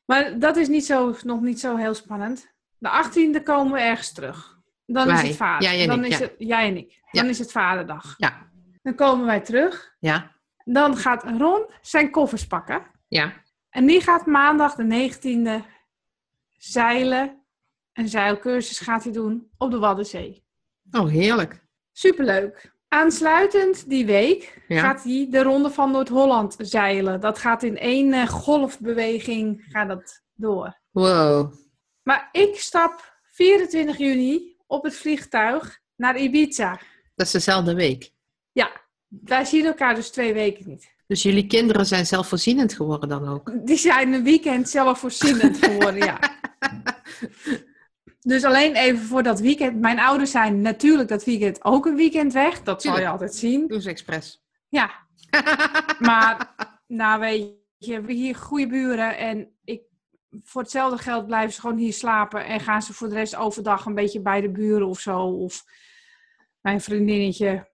Maar 0.06 0.40
dat 0.40 0.56
is 0.58 0.68
niet 0.68 0.86
zo, 0.86 1.16
nog 1.24 1.42
niet 1.42 1.60
zo 1.60 1.76
heel 1.76 1.94
spannend. 1.94 2.54
De 2.78 2.90
18e 2.90 3.44
komen 3.44 3.74
we 3.74 3.80
ergens 3.80 4.12
terug. 4.12 4.55
Dan 4.86 5.10
is 5.10 5.21
het 5.21 5.36
vader. 5.36 5.69
Jij 5.69 5.82
en 5.82 5.88
dan 5.88 6.04
ik, 6.06 6.12
is 6.12 6.17
ja. 6.17 6.24
het, 6.26 6.34
jij 6.38 6.67
en 6.67 6.78
ik. 6.78 7.02
Dan 7.12 7.24
Ja. 7.24 7.30
is 7.30 7.39
het 7.39 7.52
vaderdag. 7.52 8.13
Ja, 8.17 8.50
Dan 8.82 8.95
komen 8.95 9.26
wij 9.26 9.39
terug. 9.39 9.95
ja, 10.00 10.32
Dan 10.63 10.98
gaat 10.98 11.24
Ron 11.38 11.65
zijn 11.82 12.12
koffers 12.12 12.48
pakken. 12.48 12.86
ja. 13.08 13.43
En 13.69 13.86
die 13.86 14.02
gaat 14.02 14.26
maandag 14.26 14.76
de 14.76 14.84
19e 14.84 15.65
zeilen. 16.58 17.43
Een 17.93 18.08
zeilcursus 18.10 18.80
gaat 18.80 19.04
hij 19.04 19.13
doen 19.13 19.50
op 19.58 19.71
de 19.71 19.80
Waddenzee. 19.80 20.43
Oh, 20.91 21.08
heerlijk. 21.10 21.63
Superleuk. 21.91 22.74
Aansluitend 22.88 23.89
die 23.89 24.06
week 24.06 24.63
Ja. 24.67 24.80
gaat 24.82 25.04
hij 25.04 25.28
de 25.30 25.43
Ronde 25.43 25.69
van 25.69 25.91
Noord-Holland 25.91 26.56
zeilen. 26.58 27.21
Dat 27.21 27.38
gaat 27.38 27.63
in 27.63 27.78
één 27.78 28.13
eh, 28.13 28.28
golfbeweging 28.28 29.65
gaat 29.69 29.88
dat 29.88 30.24
door. 30.34 30.80
Wow. 30.91 31.54
Maar 32.04 32.30
ik 32.32 32.56
stap 32.60 33.17
24 33.32 33.98
juni 33.98 34.55
op 34.67 34.84
het 34.84 34.95
vliegtuig 34.95 35.80
naar 35.95 36.19
Ibiza. 36.19 36.80
Dat 37.15 37.25
is 37.25 37.32
dezelfde 37.32 37.73
week. 37.73 38.12
Ja, 38.51 38.71
wij 39.08 39.45
zien 39.45 39.65
elkaar 39.65 39.95
dus 39.95 40.10
twee 40.10 40.34
weken 40.34 40.69
niet. 40.69 40.93
Dus 41.08 41.23
jullie 41.23 41.47
kinderen 41.47 41.86
zijn 41.86 42.06
zelfvoorzienend 42.06 42.73
geworden 42.73 43.10
dan 43.10 43.28
ook? 43.28 43.51
Die 43.65 43.78
zijn 43.78 44.13
een 44.13 44.23
weekend 44.23 44.69
zelfvoorzienend 44.69 45.58
geworden, 45.58 46.06
ja. 46.06 46.19
Dus 48.25 48.43
alleen 48.43 48.75
even 48.75 49.06
voor 49.06 49.23
dat 49.23 49.39
weekend. 49.39 49.80
Mijn 49.80 49.99
ouders 49.99 50.32
zijn 50.32 50.62
natuurlijk 50.62 51.10
dat 51.10 51.23
weekend 51.23 51.63
ook 51.63 51.86
een 51.86 51.95
weekend 51.95 52.34
weg. 52.34 52.63
Dat 52.63 52.82
zal 52.82 52.99
je 52.99 53.08
altijd 53.08 53.36
zien. 53.36 53.67
Doe 53.67 53.82
ze 53.82 53.89
expres. 53.89 54.43
Ja, 54.69 54.91
maar 55.99 56.56
nou 56.88 57.19
weet 57.19 57.39
je, 57.78 57.88
we 57.88 57.93
hebben 57.93 58.15
hier 58.15 58.36
goede 58.36 58.67
buren. 58.67 59.17
En 59.17 59.47
ik, 59.63 59.82
voor 60.43 60.62
hetzelfde 60.62 60.98
geld 60.98 61.26
blijven 61.26 61.54
ze 61.54 61.60
gewoon 61.60 61.78
hier 61.78 61.93
slapen. 61.93 62.45
En 62.45 62.60
gaan 62.60 62.82
ze 62.82 62.93
voor 62.93 63.10
de 63.10 63.15
rest 63.15 63.36
overdag 63.36 63.86
een 63.86 63.95
beetje 63.95 64.21
bij 64.21 64.41
de 64.41 64.50
buren 64.52 64.88
of 64.88 65.00
zo. 65.00 65.19
Of 65.19 65.63
mijn 66.62 66.82
vriendinnetje. 66.82 67.69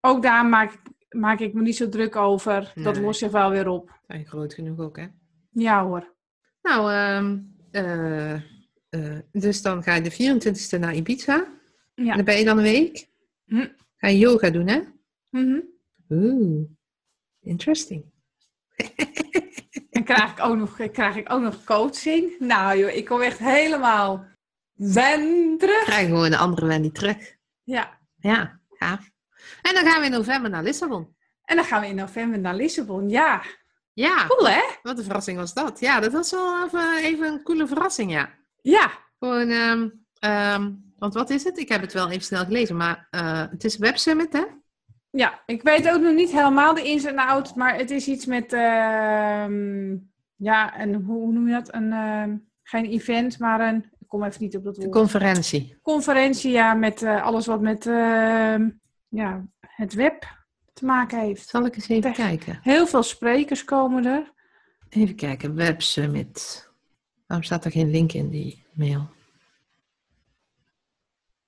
Ook 0.00 0.22
daar 0.22 0.46
maak, 0.46 0.72
ik- 0.72 1.14
maak 1.14 1.40
ik 1.40 1.54
me 1.54 1.62
niet 1.62 1.76
zo 1.76 1.88
druk 1.88 2.16
over. 2.16 2.72
Dat 2.74 2.98
lost 2.98 3.18
zich 3.18 3.30
wel 3.30 3.50
weer 3.50 3.68
op. 3.68 4.00
Zijn 4.06 4.26
groot 4.26 4.54
genoeg 4.54 4.78
ook, 4.78 4.96
hè? 4.96 5.06
Ja 5.50 5.84
hoor. 5.84 6.14
Nou, 6.62 6.92
ehm, 6.92 7.38
eh, 7.70 8.32
eh, 8.88 9.18
dus 9.32 9.62
dan 9.62 9.82
ga 9.82 9.94
je 9.94 10.02
de 10.02 10.10
24ste 10.10 10.78
naar 10.78 10.94
Ibiza. 10.94 11.46
En 11.94 12.04
Ja. 12.04 12.14
dan 12.16 12.24
ben 12.24 12.38
je 12.38 12.44
dan 12.44 12.56
een 12.56 12.62
week. 12.62 13.08
Hm. 13.44 13.68
Ga 13.96 14.08
je 14.08 14.18
yoga 14.18 14.50
doen, 14.50 14.66
hè? 14.68 14.80
Mhm. 15.30 15.60
Oeh, 16.10 16.68
interesting. 17.40 18.04
En 20.02 20.14
krijg 20.14 20.30
ik, 20.30 20.44
ook 20.44 20.56
nog, 20.56 20.90
krijg 20.92 21.16
ik 21.16 21.32
ook 21.32 21.40
nog 21.40 21.64
coaching. 21.64 22.38
Nou 22.38 22.78
joh, 22.78 22.90
ik 22.90 23.04
kom 23.04 23.20
echt 23.20 23.38
helemaal 23.38 24.26
zen 24.74 25.54
terug. 25.58 25.84
Krijg 25.84 26.06
gewoon 26.06 26.24
een 26.24 26.34
andere 26.34 26.66
Wendy 26.66 26.90
terug. 26.90 27.36
Ja. 27.62 27.98
Ja, 28.16 28.60
gaaf. 28.70 29.10
En 29.62 29.74
dan 29.74 29.84
gaan 29.86 30.00
we 30.00 30.06
in 30.06 30.12
november 30.12 30.50
naar 30.50 30.62
Lissabon. 30.62 31.16
En 31.44 31.56
dan 31.56 31.64
gaan 31.64 31.80
we 31.80 31.86
in 31.86 31.94
november 31.94 32.38
naar 32.38 32.54
Lissabon. 32.54 33.08
Ja, 33.08 33.42
Ja, 33.92 34.26
cool 34.26 34.48
hè? 34.48 34.62
wat 34.82 34.98
een 34.98 35.04
verrassing 35.04 35.38
was 35.38 35.54
dat. 35.54 35.80
Ja, 35.80 36.00
dat 36.00 36.12
was 36.12 36.30
wel 36.30 36.64
even, 36.64 36.96
even 37.02 37.26
een 37.32 37.42
coole 37.42 37.66
verrassing, 37.66 38.12
ja. 38.12 38.30
Ja. 38.62 38.90
Gewoon, 39.18 39.50
ehm, 40.18 40.70
want 40.98 41.14
wat 41.14 41.30
is 41.30 41.44
het? 41.44 41.58
Ik 41.58 41.68
heb 41.68 41.80
het 41.80 41.92
wel 41.92 42.10
even 42.10 42.24
snel 42.24 42.44
gelezen, 42.44 42.76
maar 42.76 43.06
eh, 43.10 43.44
het 43.50 43.64
is 43.64 43.76
Web 43.76 43.96
Summit, 43.96 44.32
hè? 44.32 44.44
Ja, 45.14 45.42
ik 45.46 45.62
weet 45.62 45.88
ook 45.88 46.00
nog 46.00 46.14
niet 46.14 46.30
helemaal 46.32 46.74
de 46.74 46.82
ins 46.82 47.04
en 47.04 47.18
outs, 47.18 47.54
maar 47.54 47.76
het 47.76 47.90
is 47.90 48.06
iets 48.08 48.26
met, 48.26 48.52
ehm, 48.52 49.96
ja, 50.36 50.74
en 50.76 50.94
hoe, 50.94 51.32
noem 51.32 51.46
je 51.48 51.52
dat? 51.54 51.74
Een, 51.74 51.92
ehm, 51.92 52.36
geen 52.62 52.84
event, 52.84 53.38
maar 53.38 53.60
een, 53.60 53.76
ik 53.98 54.08
kom 54.08 54.24
even 54.24 54.42
niet 54.42 54.56
op 54.56 54.64
dat 54.64 54.74
De 54.74 54.80
woord. 54.80 54.94
conferentie. 54.94 55.78
Conferentie, 55.82 56.50
ja, 56.50 56.74
met 56.74 57.02
eh, 57.02 57.22
alles 57.22 57.46
wat 57.46 57.60
met, 57.60 57.86
ehm, 57.86 58.70
ja, 59.08 59.44
het 59.60 59.92
web 59.94 60.24
te 60.72 60.84
maken 60.84 61.20
heeft. 61.20 61.48
Zal 61.48 61.64
ik 61.66 61.74
eens 61.74 61.88
even 61.88 62.12
kijken? 62.12 62.58
Heel 62.62 62.86
veel 62.86 63.02
sprekers 63.02 63.64
komen 63.64 64.04
er. 64.04 64.32
Even 64.88 65.14
kijken, 65.14 65.54
Web 65.54 65.82
Summit. 65.82 66.70
Waarom 67.26 67.46
staat 67.46 67.64
er 67.64 67.70
geen 67.70 67.90
link 67.90 68.12
in 68.12 68.28
die 68.28 68.64
mail? 68.72 69.08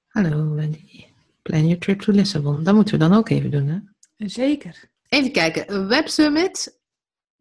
Hallo 0.09 0.55
Wendy. 0.55 1.05
Plan 1.45 1.63
your 1.67 1.79
trip 1.79 2.01
to 2.01 2.13
Lissabon. 2.13 2.65
Dat 2.65 2.75
moeten 2.75 2.99
we 2.99 3.09
dan 3.09 3.19
ook 3.19 3.29
even 3.29 3.51
doen, 3.51 3.67
hè? 3.67 3.79
Zeker. 4.29 4.91
Even 5.09 5.33
kijken. 5.33 5.89
Web 5.89 6.09
Summit 6.09 6.81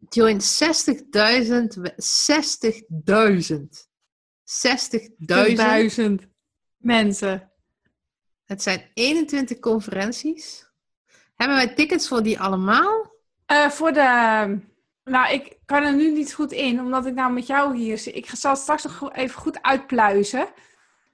joint 0.08 0.42
60.000. 0.44 1.74
we- 1.74 1.92
60.000. 1.96 3.88
60.000. 4.44 5.56
Duizend 5.56 6.22
mensen. 6.76 7.50
Het 8.44 8.62
zijn 8.62 8.90
21 8.94 9.58
conferenties. 9.58 10.66
Hebben 11.34 11.56
wij 11.56 11.74
tickets 11.74 12.08
voor 12.08 12.22
die 12.22 12.40
allemaal? 12.40 13.12
Eh, 13.46 13.68
voor 13.68 13.92
de... 13.92 14.58
Nou, 15.04 15.32
ik 15.32 15.58
kan 15.64 15.82
er 15.82 15.94
nu 15.94 16.12
niet 16.12 16.32
goed 16.34 16.52
in, 16.52 16.80
omdat 16.80 17.06
ik 17.06 17.14
nou 17.14 17.32
met 17.32 17.46
jou 17.46 17.76
hier 17.76 17.98
zit. 17.98 18.14
Ik 18.14 18.26
zal 18.26 18.50
het 18.52 18.60
straks 18.60 18.82
nog 18.84 19.12
even 19.12 19.40
goed 19.40 19.62
uitpluizen. 19.62 20.48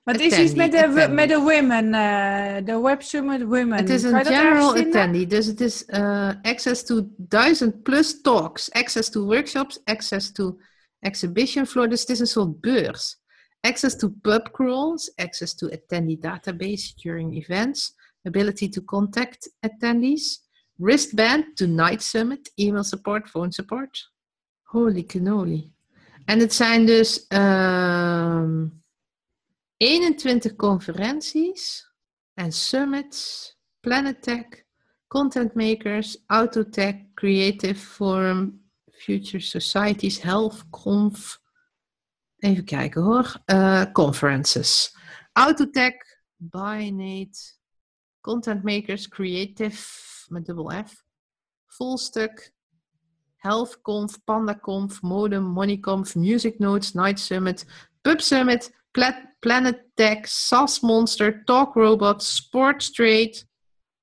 Maar 0.03 0.15
het 0.15 0.25
is 0.33 0.39
iets 0.39 0.55
met 0.55 0.73
de, 0.73 0.79
Attendee, 0.79 1.09
met 1.09 1.29
de 1.29 1.39
women. 1.39 1.95
eh, 1.95 2.65
de 2.65 2.81
Web 2.81 3.03
Summit 3.03 3.43
Women. 3.43 3.73
Het 3.73 3.91
is 3.91 4.03
een 4.03 4.25
general 4.25 4.77
attendee, 4.77 5.27
dus 5.27 5.47
het 5.47 5.61
is 5.61 5.85
eh, 5.85 6.31
access 6.43 6.85
to 6.85 7.09
1000 7.17 7.83
plus 7.83 8.21
talks, 8.21 8.71
access 8.71 9.11
to 9.11 9.25
workshops, 9.25 9.81
access 9.85 10.33
to 10.33 10.59
exhibition 11.01 11.67
floor, 11.67 11.89
dus 11.89 12.01
het 12.01 12.09
is 12.09 12.19
een 12.19 12.27
soort 12.27 12.61
beurs. 12.61 13.19
Access 13.61 13.97
to 13.97 14.09
pub 14.09 14.51
crawls, 14.53 15.13
access 15.15 15.55
to 15.55 15.69
attendee 15.69 16.19
database 16.19 16.95
during 16.95 17.37
events, 17.37 17.95
ability 18.23 18.69
to 18.69 18.83
contact 18.83 19.53
attendees, 19.61 20.41
wristband 20.77 21.57
to 21.57 21.67
night 21.67 22.03
summit, 22.03 22.53
email 22.55 22.85
support, 22.85 23.29
phone 23.29 23.53
support. 23.53 24.13
Holy 24.63 25.05
cannoli. 25.05 25.73
En 26.25 26.39
het 26.39 26.55
zijn 26.55 26.87
dus 26.87 27.27
ehm 27.27 28.67
21 29.81 30.57
conferenties 30.57 31.91
en 32.35 32.53
summits, 32.53 33.57
Planet 33.81 34.23
Tech, 34.23 34.67
Content 35.07 35.55
Makers, 35.55 36.23
Autotech, 36.27 37.15
Creative 37.15 37.79
Forum, 37.79 38.61
Future 38.91 39.41
Societies, 39.41 40.21
Health 40.21 40.65
Conf. 40.71 41.39
Even 42.39 42.65
kijken 42.65 43.03
hoor. 43.03 43.37
Eh, 43.45 43.85
conferences. 43.93 44.97
Autotech, 45.33 46.19
Binate, 46.37 47.59
Content 48.21 48.63
Makers, 48.63 49.09
Creative 49.09 49.79
met 50.29 50.47
dubbel 50.47 50.71
F, 50.71 51.05
Volstuk, 51.67 52.53
HealthConf, 53.37 54.19
PandaConf, 54.25 55.01
Modem, 55.01 55.45
Moneyconf, 55.45 56.15
Music 56.15 56.59
Notes, 56.59 56.93
Night 56.93 57.19
Summit, 57.19 57.65
Pub 58.03 58.21
Summit, 58.21 58.71
Pla- 58.91 59.35
Planet 59.39 59.85
Tech, 59.95 60.19
SAS 60.29 60.81
Monster, 60.81 61.45
Talk 61.45 61.75
Robot, 61.75 62.23
Sports 62.23 62.91
Trade. 62.91 63.43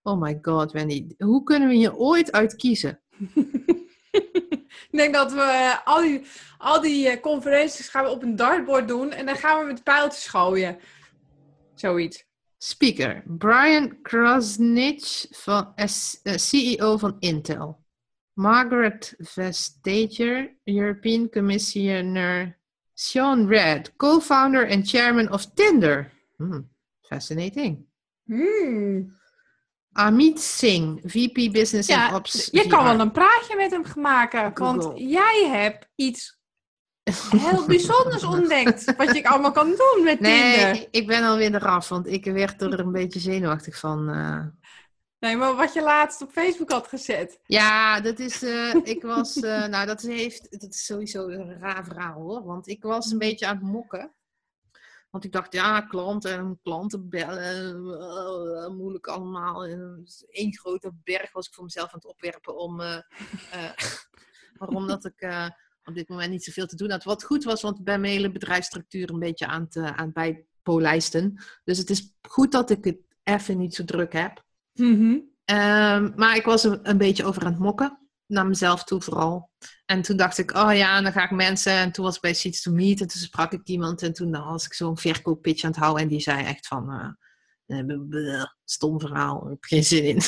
Oh 0.02 0.22
my 0.22 0.38
god, 0.42 0.72
Wendy. 0.72 1.08
Hoe 1.18 1.44
kunnen 1.44 1.68
we 1.70 1.76
hier 1.76 1.96
ooit 1.96 2.32
uit 2.32 2.56
kiezen? 2.56 3.02
Ik 4.92 5.04
denk 5.04 5.14
dat 5.14 5.32
we 5.34 5.42
eh, 5.42 5.78
al 5.88 6.02
die, 6.02 6.26
al 6.58 6.82
die 6.82 7.08
eh, 7.10 7.22
conferenties 7.22 7.90
gaan 7.90 8.04
we 8.04 8.10
op 8.10 8.24
een 8.24 8.36
dartboard 8.36 8.88
doen 8.88 9.12
en 9.12 9.26
dan 9.26 9.36
gaan 9.36 9.60
we 9.60 9.66
met 9.66 9.84
pijltjes 9.84 10.28
gooien. 10.28 10.80
Zoiets. 11.76 12.26
Speaker, 12.58 13.24
Brian 13.38 14.02
Krasnich, 14.02 15.26
van, 15.30 15.74
S- 15.86 16.20
eh, 16.24 16.36
CEO 16.36 16.98
van 16.98 17.16
Intel. 17.20 17.86
Margaret 18.34 19.16
Vestager, 19.18 20.58
European 20.64 21.30
Commissioner. 21.30 22.57
Sean 23.00 23.48
Red, 23.48 23.94
co-founder 23.98 24.70
and 24.72 24.90
chairman 24.90 25.32
of 25.32 25.46
Tinder. 25.54 26.12
Hmm, 26.38 26.60
fascinating. 27.02 27.86
Hmm. 28.26 29.16
Amit 29.92 30.40
Singh, 30.40 31.00
VP 31.06 31.52
Business 31.52 31.88
Ja, 31.88 32.08
and 32.08 32.16
Ops. 32.16 32.48
je 32.52 32.68
kan 32.68 32.84
wel 32.84 33.00
een 33.00 33.12
praatje 33.12 33.56
met 33.56 33.72
hem 33.72 33.84
maken, 34.02 34.54
want 34.56 34.92
jij 34.96 35.48
hebt 35.52 35.88
iets 35.96 36.40
heel 37.38 37.66
bijzonders 37.66 38.24
ontdekt. 38.24 38.96
Wat 38.98 39.16
je 39.16 39.30
allemaal 39.30 39.52
kan 39.52 39.66
doen 39.68 40.04
met 40.04 40.18
Tinder. 40.24 40.72
Nee, 40.72 40.88
ik 40.92 41.08
ben 41.08 41.24
alweer 41.24 41.56
eraf, 41.56 41.90
want 41.90 42.08
ik 42.08 42.26
werd 42.26 42.62
er 42.62 42.80
een 42.80 42.92
beetje 42.92 43.20
zenuwachtig 43.20 43.80
van. 43.80 44.10
eh. 44.10 44.46
Nee, 45.20 45.36
maar 45.38 45.56
wat 45.56 45.74
je 45.74 45.82
laatst 45.82 46.22
op 46.22 46.32
Facebook 46.32 46.72
had 46.72 46.88
gezet. 46.88 47.40
Ja, 47.46 48.02
dat 48.02 48.20
is. 48.20 48.44
eh, 48.44 48.76
ik 48.84 49.02
was. 49.02 49.36
eh, 49.36 49.66
nou, 49.74 49.86
dat 49.86 50.02
heeft. 50.02 50.60
Dat 50.62 50.74
is 50.74 50.86
sowieso 50.86 51.28
een 51.28 51.60
raar 51.60 51.86
verhaal 51.86 52.22
hoor. 52.22 52.44
Want 52.44 52.68
ik 52.68 52.84
was 52.84 53.12
een 53.12 53.18
beetje 53.18 53.48
aan 53.48 53.56
het 53.56 53.66
mokken. 53.66 54.14
Want 55.10 55.24
ik 55.24 55.32
dacht, 55.32 55.54
ja, 55.54 55.82
klanten 55.82 56.32
en 56.32 56.60
klanten 56.64 57.10
bellen. 57.10 57.76
eh, 58.00 58.68
moeilijk 58.68 59.08
allemaal. 59.08 59.66
Eén 60.28 60.58
grote 60.58 60.92
berg 61.04 61.32
was 61.32 61.48
ik 61.48 61.54
voor 61.54 61.64
mezelf 61.64 61.88
aan 61.94 62.00
het 62.00 62.08
opwerpen 62.08 62.58
om. 62.58 62.78
waarom 64.58 64.88
dat 64.88 65.06
ik. 65.06 65.28
op 65.84 65.94
dit 65.96 66.10
moment 66.10 66.30
niet 66.32 66.44
zoveel 66.44 66.66
te 66.68 66.76
doen 66.76 66.92
had. 66.92 67.04
Wat 67.04 67.24
goed 67.24 67.44
was, 67.44 67.62
want 67.62 67.78
ik 67.80 67.84
ben 67.84 68.02
mijn 68.02 68.14
hele 68.14 68.32
bedrijfsstructuur 68.32 69.10
een 69.10 69.20
beetje 69.20 69.48
aan 69.48 69.62
het, 69.62 69.78
aan 69.78 70.06
het 70.06 70.14
bijpolijsten. 70.14 71.44
Dus 71.64 71.78
het 71.78 71.90
is 71.90 72.14
goed 72.30 72.52
dat 72.52 72.70
ik 72.70 72.84
het 72.84 72.98
even 73.24 73.58
niet 73.58 73.76
zo 73.76 73.84
druk 73.84 74.14
heb. 74.14 74.46
Mhm. 74.78 75.18
Ehm, 75.46 76.12
maar 76.16 76.36
ik 76.36 76.46
was 76.46 76.64
er 76.64 76.80
een 76.84 76.98
beetje 76.98 77.26
over 77.26 77.46
aan 77.46 77.52
het 77.52 77.62
mokken. 77.62 78.00
Naar 78.26 78.48
mezelf 78.48 78.84
toe 78.84 79.02
vooral. 79.02 79.50
En 79.86 80.02
toen 80.02 80.18
dacht 80.18 80.38
ik, 80.38 80.56
oh 80.56 80.76
ja, 80.76 80.98
en 80.98 81.04
dan 81.04 81.12
ga 81.12 81.24
ik 81.24 81.32
mensen. 81.32 81.72
En 81.72 81.92
toen 81.92 82.06
was 82.06 82.16
ik 82.16 82.22
bij 82.22 82.34
Seeds 82.34 82.62
to 82.62 82.72
Meet. 82.72 83.02
En 83.02 83.08
toen 83.08 83.22
sprak 83.22 83.52
ik 83.52 83.68
iemand. 83.68 84.02
En 84.02 84.14
toen 84.14 84.32
was 84.32 84.66
ik 84.66 84.74
zo'n 84.74 84.98
verkooppitch 84.98 85.64
aan 85.64 85.72
het 85.72 85.80
houden. 85.80 86.04
En 86.04 86.10
die 86.10 86.20
zei 86.20 86.46
echt 86.46 86.68
van, 86.68 86.92
eh, 86.92 87.80
eh, 87.80 88.44
stom 88.64 89.00
verhaal. 89.00 89.44
Ik 89.44 89.50
heb 89.50 89.64
geen 89.64 89.84
zin 89.84 90.04
in. 90.04 90.20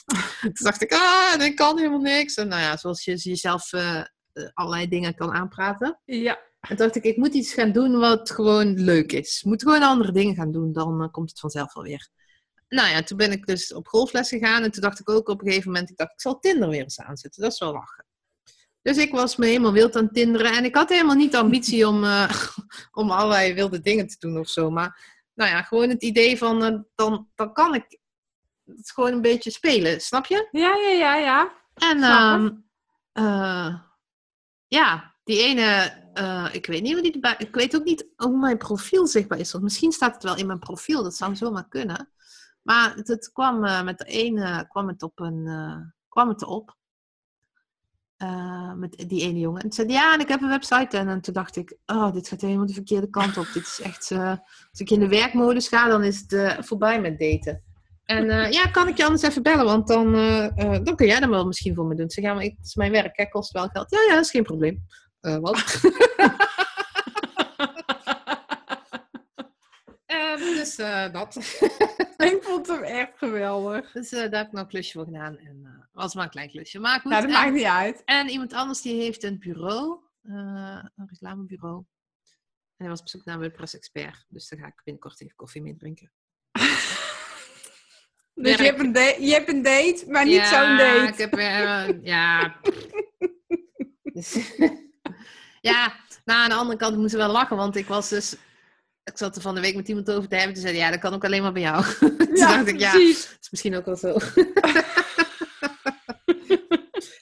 toen 0.40 0.52
dacht 0.52 0.82
ik, 0.82 0.92
ah, 0.92 1.38
dat 1.38 1.54
kan 1.54 1.78
helemaal 1.78 2.00
niks. 2.00 2.34
En 2.34 2.48
nou 2.48 2.62
ja, 2.62 2.76
zoals 2.76 3.04
je 3.04 3.16
jezelf 3.16 3.72
eh, 3.72 4.02
allerlei 4.54 4.88
dingen 4.88 5.14
kan 5.14 5.32
aanpraten. 5.32 6.00
Ja. 6.04 6.38
En 6.60 6.68
toen 6.68 6.76
dacht 6.76 6.96
ik, 6.96 7.04
ik 7.04 7.16
moet 7.16 7.34
iets 7.34 7.52
gaan 7.52 7.72
doen 7.72 7.98
wat 7.98 8.30
gewoon 8.30 8.74
leuk 8.74 9.12
is. 9.12 9.38
Ik 9.38 9.44
moet 9.44 9.62
gewoon 9.62 9.82
andere 9.82 10.12
dingen 10.12 10.34
gaan 10.34 10.52
doen. 10.52 10.72
Dan 10.72 11.10
komt 11.10 11.30
het 11.30 11.40
vanzelf 11.40 11.74
wel 11.74 11.84
weer. 11.84 12.08
Nou 12.68 12.88
ja, 12.88 13.02
toen 13.02 13.16
ben 13.16 13.32
ik 13.32 13.46
dus 13.46 13.72
op 13.72 13.88
golfles 13.88 14.28
gegaan. 14.28 14.62
En 14.62 14.70
toen 14.70 14.82
dacht 14.82 15.00
ik 15.00 15.10
ook 15.10 15.28
op 15.28 15.40
een 15.40 15.46
gegeven 15.46 15.70
moment, 15.72 15.90
ik 15.90 15.96
dacht, 15.96 16.12
ik 16.12 16.20
zal 16.20 16.38
Tinder 16.38 16.68
weer 16.68 16.82
eens 16.82 17.00
aanzetten. 17.00 17.42
Dat 17.42 17.52
is 17.52 17.58
wel 17.58 17.72
lachen. 17.72 18.06
Dus 18.82 18.96
ik 18.96 19.12
was 19.12 19.36
me 19.36 19.46
helemaal 19.46 19.72
wild 19.72 19.96
aan 19.96 20.10
tinderen. 20.10 20.52
En 20.52 20.64
ik 20.64 20.74
had 20.74 20.88
helemaal 20.88 21.14
niet 21.14 21.32
de 21.32 21.38
ambitie 21.38 21.88
om, 21.88 22.04
eh, 22.04 22.30
om 23.00 23.10
allerlei 23.10 23.54
wilde 23.54 23.80
dingen 23.80 24.06
te 24.06 24.16
doen 24.18 24.38
of 24.38 24.48
zo. 24.48 24.70
Maar 24.70 25.16
nou 25.34 25.50
ja, 25.50 25.62
gewoon 25.62 25.88
het 25.88 26.02
idee 26.02 26.38
van, 26.38 26.64
eh, 26.64 26.78
dan, 26.94 27.28
dan 27.34 27.52
kan 27.52 27.74
ik 27.74 27.98
het 28.64 28.90
gewoon 28.90 29.12
een 29.12 29.22
beetje 29.22 29.50
spelen. 29.50 30.00
Snap 30.00 30.26
je? 30.26 30.48
Ja, 30.50 30.74
ja, 30.76 30.88
ja, 30.90 31.16
ja. 31.16 31.52
En 31.74 32.02
eh, 33.12 33.74
ja, 34.66 35.14
die 35.24 35.42
ene, 35.42 35.96
ik 36.52 36.66
weet 36.66 36.82
niet 36.82 36.92
hoe 36.92 37.02
die 37.02 37.12
erbij, 37.12 37.34
ik 37.38 37.54
weet 37.54 37.76
ook 37.76 37.84
niet 37.84 38.06
hoe 38.16 38.38
mijn 38.38 38.58
profiel 38.58 39.06
zichtbaar 39.06 39.38
is. 39.38 39.52
Want 39.52 39.64
misschien 39.64 39.92
staat 39.92 40.14
het 40.14 40.22
wel 40.22 40.36
in 40.36 40.46
mijn 40.46 40.58
profiel, 40.58 41.02
dat 41.02 41.14
zou 41.16 41.36
zomaar 41.36 41.68
kunnen. 41.68 42.12
Maar 42.68 42.94
het, 42.96 43.30
kwam 43.32 43.64
eh, 43.64 43.82
met 43.82 43.98
de 43.98 44.04
ene, 44.04 44.66
kwam 44.68 44.88
het 44.88 45.02
op 45.02 45.20
een, 45.20 45.46
eh, 45.46 45.76
kwam 46.08 46.28
het 46.28 46.44
op. 46.44 46.76
Eh, 48.16 48.72
met 48.72 49.04
die 49.06 49.22
ene 49.22 49.38
jongen. 49.38 49.62
En 49.62 49.68
toen 49.68 49.86
zei 49.86 49.98
ja, 49.98 50.14
en 50.14 50.20
ik 50.20 50.28
heb 50.28 50.42
een 50.42 50.48
website. 50.48 50.96
En, 50.96 51.08
en 51.08 51.20
toen 51.20 51.34
dacht 51.34 51.56
ik, 51.56 51.76
oh, 51.86 52.12
dit 52.12 52.28
gaat 52.28 52.40
helemaal 52.40 52.66
de 52.66 52.72
verkeerde 52.72 53.10
kant 53.10 53.36
op. 53.36 53.46
dit 53.52 53.62
is 53.62 53.80
echt, 53.82 54.12
als 54.70 54.80
ik 54.80 54.90
in 54.90 55.00
de 55.00 55.08
werkmodus 55.08 55.68
ga, 55.68 55.88
dan 55.88 56.04
is 56.04 56.24
het 56.26 56.66
voorbij 56.66 57.00
met 57.00 57.18
daten. 57.18 57.62
En 58.04 58.52
ja, 58.52 58.64
kan 58.64 58.88
ik 58.88 58.96
je 58.96 59.04
anders 59.04 59.22
even 59.22 59.42
bellen? 59.42 59.64
Want 59.64 59.88
dan, 59.88 60.12
dan 60.84 60.96
kun 60.96 61.06
jij 61.06 61.20
dat 61.20 61.28
wel 61.28 61.46
misschien 61.46 61.74
voor 61.74 61.86
me 61.86 61.94
doen. 61.94 62.04
Ik 62.04 62.12
zeg, 62.12 62.24
ja, 62.24 62.34
maar 62.34 62.42
het 62.42 62.56
is 62.62 62.74
mijn 62.74 62.92
werk, 62.92 63.16
hè, 63.16 63.28
kost 63.28 63.52
wel 63.52 63.68
geld. 63.68 63.90
Ja, 63.90 64.00
ja, 64.08 64.14
dat 64.14 64.24
is 64.24 64.30
geen 64.30 64.42
probleem. 64.42 64.86
Wat? 65.20 65.80
dus 70.76 71.12
dat. 71.12 71.34
ik 72.32 72.38
vond 72.40 72.66
hem 72.66 72.82
echt 72.82 73.12
geweldig. 73.18 73.92
dus 73.92 74.12
eh, 74.12 74.18
daar 74.20 74.38
heb 74.38 74.46
ik 74.46 74.52
nou 74.52 74.64
een 74.64 74.70
klusje 74.70 74.92
voor 74.92 75.04
gedaan. 75.04 75.36
En 75.38 75.60
eh 75.64 75.86
was 75.92 76.14
maar 76.14 76.24
een 76.24 76.30
klein 76.30 76.50
klusje. 76.50 76.78
Maar 76.78 77.00
goed. 77.00 77.10
Nou, 77.10 77.22
dat 77.26 77.30
en- 77.30 77.36
maakt 77.36 77.52
niet 77.52 77.64
uit. 77.64 78.02
En 78.04 78.28
iemand 78.28 78.52
anders 78.52 78.82
die 78.82 79.00
heeft 79.00 79.22
een 79.22 79.38
bureau, 79.38 80.00
een 80.22 80.90
reclamebureau. 81.06 81.76
En 82.76 82.84
hij 82.84 82.88
was 82.88 83.00
op 83.00 83.08
zoek 83.08 83.24
naar 83.24 83.34
een 83.34 83.40
WordPress 83.40 83.74
expert. 83.76 84.24
Dus 84.28 84.48
daar 84.48 84.58
ga 84.58 84.66
ik 84.66 84.80
binnenkort 84.84 85.20
even 85.20 85.36
koffie 85.36 85.62
mee 85.62 85.76
drinken. 85.76 86.12
Dus 88.34 88.56
je 88.56 88.62
hebt, 88.64 88.78
een 88.80 89.24
je 89.24 89.32
hebt 89.32 89.48
een 89.48 89.62
date, 89.62 90.04
maar 90.08 90.24
niet 90.24 90.44
zo'n 90.46 90.76
date. 90.76 91.06
ik 91.06 91.16
heb 91.16 91.34
ja. 92.02 92.56
Dus- 94.14 94.56
ja, 95.60 95.94
nou 96.24 96.40
aan 96.42 96.48
de 96.48 96.54
andere 96.54 96.78
kant 96.78 96.96
moesten 96.96 97.18
we 97.18 97.24
wel 97.24 97.32
lachen, 97.34 97.56
want 97.56 97.76
ik 97.76 97.86
was 97.86 98.08
dus. 98.08 98.36
Ik 99.10 99.18
zat 99.18 99.36
er 99.36 99.42
van 99.42 99.54
de 99.54 99.60
week 99.60 99.74
met 99.76 99.88
iemand 99.88 100.10
over 100.10 100.28
te 100.28 100.36
hebben. 100.36 100.54
Toen 100.54 100.62
zei 100.62 100.74
hij, 100.76 100.84
ja, 100.84 100.90
dat 100.90 101.00
kan 101.00 101.14
ook 101.14 101.24
alleen 101.24 101.42
maar 101.42 101.52
bij 101.52 101.62
jou. 101.62 101.84
Toen 101.98 102.34
dacht 102.34 102.66
ik, 102.66 102.78
ja, 102.80 102.90
precies. 102.90 103.22
dat 103.28 103.38
is 103.40 103.50
misschien 103.50 103.76
ook 103.76 103.84
wel 103.84 103.96
zo. 103.96 104.16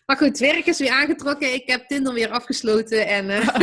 maar 0.07 0.16
goed, 0.16 0.26
het 0.28 0.39
werk 0.39 0.66
is 0.66 0.78
weer 0.78 0.91
aangetrokken. 0.91 1.55
Ik 1.55 1.66
heb 1.70 1.87
Tinder 1.89 2.12
weer 2.12 2.30
afgesloten. 2.30 3.07
En, 3.07 3.30
eh, 3.30 3.49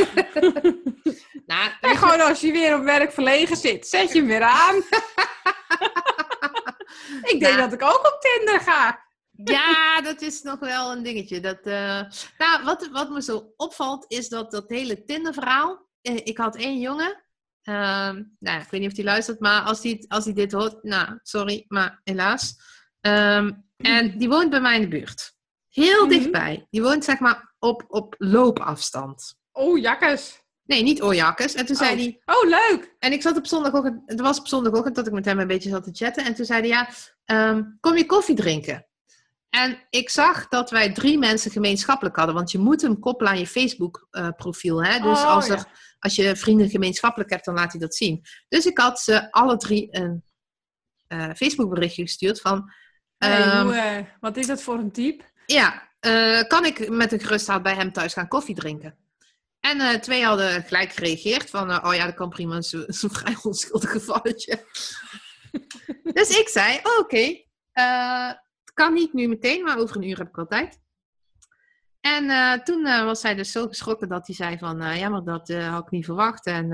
Nou, 1.45 1.71
En 1.81 1.97
gewoon 1.97 2.21
als 2.21 2.41
je 2.41 2.51
weer 2.51 2.75
op 2.75 2.83
werk 2.83 3.11
verlegen 3.11 3.57
zit, 3.57 3.87
zet 3.87 4.11
je 4.13 4.17
hem 4.19 4.27
weer 4.27 4.41
aan. 4.41 4.75
ik 7.23 7.39
denk 7.39 7.41
Nou. 7.41 7.57
dat 7.57 7.73
ik 7.73 7.81
ook 7.83 8.13
op 8.13 8.17
Tinder 8.21 8.59
ga. 8.59 9.01
Ja, 9.31 10.01
dat 10.01 10.21
is 10.21 10.41
nog 10.41 10.59
wel 10.59 10.91
een 10.91 11.03
dingetje. 11.03 11.39
Dat, 11.39 11.59
eh, 11.63 12.01
nou, 12.37 12.63
wat, 12.63 12.89
wat 12.91 13.09
me 13.09 13.21
zo 13.21 13.53
opvalt, 13.57 14.05
is 14.07 14.29
dat 14.29 14.51
dat 14.51 14.63
hele 14.69 15.03
Tinder-verhaal. 15.03 15.87
eh, 16.01 16.15
ik 16.15 16.37
had 16.37 16.55
één 16.55 16.79
jongen. 16.79 17.23
Ehm, 17.63 18.23
nou, 18.39 18.61
ik 18.61 18.67
weet 18.69 18.81
niet 18.81 18.89
of 18.89 18.95
hij 18.95 19.05
luistert, 19.05 19.39
maar 19.39 19.61
als 19.61 19.83
hij 19.83 20.05
als 20.07 20.23
die 20.23 20.33
dit 20.33 20.51
hoort, 20.51 20.83
nou, 20.83 21.19
sorry, 21.23 21.65
maar 21.67 22.01
helaas. 22.03 22.55
Ehm, 23.01 23.51
en 23.77 24.17
die 24.17 24.29
woont 24.29 24.49
bij 24.49 24.61
mij 24.61 24.75
in 24.75 24.81
de 24.81 24.87
buurt. 24.87 25.35
Heel 25.69 26.05
Mhm. 26.05 26.09
dichtbij. 26.09 26.67
Die 26.69 26.81
woont 26.81 27.03
zeg 27.03 27.19
maar 27.19 27.53
op, 27.59 27.83
op 27.87 28.15
loopafstand. 28.17 29.35
Oh, 29.51 29.77
jakkes. 29.79 30.41
Nee, 30.65 30.83
niet 30.83 31.01
Oorjakkers. 31.01 31.53
En 31.53 31.65
toen 31.65 31.75
zei 31.75 31.91
Oh. 31.91 31.97
hij, 31.97 32.21
Oh, 32.35 32.49
leuk. 32.49 32.95
en 32.99 33.11
ik 33.11 33.21
zat 33.21 33.37
op 33.37 33.47
zondagochtend, 33.47 34.01
het 34.05 34.19
was 34.19 34.39
op 34.39 34.47
zondagochtend 34.47 34.95
dat 34.95 35.07
ik 35.07 35.13
met 35.13 35.25
hem 35.25 35.39
een 35.39 35.47
beetje 35.47 35.69
zat 35.69 35.83
te 35.83 35.89
chatten. 35.93 36.25
En 36.25 36.33
toen 36.35 36.45
zei 36.45 36.59
hij, 36.59 36.69
ja, 36.69 36.89
ehm, 37.25 37.63
kom 37.79 37.97
je 37.97 38.05
koffie 38.05 38.35
drinken? 38.35 38.87
En 39.55 39.87
ik 39.89 40.09
zag 40.09 40.47
dat 40.47 40.69
wij 40.69 40.93
drie 40.93 41.17
mensen 41.17 41.51
gemeenschappelijk 41.51 42.15
hadden. 42.15 42.35
Want 42.35 42.51
je 42.51 42.57
moet 42.57 42.81
hem 42.81 42.99
koppelen 42.99 43.31
aan 43.31 43.39
je 43.39 43.47
Facebook 43.47 44.07
eh, 44.09 44.29
profiel. 44.35 44.83
Hè? 44.83 44.99
Dus 44.99 45.19
Oh, 45.19 45.25
als, 45.25 45.47
ja. 45.47 45.53
er, 45.53 45.65
als 45.99 46.15
je 46.15 46.35
vrienden 46.35 46.69
gemeenschappelijk 46.69 47.29
hebt, 47.29 47.45
dan 47.45 47.53
laat 47.53 47.71
hij 47.71 47.81
dat 47.81 47.95
zien. 47.95 48.21
Dus 48.49 48.65
ik 48.65 48.77
had 48.77 48.99
ze 48.99 49.31
alle 49.31 49.57
drie 49.57 49.87
een 49.91 50.23
eh, 51.07 51.29
Facebook 51.35 51.69
berichtje 51.69 52.01
gestuurd 52.01 52.41
van... 52.41 52.71
Hey, 53.17 53.41
ehm, 53.41 53.63
hoe, 53.65 53.75
eh, 53.75 54.05
wat 54.19 54.37
is 54.37 54.47
dat 54.47 54.61
voor 54.61 54.77
een 54.77 54.91
type? 54.91 55.23
ja, 55.45 55.91
kan 56.47 56.65
ik 56.65 56.89
met 56.89 57.11
een 57.11 57.19
gerust 57.19 57.47
hart 57.47 57.63
bij 57.63 57.75
hem 57.75 57.91
thuis 57.91 58.13
gaan 58.13 58.27
koffie 58.27 58.55
drinken? 58.55 58.97
En 59.59 60.01
twee 60.01 60.23
hadden 60.25 60.63
gelijk 60.63 60.91
gereageerd 60.91 61.49
van, 61.49 61.85
oh 61.85 61.93
ja, 61.95 62.05
dat 62.05 62.15
kan 62.15 62.29
prima, 62.29 62.55
het 62.55 62.63
is 62.63 62.73
een- 63.03 63.09
vrij 63.09 63.37
onschuldig 63.43 63.91
gevalletje. 63.91 64.65
dus 66.13 66.37
ik 66.39 66.47
zei, 66.47 66.79
oh, 66.83 66.99
oké, 66.99 67.41
kan 68.73 68.93
niet 68.93 69.13
nu 69.13 69.27
meteen, 69.27 69.63
maar 69.63 69.77
over 69.77 69.95
een 69.95 70.09
uur 70.09 70.17
heb 70.17 70.27
ik 70.27 70.35
wel 70.35 70.47
tijd. 70.47 70.81
En 72.05 72.29
eh, 72.29 72.53
toen 72.53 72.85
eh, 72.85 73.03
was 73.03 73.21
hij 73.21 73.35
dus 73.35 73.51
zo 73.51 73.67
geschrokken 73.67 74.09
dat 74.09 74.27
hij 74.27 74.35
zei 74.35 74.57
van, 74.57 74.81
eh, 74.81 74.99
ja, 74.99 75.09
maar 75.09 75.23
dat 75.23 75.47
had 75.47 75.83
ik 75.83 75.91
niet 75.91 76.05
verwacht 76.05 76.45
en 76.45 76.71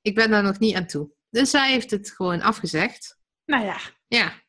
ik 0.00 0.14
ben 0.14 0.30
daar 0.30 0.42
nog 0.42 0.58
niet 0.58 0.76
aan 0.76 0.86
toe. 0.86 1.10
Dus 1.30 1.52
hij 1.52 1.70
heeft 1.70 1.90
het 1.90 2.10
gewoon 2.10 2.40
afgezegd. 2.40 3.18
Nou 3.44 3.64
ja. 3.64 3.78
Ja. 4.06 4.42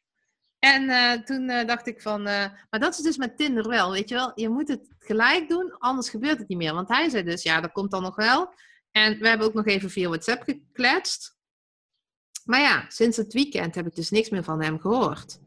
En 0.60 1.24
toen 1.24 1.48
dacht 1.48 1.88
ik 1.88 2.02
van, 2.02 2.22
maar 2.24 2.68
dat 2.80 2.94
is 2.94 3.04
dus 3.04 3.18
met 3.18 3.38
Tinder 3.38 3.68
wel, 3.68 3.92
weet 3.92 4.10
je 4.10 4.16
wel. 4.16 4.32
Je 4.36 4.50
moet 4.50 4.68
het 4.68 4.96
gelijk 5.00 5.50
doen, 5.50 5.78
anders 5.78 6.10
gebeurt 6.10 6.40
het 6.40 6.48
niet 6.48 6.58
meer. 6.58 6.74
Want 6.74 6.88
hij 6.88 7.10
zei 7.10 7.24
dus, 7.24 7.44
ja, 7.44 7.62
dat 7.62 7.72
komt 7.72 7.92
dan 7.92 8.02
nog 8.02 8.16
wel. 8.16 8.54
En 8.92 9.20
we 9.20 9.28
hebben 9.28 9.48
ook 9.48 9.54
nog 9.54 9.66
even 9.66 9.90
via 9.90 10.08
WhatsApp 10.10 10.44
gekletst. 10.44 11.38
Maar 12.44 12.60
ja, 12.60 12.86
sinds 12.88 13.18
het 13.18 13.34
weekend 13.34 13.76
heb 13.76 13.88
ik 13.88 13.96
dus 13.96 14.10
niks 14.10 14.30
meer 14.30 14.44
van 14.44 14.62
hem 14.62 14.80
gehoord. 14.80 15.40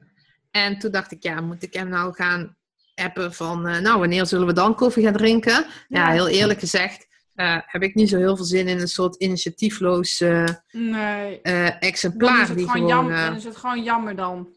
En 0.50 0.78
toen 0.78 0.90
dacht 0.90 1.12
ik, 1.12 1.22
ja, 1.22 1.40
moet 1.40 1.62
ik 1.62 1.74
hem 1.74 1.88
nou 1.88 2.14
gaan 2.14 2.56
appen 2.94 3.34
van, 3.34 3.66
eh, 3.66 3.78
nou, 3.80 3.98
wanneer 3.98 4.26
zullen 4.26 4.46
we 4.46 4.52
dan 4.52 4.74
koffie 4.74 5.04
gaan 5.04 5.12
drinken? 5.12 5.52
Ja, 5.52 6.06
Ja. 6.06 6.10
heel 6.12 6.28
eerlijk 6.28 6.58
gezegd, 6.58 7.06
eh, 7.34 7.58
heb 7.66 7.82
ik 7.82 7.94
niet 7.94 8.08
zo 8.08 8.16
heel 8.16 8.36
veel 8.36 8.44
zin 8.44 8.68
in 8.68 8.78
een 8.80 8.88
soort 8.88 9.16
initiatiefloos 9.16 10.20
eh, 10.20 10.44
Nee. 10.70 11.40
Dan 11.42 11.54
exemplaar. 11.78 12.42
is, 12.42 12.48
het 12.48 12.58
die 12.58 12.66
gewoon 12.68 12.88
gewoon, 12.88 13.04
jammer, 13.06 13.26
dan 13.26 13.36
is 13.36 13.44
het 13.44 13.56
gewoon 13.56 13.82
jammer 13.82 14.16
dan. 14.16 14.56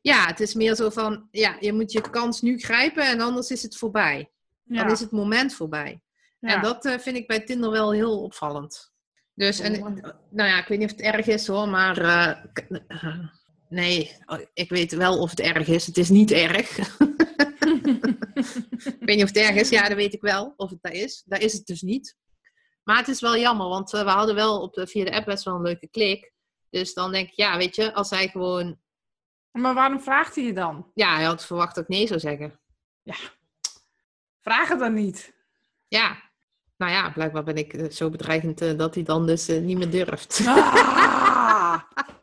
Ja, 0.00 0.26
het 0.26 0.40
is 0.40 0.54
meer 0.54 0.74
zo 0.74 0.90
van, 0.90 1.28
ja, 1.30 1.56
je 1.60 1.72
moet 1.72 1.92
je 1.92 2.10
kans 2.10 2.40
nu 2.40 2.58
grijpen 2.58 3.06
en 3.06 3.20
anders 3.20 3.50
is 3.50 3.62
het 3.62 3.76
voorbij. 3.76 4.30
Ja. 4.64 4.82
Dan 4.82 4.92
is 4.92 5.00
het 5.00 5.10
moment 5.10 5.54
voorbij. 5.54 6.00
ja. 6.38 6.54
En 6.54 6.62
dat 6.62 6.94
vind 7.00 7.16
ik 7.16 7.26
bij 7.26 7.40
Tinder 7.40 7.70
wel 7.70 7.92
heel 7.92 8.22
opvallend. 8.22 8.92
Dus, 9.34 9.60
en, 9.60 9.72
nou 10.30 10.48
ja, 10.48 10.58
ik 10.58 10.66
weet 10.66 10.78
niet 10.78 10.90
of 10.92 10.96
het 10.96 11.06
erg 11.06 11.26
is 11.26 11.46
hoor, 11.46 11.68
maar 11.68 11.94
nee, 13.74 14.16
oh, 14.26 14.38
ik 14.52 14.68
weet 14.68 14.92
wel 14.92 15.18
of 15.20 15.30
het 15.30 15.40
erg 15.40 15.68
is. 15.68 15.86
Het 15.86 15.96
is 15.96 16.08
niet 16.08 16.30
erg. 16.30 16.78
ik 18.84 18.96
weet 19.00 19.16
niet 19.16 19.22
of 19.22 19.28
het 19.28 19.36
erg 19.36 19.54
is, 19.54 19.68
ja, 19.68 19.88
dat 19.88 19.96
weet 19.96 20.14
ik 20.14 20.20
wel 20.20 20.54
of 20.56 20.70
het 20.70 20.78
daar 20.82 20.92
is. 20.92 21.22
Daar 21.26 21.40
is 21.40 21.52
het 21.52 21.66
dus 21.66 21.82
niet. 21.82 22.16
Maar 22.82 22.96
het 22.96 23.08
is 23.08 23.20
wel 23.20 23.36
jammer, 23.36 23.68
want 23.68 23.92
eh, 23.92 24.04
we 24.04 24.10
hadden 24.10 24.34
wel 24.34 24.60
op 24.60 24.74
de, 24.74 24.86
via 24.86 25.04
de 25.04 25.12
app 25.12 25.24
best 25.24 25.44
wel 25.44 25.54
een 25.54 25.62
leuke 25.62 25.88
klik. 25.88 26.32
Dus 26.70 26.94
dan 26.94 27.12
denk 27.12 27.28
ik, 27.28 27.34
ja, 27.34 27.56
weet 27.56 27.76
je, 27.76 27.94
als 27.94 28.10
hij 28.10 28.28
gewoon, 28.28 28.80
Maar 29.50 29.74
waarom 29.74 30.00
vraagt 30.00 30.34
hij 30.34 30.44
je 30.44 30.52
dan? 30.52 30.90
ja, 30.94 31.14
hij 31.14 31.24
had 31.24 31.46
verwacht 31.46 31.74
dat 31.74 31.84
ik 31.84 31.90
nee 31.90 32.06
zou 32.06 32.20
zeggen. 32.20 32.60
Vraag 34.40 34.68
het 34.68 34.78
dan 34.78 34.94
niet. 34.94 35.34
Ja, 35.88 36.32
nou 36.76 36.92
ja, 36.92 37.10
blijkbaar 37.10 37.44
ben 37.44 37.56
ik 37.56 37.72
eh, 37.72 37.90
zo 37.90 38.10
bedreigend 38.10 38.60
eh, 38.60 38.78
dat 38.78 38.94
hij 38.94 39.04
dan 39.04 39.26
dus 39.26 39.46
niet 39.46 39.78
meer 39.78 39.90
durft. 39.90 40.42
Ah! 40.46 41.82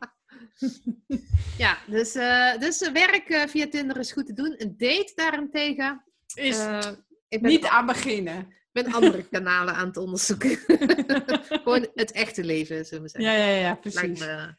ja, 1.58 1.78
dus, 1.86 2.14
eh, 2.14 2.58
dus 2.58 2.90
werk 2.90 3.28
eh, 3.28 3.46
via 3.46 3.68
Tinder 3.68 3.98
is 3.98 4.12
goed 4.12 4.26
te 4.26 4.32
doen. 4.32 4.54
Een 4.56 4.74
date 4.76 5.12
daarentegen. 5.14 6.02
Is 6.34 6.58
eh, 6.58 6.78
ik 7.28 7.42
ben, 7.42 7.50
niet 7.50 7.66
aan 7.66 7.86
beginnen. 7.86 8.52
ben 8.72 8.92
andere 8.92 9.22
kanalen 9.30 9.74
aan 9.74 9.86
het 9.86 9.96
onderzoeken. 9.96 10.58
gewoon 11.62 11.88
het 11.94 12.12
echte 12.12 12.44
leven, 12.44 12.84
zullen 12.84 13.02
we 13.02 13.08
zeggen. 13.08 13.32
Ja, 13.32 13.46
ja, 13.46 13.54
ja, 13.54 13.62
Lijkt 13.62 13.80
precies. 13.80 14.18
me, 14.18 14.54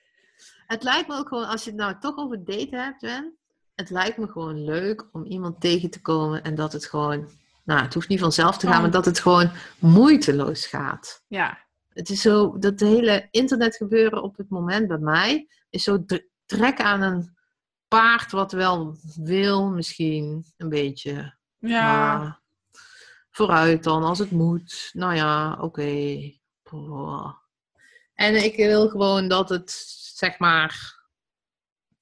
het 0.67 0.83
lijkt 0.83 1.07
me 1.07 1.15
ook 1.17 1.27
gewoon, 1.27 1.45
als 1.47 1.63
je 1.63 1.69
het 1.69 1.79
nou 1.79 1.95
toch 1.99 2.17
over 2.17 2.45
daten 2.45 2.83
hebt, 2.83 3.01
Jen, 3.01 3.37
het 3.75 3.89
lijkt 3.89 4.17
me 4.17 4.27
gewoon 4.27 4.63
leuk 4.63 5.07
om 5.11 5.25
iemand 5.25 5.61
tegen 5.61 5.89
te 5.89 6.01
komen 6.01 6.43
en 6.43 6.55
dat 6.55 6.73
het 6.73 6.85
gewoon, 6.85 7.29
nou, 7.63 7.81
het 7.81 7.93
hoeft 7.93 8.07
niet 8.07 8.19
vanzelf 8.19 8.57
te 8.57 8.67
gaan, 8.67 8.75
Oh. 8.75 8.81
maar 8.81 8.91
dat 8.91 9.05
het 9.05 9.19
gewoon 9.19 9.51
moeiteloos 9.79 10.65
gaat. 10.65 11.23
Ja. 11.27 11.57
Het 11.93 12.09
is 12.09 12.21
zo, 12.21 12.57
dat 12.59 12.79
hele 12.79 13.27
internetgebeuren 13.31 14.23
op 14.23 14.37
het 14.37 14.49
moment 14.49 14.87
bij 14.87 14.97
mij 14.97 15.47
is 15.73 15.83
zo 15.83 16.05
trek 16.45 16.81
aan 16.81 17.01
een 17.01 17.37
paard 17.87 18.31
wat 18.31 18.51
wel 18.51 18.97
wil, 19.15 19.69
misschien 19.69 20.45
een 20.57 20.69
beetje. 20.69 21.37
Ja. 21.57 22.17
Maar 22.17 22.41
vooruit 23.29 23.83
dan, 23.83 24.03
als 24.03 24.19
het 24.19 24.31
moet. 24.31 24.89
Nou 24.93 25.15
ja, 25.15 25.57
oké. 25.61 26.31
En 28.13 28.43
ik 28.43 28.55
wil 28.55 28.89
gewoon 28.89 29.27
dat 29.27 29.49
het, 29.49 29.71
zeg 30.15 30.39
maar, 30.39 31.01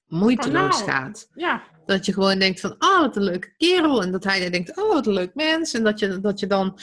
moeiteloos 0.06 0.80
Oh, 0.80 0.86
nou. 0.86 0.90
gaat. 0.90 1.28
Ja. 1.34 1.62
Dat 1.86 2.06
je 2.06 2.12
gewoon 2.12 2.38
denkt 2.38 2.60
van, 2.60 2.74
oh, 2.78 3.00
wat 3.00 3.16
een 3.16 3.22
leuke 3.22 3.54
kerel. 3.56 4.02
En 4.02 4.12
dat 4.12 4.24
hij 4.24 4.40
dan 4.40 4.50
denkt, 4.50 4.76
oh, 4.76 4.92
wat 4.92 5.06
een 5.06 5.12
leuk 5.12 5.34
mens. 5.34 5.74
En 5.74 5.84
dat 5.84 5.98
je, 5.98 6.20
dat 6.20 6.40
je 6.40 6.46
dan, 6.46 6.78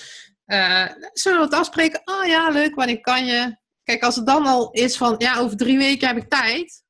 eh, 0.45 0.85
zullen 1.13 1.37
we 1.39 1.45
het 1.45 1.53
afspreken? 1.53 2.01
Oh 2.05 2.25
ja, 2.25 2.49
leuk, 2.49 2.75
wanneer 2.75 3.01
kan 3.01 3.25
je? 3.25 3.57
Kijk, 3.89 4.03
als 4.03 4.15
het 4.15 4.25
dan 4.25 4.45
al 4.45 4.71
is 4.71 4.97
van, 4.97 5.15
ja, 5.17 5.37
over 5.37 5.57
drie 5.57 5.77
weken 5.77 6.07
heb 6.07 6.17
ik 6.17 6.29
tijd. 6.29 6.83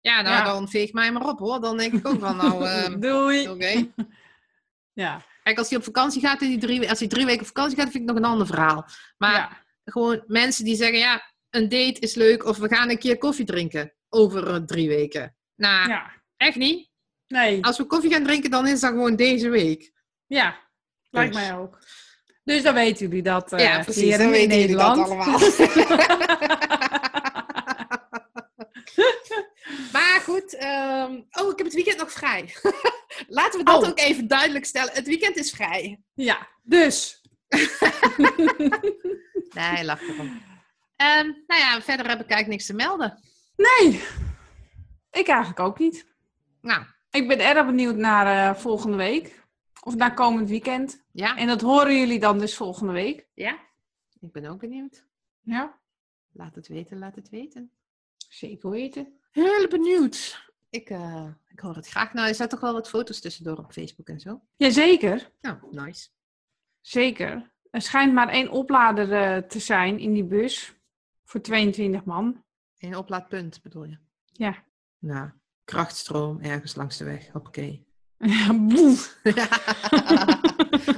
Ja, 0.00 0.22
nou, 0.22 0.36
Ja. 0.36 0.44
dan 0.44 0.68
veeg 0.68 0.92
mij 0.92 1.12
maar 1.12 1.28
op, 1.28 1.38
hoor. 1.38 1.60
Dan 1.60 1.76
denk 1.76 1.92
ik 1.92 2.08
ook 2.08 2.20
van, 2.20 2.36
nou, 2.36 2.64
ehm, 2.66 3.00
Doei. 3.00 3.48
oké. 3.48 3.86
Ja. 4.92 5.24
Kijk, 5.42 5.58
als 5.58 5.68
hij 5.68 5.78
op 5.78 5.84
vakantie 5.84 6.20
gaat, 6.20 6.40
en 6.40 6.48
die 6.48 6.58
drie, 6.58 6.88
als 6.88 6.98
hij 6.98 7.08
drie 7.08 7.24
weken 7.24 7.40
op 7.40 7.46
vakantie 7.46 7.78
gaat, 7.78 7.90
vind 7.90 8.02
ik 8.02 8.08
nog 8.08 8.16
een 8.18 8.30
ander 8.30 8.46
verhaal. 8.46 8.84
Maar 9.16 9.34
ja. 9.34 9.62
gewoon 9.84 10.24
mensen 10.26 10.64
die 10.64 10.76
zeggen, 10.76 10.98
ja, 10.98 11.32
een 11.50 11.68
date 11.68 12.00
is 12.00 12.14
leuk. 12.14 12.44
Of 12.44 12.58
we 12.58 12.68
gaan 12.68 12.90
een 12.90 12.98
keer 12.98 13.18
koffie 13.18 13.44
drinken 13.44 13.92
over 14.08 14.46
eh, 14.46 14.56
drie 14.56 14.88
weken. 14.88 15.36
Nou, 15.56 15.88
ja. 15.88 16.10
echt 16.36 16.56
niet. 16.56 16.90
Nee. 17.26 17.64
Als 17.64 17.78
we 17.78 17.84
koffie 17.84 18.10
gaan 18.10 18.24
drinken, 18.24 18.50
dan 18.50 18.66
is 18.66 18.80
dat 18.80 18.90
gewoon 18.90 19.16
deze 19.16 19.48
week. 19.48 19.92
Ja. 20.26 20.68
Lijkt 21.10 21.32
Dus. 21.34 21.42
mij 21.42 21.56
ook. 21.56 21.78
Dus 22.44 22.62
dan 22.62 22.74
weten 22.74 23.06
jullie 23.08 23.22
dat. 23.22 23.52
eh 23.52 23.60
ja, 23.64 23.82
precies. 23.82 24.02
heren 24.02 24.18
Dan 24.18 24.26
in 24.34 24.48
weten 24.48 24.58
jullie 24.60 24.76
dat 24.76 24.96
Nederland. 24.96 25.10
allemaal. 25.10 25.38
maar 29.92 30.20
goed. 30.24 30.54
ehm, 30.56 31.12
oh, 31.12 31.50
ik 31.50 31.56
heb 31.58 31.66
het 31.66 31.74
weekend 31.74 31.98
nog 31.98 32.12
vrij. 32.12 32.54
Laten 33.28 33.58
we 33.58 33.64
dat 33.64 33.82
Oh. 33.82 33.88
ook 33.88 33.98
even 33.98 34.28
duidelijk 34.28 34.64
stellen. 34.64 34.92
Het 34.94 35.06
weekend 35.06 35.36
is 35.36 35.50
vrij. 35.50 36.00
ja. 36.14 36.48
Dus. 36.62 37.20
Nee, 39.54 39.84
lach 39.84 40.02
erom. 40.02 40.42
Ehm, 40.96 41.26
nou 41.46 41.60
ja, 41.60 41.80
verder 41.82 42.08
heb 42.08 42.20
ik 42.20 42.30
eigenlijk 42.30 42.48
niks 42.48 42.66
te 42.66 42.74
melden. 42.74 43.18
Nee. 43.56 44.02
Ik 45.10 45.28
eigenlijk 45.28 45.60
ook 45.60 45.78
niet. 45.78 46.06
Nou, 46.60 46.82
Ik 47.10 47.28
ben 47.28 47.40
erg 47.40 47.66
benieuwd 47.66 47.96
naar 47.96 48.48
eh, 48.50 48.56
volgende 48.60 48.96
week. 48.96 49.39
Of 49.82 49.94
naar 49.94 50.14
komend 50.14 50.48
weekend. 50.48 51.02
ja. 51.12 51.36
En 51.36 51.46
dat 51.46 51.60
horen 51.60 51.98
jullie 51.98 52.20
dan 52.20 52.38
dus 52.38 52.56
volgende 52.56 52.92
week. 52.92 53.26
Ja. 53.34 53.58
Ik 54.20 54.32
ben 54.32 54.44
ook 54.44 54.58
benieuwd. 54.58 55.04
Ja. 55.40 55.78
Laat 56.32 56.54
het 56.54 56.68
weten, 56.68 56.98
laat 56.98 57.14
het 57.14 57.28
weten. 57.28 57.70
Zeker 58.28 58.70
weten. 58.70 59.18
Heel 59.30 59.68
benieuwd. 59.68 60.48
Ik, 60.70 60.90
eh, 60.90 61.26
ik 61.48 61.60
hoor 61.60 61.74
het 61.74 61.88
graag. 61.88 62.12
Nou, 62.12 62.28
er 62.28 62.34
zijn 62.34 62.48
toch 62.48 62.60
wel 62.60 62.72
wat 62.72 62.88
foto's 62.88 63.20
tussendoor 63.20 63.56
op 63.56 63.72
Facebook 63.72 64.08
en 64.08 64.20
zo. 64.20 64.40
Jazeker. 64.56 65.30
Nou, 65.40 65.56
nice. 65.70 66.08
Zeker. 66.80 67.52
Er 67.70 67.82
schijnt 67.82 68.12
maar 68.12 68.28
één 68.28 68.50
oplader 68.50 69.12
eh, 69.12 69.42
te 69.48 69.58
zijn 69.58 69.98
in 69.98 70.12
die 70.12 70.24
bus. 70.24 70.74
Voor 71.24 71.40
22 71.40 72.04
man. 72.04 72.44
Een 72.78 72.96
oplaadpunt 72.96 73.62
bedoel 73.62 73.84
je? 73.84 73.98
Ja. 74.24 74.64
Nou, 74.98 75.30
krachtstroom 75.64 76.40
ergens 76.40 76.74
langs 76.74 76.96
de 76.96 77.04
weg. 77.04 77.34
Oké. 77.34 77.82
Boef. 78.68 79.18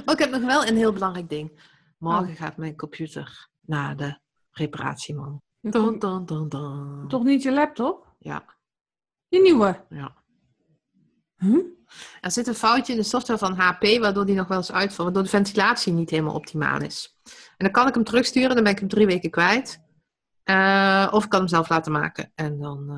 oh, 0.05 0.13
ik 0.13 0.19
heb 0.19 0.31
nog 0.31 0.41
wel 0.41 0.65
een 0.65 0.75
heel 0.75 0.93
belangrijk 0.93 1.29
ding. 1.29 1.59
Morgen 1.97 2.35
gaat 2.35 2.57
mijn 2.57 2.75
computer 2.75 3.49
naar 3.61 3.97
de 3.97 4.19
reparatieman. 4.51 5.41
Dun, 5.61 5.99
dun, 5.99 6.25
dun. 6.25 7.05
Toch 7.07 7.23
niet 7.23 7.43
je 7.43 7.51
laptop? 7.51 8.07
Ja, 8.19 8.45
Je 9.27 9.41
nieuwe? 9.41 9.85
ja. 9.89 10.21
Er 12.21 12.31
zit 12.31 12.47
een 12.47 12.55
foutje 12.55 12.93
in 12.93 12.99
de 12.99 13.05
software 13.05 13.39
van 13.39 13.53
HP, 13.53 13.83
waardoor 13.99 14.25
die 14.25 14.35
nog 14.35 14.47
wel 14.47 14.57
eens 14.57 14.71
uitvalt, 14.71 15.03
waardoor 15.03 15.23
de 15.23 15.29
ventilatie 15.29 15.93
niet 15.93 16.09
helemaal 16.09 16.33
optimaal 16.35 16.81
is. 16.81 17.17
En 17.23 17.33
dan 17.65 17.71
kan 17.71 17.87
ik 17.87 17.93
hem 17.93 18.03
terugsturen, 18.03 18.55
dan 18.55 18.63
ben 18.63 18.73
ik 18.73 18.79
hem 18.79 18.87
drie 18.87 19.05
weken 19.05 19.29
kwijt. 19.29 19.82
Eh, 20.43 21.07
of 21.11 21.23
ik 21.23 21.29
kan 21.29 21.39
hem 21.39 21.49
zelf 21.49 21.69
laten 21.69 21.91
maken 21.91 22.31
en 22.35 22.59
dan 22.59 22.89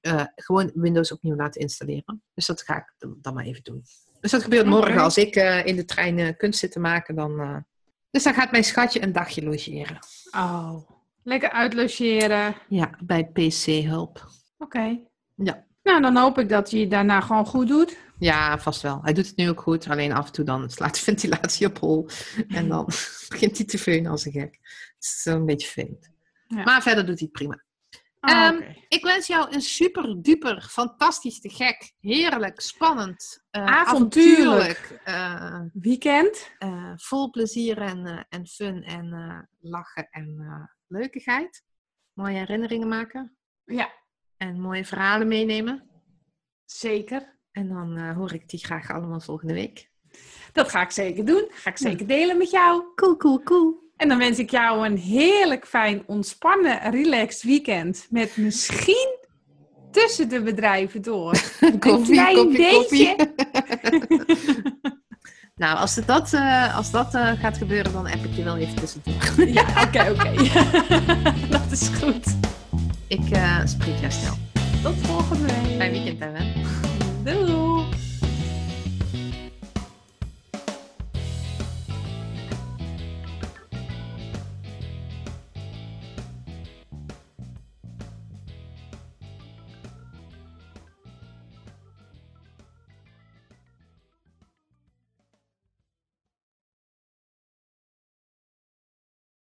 eh, 0.00 0.12
eh, 0.12 0.26
gewoon 0.36 0.70
Windows 0.74 1.12
opnieuw 1.12 1.36
laten 1.36 1.60
installeren. 1.60 2.22
Dus 2.34 2.46
dat 2.46 2.62
ga 2.62 2.76
ik 2.76 3.08
dan, 3.20 3.34
maar 3.34 3.44
even 3.44 3.62
doen. 3.62 3.82
Dus 4.20 4.30
dat 4.30 4.42
gebeurt 4.42 4.66
morgen 4.66 5.00
als 5.00 5.16
ik 5.16 5.36
in 5.64 5.76
de 5.76 5.84
trein 5.84 6.36
kunst 6.36 6.58
zit 6.58 6.72
te 6.72 6.80
maken. 6.80 7.14
Dan, 7.14 7.64
Dus 8.10 8.22
dan 8.22 8.34
gaat 8.34 8.50
mijn 8.50 8.64
schatje 8.64 9.02
een 9.02 9.12
dagje 9.12 9.42
logeren. 9.42 9.98
Oh, 10.30 10.90
lekker 11.22 11.50
uitlogeren. 11.50 12.54
Ja, 12.68 12.90
bij 13.04 13.24
PC 13.24 13.64
Hulp. 13.64 14.28
Oké. 14.58 15.00
Ja. 15.34 15.64
Nou, 15.82 16.00
dan 16.00 16.16
hoop 16.16 16.38
ik 16.38 16.48
dat 16.48 16.70
hij 16.70 16.80
het 16.80 16.90
daarna 16.90 17.20
gewoon 17.20 17.46
goed 17.46 17.68
doet. 17.68 17.96
Ja, 18.18 18.58
vast 18.58 18.82
wel. 18.82 19.00
Hij 19.02 19.12
doet 19.12 19.26
het 19.26 19.36
nu 19.36 19.48
ook 19.48 19.60
goed. 19.60 19.88
Alleen 19.88 20.12
af 20.12 20.26
en 20.26 20.32
toe 20.32 20.44
dan 20.44 20.70
slaat 20.70 20.94
de 20.94 21.00
ventilatie 21.10 21.66
op 21.66 21.78
hol. 21.78 22.08
En 22.48 22.68
dan 22.68 22.84
begint 23.28 23.56
hij 23.56 23.66
te 23.66 23.78
veunen 23.78 24.10
als 24.10 24.24
een 24.24 24.32
gek. 24.32 24.58
Het 24.94 25.04
is 25.04 25.24
een 25.24 25.46
beetje 25.46 25.68
vervelend. 25.68 26.13
Ja. 26.56 26.62
Maar 26.62 26.82
verder 26.82 27.06
doet 27.06 27.18
hij 27.18 27.28
het 27.32 27.38
prima. 27.38 27.62
Oh. 28.20 28.60
Ik 28.88 29.04
wens 29.04 29.26
jou 29.26 29.54
een 29.54 29.60
super 29.62 30.22
duper, 30.22 30.62
fantastisch 30.70 31.40
te 31.40 31.48
gek, 31.48 31.92
heerlijk, 32.00 32.60
spannend, 32.60 33.44
eh, 33.50 33.64
Avontuurlijk. 33.66 35.00
eh, 35.04 35.60
Weekend. 35.72 36.50
eh, 36.58 36.92
vol 36.96 37.30
plezier 37.30 37.78
en, 37.78 38.26
en 38.28 38.46
fun 38.46 38.82
en 38.82 39.48
lachen 39.60 40.08
en 40.10 40.38
leukigheid. 40.86 41.62
Mooie 42.12 42.38
herinneringen 42.38 42.88
maken 42.88 43.36
Ja, 43.64 43.92
en 44.36 44.60
mooie 44.60 44.84
verhalen 44.84 45.28
meenemen. 45.28 45.88
zeker. 46.64 47.38
En 47.52 47.68
dan 47.68 47.98
hoor 48.14 48.32
ik 48.32 48.48
die 48.48 48.64
graag 48.64 48.90
allemaal 48.90 49.20
volgende 49.20 49.54
week. 49.54 49.90
Dat 50.52 50.68
ga 50.68 50.82
ik 50.82 50.90
zeker 50.90 51.24
doen. 51.24 51.48
Ga 51.50 51.70
ik 51.70 51.78
zeker 51.78 52.06
delen 52.06 52.38
met 52.38 52.50
jou. 52.50 52.84
Cool, 52.94 53.16
cool, 53.16 53.42
cool. 53.42 53.83
En 53.96 54.08
dan 54.08 54.18
wens 54.18 54.38
ik 54.38 54.50
jou 54.50 54.86
een 54.86 54.96
heerlijk 54.96 55.66
fijn, 55.66 56.02
ontspannen, 56.06 56.90
relaxed 56.90 57.42
weekend. 57.42 58.06
Met 58.10 58.36
misschien 58.36 59.18
tussen 59.90 60.28
de 60.28 60.42
bedrijven 60.42 61.02
door. 61.02 61.32
koffie, 61.78 62.14
klein 62.14 62.36
koffie, 62.36 62.72
koffie. 62.72 63.16
beetje. 63.16 63.32
nou, 65.62 65.78
als 65.78 65.96
het 65.96 66.06
dat, 66.06 66.32
eh, 66.32 66.76
als 66.76 66.90
dat 66.90 67.14
eh, 67.14 67.32
gaat 67.32 67.58
gebeuren, 67.58 67.92
dan 67.92 68.06
app 68.06 68.24
ik 68.24 68.34
je 68.36 68.42
wel 68.42 68.56
even 68.56 68.74
tussendoor. 68.74 69.14
Ja, 69.58 69.66
oké, 69.86 70.10
oké. 70.10 70.32
Dat 71.48 71.70
is 71.70 71.88
goed. 71.88 72.36
ik 73.08 73.30
eh, 73.30 73.60
spreek 73.64 73.98
jou 73.98 74.12
snel. 74.12 74.34
Tot 74.82 75.06
volgende 75.06 75.46
week. 75.46 75.76
Fijn 75.76 75.92
weekend, 75.92 76.20
hè? 76.20 76.52
Doei. 77.22 77.63